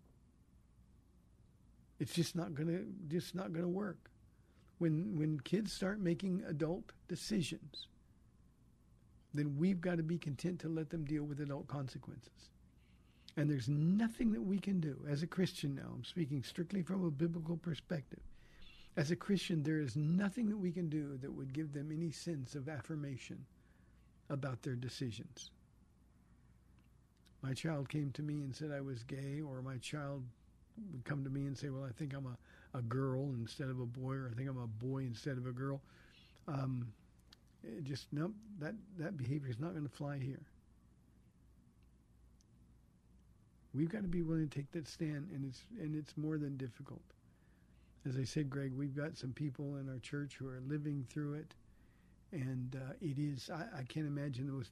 It's 2.01 2.15
just 2.15 2.37
not 2.37 2.55
going 2.55 2.69
to 2.69 2.87
just 3.15 3.35
not 3.35 3.53
going 3.53 3.65
to 3.65 3.69
work. 3.69 4.11
When 4.79 5.19
when 5.19 5.41
kids 5.41 5.73
start 5.73 6.01
making 6.01 6.45
adult 6.47 6.93
decisions, 7.09 7.89
then 9.35 9.57
we've 9.57 9.81
got 9.81 9.97
to 9.97 10.03
be 10.03 10.19
content 10.19 10.61
to 10.61 10.69
let 10.69 10.91
them 10.91 11.05
deal 11.05 11.25
with 11.25 11.41
adult 11.41 11.69
consequences. 11.69 12.51
And 13.37 13.49
there's 13.49 13.69
nothing 13.69 14.33
that 14.33 14.43
we 14.43 14.59
can 14.59 14.81
do 14.81 14.97
as 15.09 15.23
a 15.23 15.27
Christian 15.27 15.75
now. 15.75 15.91
I'm 15.95 16.05
speaking 16.05 16.43
strictly 16.43 16.83
from 16.83 17.05
a 17.05 17.11
biblical 17.11 17.57
perspective. 17.57 18.21
As 18.97 19.13
a 19.13 19.17
Christian, 19.17 19.63
there 19.63 19.79
is 19.79 19.95
nothing 19.95 20.49
that 20.49 20.57
we 20.57 20.73
can 20.73 20.89
do 20.89 21.17
that 21.19 21.33
would 21.33 21.53
give 21.53 21.73
them 21.73 21.93
any 21.93 22.11
sense 22.11 22.57
of 22.57 22.69
affirmation 22.69 23.45
about 24.29 24.63
their 24.63 24.75
decisions. 24.75 25.51
My 27.43 27.55
child 27.55 27.89
came 27.89 28.11
to 28.13 28.23
me 28.23 28.43
and 28.43 28.55
said 28.55 28.73
I 28.73 28.81
was 28.81 29.05
gay, 29.05 29.41
or 29.41 29.63
my 29.63 29.77
child 29.77 30.25
would 30.93 31.05
come 31.05 31.23
to 31.23 31.31
me 31.31 31.47
and 31.47 31.57
say, 31.57 31.69
Well, 31.69 31.85
I 31.85 31.93
think 31.93 32.15
I'm 32.15 32.27
a, 32.27 32.79
a 32.79 32.83
girl 32.83 33.35
instead 33.39 33.69
of 33.69 33.79
a 33.79 33.87
boy, 33.87 34.15
or 34.15 34.31
I 34.33 34.37
think 34.37 34.49
I'm 34.49 34.59
a 34.59 34.67
boy 34.67 34.99
instead 34.99 35.39
of 35.39 35.47
a 35.47 35.53
girl. 35.53 35.81
Um, 36.49 36.89
it 37.65 37.85
just 37.85 38.07
nope, 38.13 38.35
that 38.61 38.75
that 38.99 39.17
behavior 39.17 39.51
is 39.51 39.59
not 39.59 39.73
going 39.73 39.87
to 39.89 39.95
fly 39.95 40.19
here. 40.19 40.41
We've 43.75 43.91
got 43.91 44.03
to 44.03 44.09
be 44.09 44.23
willing 44.23 44.49
to 44.49 44.59
take 44.59 44.71
that 44.73 44.89
stand, 44.89 45.31
and 45.33 45.45
it's 45.45 45.63
and 45.79 45.95
it's 45.95 46.17
more 46.17 46.39
than 46.39 46.57
difficult. 46.57 47.03
As 48.09 48.17
I 48.17 48.25
said, 48.25 48.49
Greg, 48.49 48.73
we've 48.73 48.97
got 48.97 49.17
some 49.19 49.33
people 49.33 49.77
in 49.77 49.89
our 49.89 49.99
church 49.99 50.37
who 50.39 50.47
are 50.49 50.61
living 50.67 51.05
through 51.11 51.35
it, 51.35 51.55
and 52.33 52.77
uh, 52.77 52.95
it 53.01 53.19
is 53.19 53.51
I, 53.51 53.81
I 53.81 53.83
can't 53.83 54.07
imagine 54.07 54.47
there 54.47 54.55
was 54.55 54.71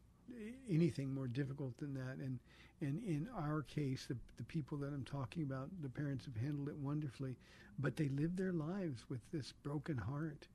anything 0.71 1.15
more 1.15 1.29
difficult 1.29 1.77
than 1.79 1.95
that. 1.95 2.17
And 2.19 2.39
and 2.81 3.03
in 3.05 3.29
our 3.37 3.63
case, 3.63 4.07
the 4.07 4.17
the 4.37 4.45
people 4.45 4.79
that 4.79 4.93
I'm 4.93 5.05
talking 5.05 5.43
about, 5.43 5.69
the 5.83 5.89
parents 5.89 6.25
have 6.25 6.37
handled 6.37 6.69
it 6.69 6.77
wonderfully, 6.77 7.37
but 7.79 7.97
they 7.97 8.09
live 8.09 8.37
their 8.37 8.53
lives 8.53 9.05
with 9.09 9.21
this 9.33 9.53
broken 9.63 9.99
heart 9.99 10.49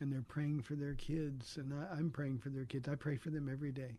and 0.00 0.12
they're 0.12 0.22
praying 0.22 0.62
for 0.62 0.74
their 0.74 0.94
kids, 0.94 1.56
and 1.56 1.72
I, 1.72 1.98
am 1.98 2.10
praying 2.10 2.38
for 2.38 2.48
their 2.50 2.64
kids. 2.64 2.88
I 2.88 2.94
pray 2.94 3.16
for 3.16 3.30
them 3.30 3.48
every 3.50 3.72
day, 3.72 3.96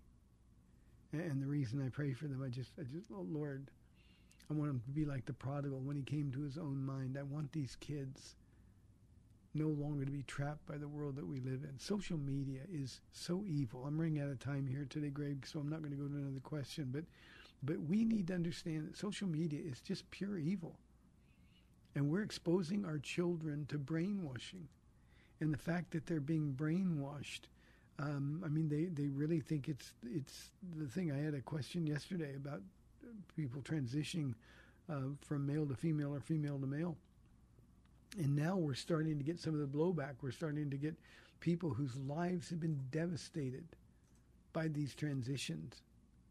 and 1.11 1.41
the 1.41 1.47
reason 1.47 1.83
I 1.85 1.89
pray 1.89 2.13
for 2.13 2.27
them, 2.27 2.43
I 2.43 2.49
just, 2.49 2.71
I 2.79 2.83
just, 2.83 3.07
oh 3.13 3.25
Lord, 3.29 3.69
I 4.49 4.53
want 4.53 4.69
them 4.69 4.81
to 4.85 4.91
be 4.91 5.05
like 5.05 5.25
the 5.25 5.33
prodigal 5.33 5.79
when 5.79 5.95
he 5.95 6.03
came 6.03 6.31
to 6.31 6.41
his 6.41 6.57
own 6.57 6.85
mind. 6.85 7.17
I 7.19 7.23
want 7.23 7.51
these 7.51 7.77
kids 7.79 8.35
no 9.55 9.69
longer 9.69 10.05
to 10.05 10.11
be 10.11 10.23
trapped 10.23 10.65
by 10.67 10.77
the 10.77 10.87
world 10.87 11.15
that 11.15 11.25
we 11.25 11.39
live 11.39 11.63
in. 11.63 11.79
Social 11.79 12.17
media 12.17 12.59
is 12.71 12.99
so 13.11 13.43
evil. 13.47 13.85
I'm 13.87 13.97
running 13.99 14.19
out 14.19 14.29
of 14.29 14.39
time 14.39 14.67
here 14.67 14.85
today, 14.89 15.09
Greg, 15.09 15.47
so 15.47 15.59
I'm 15.59 15.69
not 15.69 15.79
going 15.79 15.91
to 15.91 15.97
go 15.97 16.07
to 16.07 16.13
another 16.13 16.41
question, 16.41 16.89
but 16.91 17.05
but 17.63 17.79
we 17.79 18.03
need 18.03 18.27
to 18.27 18.35
understand 18.35 18.87
that 18.87 18.97
social 18.97 19.27
media 19.27 19.59
is 19.63 19.81
just 19.81 20.09
pure 20.11 20.37
evil. 20.37 20.77
And 21.95 22.09
we're 22.09 22.21
exposing 22.21 22.85
our 22.85 22.99
children 22.99 23.65
to 23.69 23.77
brainwashing 23.77 24.67
and 25.39 25.53
the 25.53 25.57
fact 25.57 25.91
that 25.91 26.05
they're 26.07 26.19
being 26.19 26.53
brainwashed 26.53 27.47
Um, 27.99 28.43
I 28.45 28.49
mean, 28.49 28.67
they, 28.67 28.85
they 28.85 29.07
really 29.09 29.39
think 29.39 29.69
it's 29.69 29.93
it's 30.03 30.51
the 30.77 30.87
thing. 30.87 31.11
I 31.11 31.17
had 31.17 31.33
a 31.33 31.41
question 31.41 31.87
yesterday 31.87 32.35
about 32.35 32.61
people 33.35 33.61
transitioning 33.61 34.33
uh, 34.89 35.15
from 35.21 35.45
male 35.45 35.65
to 35.67 35.75
female 35.75 36.13
or 36.13 36.19
female 36.19 36.59
to 36.59 36.67
male, 36.67 36.97
and 38.17 38.35
now 38.35 38.57
we're 38.57 38.75
starting 38.75 39.17
to 39.17 39.23
get 39.23 39.39
some 39.39 39.53
of 39.53 39.61
the 39.61 39.77
blowback. 39.77 40.15
We're 40.21 40.31
starting 40.31 40.69
to 40.71 40.77
get 40.77 40.95
people 41.39 41.69
whose 41.73 41.95
lives 41.97 42.49
have 42.49 42.59
been 42.59 42.79
devastated 42.91 43.65
by 44.53 44.67
these 44.67 44.93
transitions, 44.95 45.81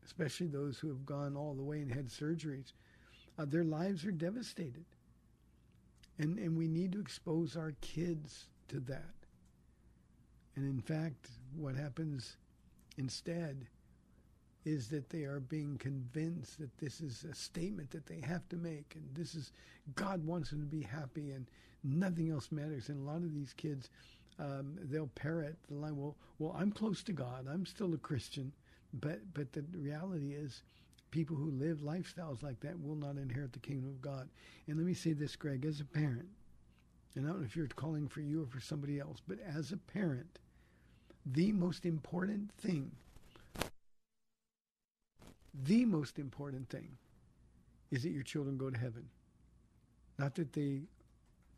especially 0.05 0.48
those 0.48 0.78
who 0.78 0.88
have 0.88 1.07
gone 1.07 1.36
all 1.36 1.55
the 1.55 1.62
way 1.62 1.80
and 1.80 1.92
had 1.92 2.09
surgeries. 2.09 2.72
Uh, 3.38 3.46
their 3.46 3.64
lives 3.64 4.05
are 4.05 4.12
devastated, 4.12 4.84
and 6.18 6.38
and 6.38 6.59
we 6.59 6.68
need 6.68 6.92
to 6.92 7.00
expose 7.00 7.57
our 7.57 7.72
kids 7.80 8.50
to 8.68 8.80
that. 8.80 9.14
And 10.56 10.64
in 10.64 10.80
fact, 10.80 11.30
what 11.56 11.74
happens 11.74 12.36
instead 12.96 13.66
is 14.64 14.88
that 14.88 15.10
they 15.10 15.24
are 15.24 15.40
being 15.40 15.76
convinced 15.76 16.58
that 16.58 16.76
this 16.78 17.00
is 17.00 17.24
a 17.24 17.34
statement 17.34 17.90
that 17.90 18.06
they 18.06 18.20
have 18.20 18.48
to 18.48 18.56
make, 18.56 18.94
and 18.94 19.04
this 19.14 19.34
is 19.34 19.52
God 19.94 20.24
wants 20.24 20.50
them 20.50 20.60
to 20.60 20.66
be 20.66 20.82
happy, 20.82 21.32
and 21.32 21.46
nothing 21.82 22.30
else 22.30 22.50
matters. 22.50 22.88
And 22.88 23.00
a 23.00 23.10
lot 23.10 23.22
of 23.22 23.34
these 23.34 23.52
kids, 23.52 23.90
um, 24.38 24.78
they'll 24.84 25.08
parrot 25.08 25.56
the 25.68 25.74
line, 25.74 25.96
"Well, 25.96 26.16
well, 26.38 26.56
I'm 26.58 26.72
close 26.72 27.02
to 27.04 27.12
God. 27.12 27.46
I'm 27.46 27.66
still 27.66 27.92
a 27.92 27.98
Christian," 27.98 28.52
but 28.94 29.20
but 29.34 29.52
the 29.52 29.64
reality 29.72 30.32
is, 30.32 30.62
people 31.10 31.36
who 31.36 31.50
live 31.50 31.78
lifestyles 31.78 32.42
like 32.42 32.60
that 32.60 32.80
will 32.80 32.96
not 32.96 33.16
inherit 33.18 33.52
the 33.52 33.58
kingdom 33.58 33.90
of 33.90 34.00
God. 34.00 34.28
And 34.66 34.78
let 34.78 34.86
me 34.86 34.94
say 34.94 35.12
this, 35.12 35.36
Greg, 35.36 35.64
as 35.66 35.80
a 35.80 35.84
parent, 35.84 36.28
and 37.16 37.24
I 37.24 37.28
don't 37.28 37.40
know 37.40 37.46
if 37.46 37.56
you're 37.56 37.68
calling 37.68 38.08
for 38.08 38.20
you 38.20 38.42
or 38.42 38.46
for 38.46 38.60
somebody 38.60 38.98
else, 38.98 39.18
but 39.26 39.38
as 39.40 39.72
a 39.72 39.76
parent, 39.76 40.40
the 41.26 41.52
most 41.52 41.86
important 41.86 42.50
thing, 42.58 42.90
the 45.64 45.84
most 45.84 46.18
important 46.18 46.68
thing 46.68 46.96
is 47.90 48.02
that 48.02 48.10
your 48.10 48.24
children 48.24 48.58
go 48.58 48.70
to 48.70 48.78
heaven. 48.78 49.08
Not 50.18 50.34
that 50.34 50.52
they 50.52 50.82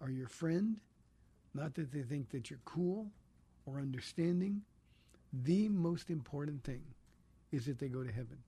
are 0.00 0.10
your 0.10 0.28
friend, 0.28 0.76
not 1.54 1.74
that 1.74 1.90
they 1.90 2.02
think 2.02 2.30
that 2.30 2.50
you're 2.50 2.60
cool 2.64 3.10
or 3.64 3.78
understanding. 3.78 4.60
The 5.32 5.68
most 5.68 6.10
important 6.10 6.62
thing 6.64 6.82
is 7.50 7.64
that 7.66 7.78
they 7.78 7.88
go 7.88 8.02
to 8.02 8.12
heaven. 8.12 8.38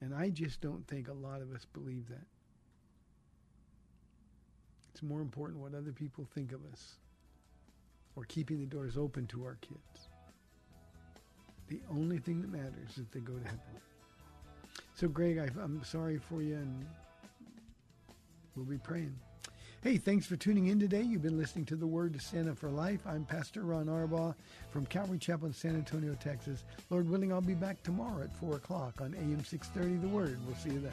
And 0.00 0.14
I 0.14 0.30
just 0.30 0.60
don't 0.60 0.86
think 0.88 1.08
a 1.08 1.12
lot 1.12 1.40
of 1.40 1.52
us 1.52 1.64
believe 1.72 2.08
that. 2.08 2.26
It's 4.94 5.02
more 5.02 5.20
important 5.20 5.58
what 5.58 5.74
other 5.74 5.90
people 5.90 6.24
think 6.36 6.52
of 6.52 6.60
us 6.72 6.94
or 8.14 8.22
keeping 8.26 8.60
the 8.60 8.66
doors 8.66 8.96
open 8.96 9.26
to 9.26 9.44
our 9.44 9.56
kids. 9.60 10.08
The 11.66 11.80
only 11.90 12.18
thing 12.18 12.40
that 12.42 12.52
matters 12.52 12.90
is 12.90 12.94
that 12.96 13.10
they 13.10 13.18
go 13.18 13.32
to 13.32 13.44
heaven. 13.44 13.58
So, 14.94 15.08
Greg, 15.08 15.38
I, 15.38 15.48
I'm 15.60 15.82
sorry 15.82 16.18
for 16.18 16.42
you, 16.42 16.54
and 16.54 16.86
we'll 18.54 18.66
be 18.66 18.78
praying. 18.78 19.16
Hey, 19.82 19.98
thanks 19.98 20.26
for 20.26 20.36
tuning 20.36 20.68
in 20.68 20.78
today. 20.78 21.02
You've 21.02 21.22
been 21.22 21.38
listening 21.38 21.64
to 21.66 21.76
The 21.76 21.88
Word 21.88 22.18
to 22.18 22.50
Up 22.50 22.56
for 22.56 22.70
Life. 22.70 23.00
I'm 23.04 23.24
Pastor 23.24 23.62
Ron 23.62 23.86
Arbaugh 23.86 24.36
from 24.70 24.86
Calvary 24.86 25.18
Chapel 25.18 25.48
in 25.48 25.52
San 25.52 25.74
Antonio, 25.74 26.16
Texas. 26.20 26.62
Lord 26.88 27.10
willing, 27.10 27.32
I'll 27.32 27.40
be 27.40 27.54
back 27.54 27.82
tomorrow 27.82 28.22
at 28.22 28.32
4 28.36 28.54
o'clock 28.54 29.00
on 29.00 29.14
AM 29.14 29.42
630 29.44 30.06
The 30.06 30.14
Word. 30.14 30.38
We'll 30.46 30.54
see 30.54 30.70
you 30.70 30.78
then. 30.78 30.92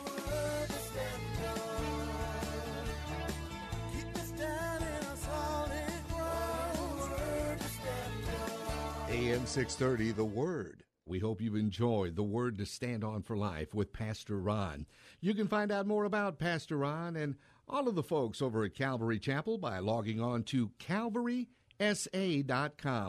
AM 9.11 9.45
630, 9.45 10.13
The 10.13 10.23
Word. 10.23 10.83
We 11.05 11.19
hope 11.19 11.41
you've 11.41 11.57
enjoyed 11.57 12.15
The 12.15 12.23
Word 12.23 12.57
to 12.59 12.65
Stand 12.65 13.03
On 13.03 13.21
for 13.21 13.35
Life 13.35 13.73
with 13.73 13.91
Pastor 13.91 14.39
Ron. 14.39 14.85
You 15.19 15.33
can 15.33 15.49
find 15.49 15.69
out 15.69 15.85
more 15.85 16.05
about 16.05 16.39
Pastor 16.39 16.77
Ron 16.77 17.17
and 17.17 17.35
all 17.67 17.89
of 17.89 17.95
the 17.95 18.03
folks 18.03 18.41
over 18.41 18.63
at 18.63 18.73
Calvary 18.73 19.19
Chapel 19.19 19.57
by 19.57 19.79
logging 19.79 20.21
on 20.21 20.43
to 20.43 20.71
calvarysa.com. 20.79 21.47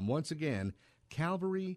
Once 0.09 0.33
again, 0.33 0.73
calvarysa.com. 1.09 1.77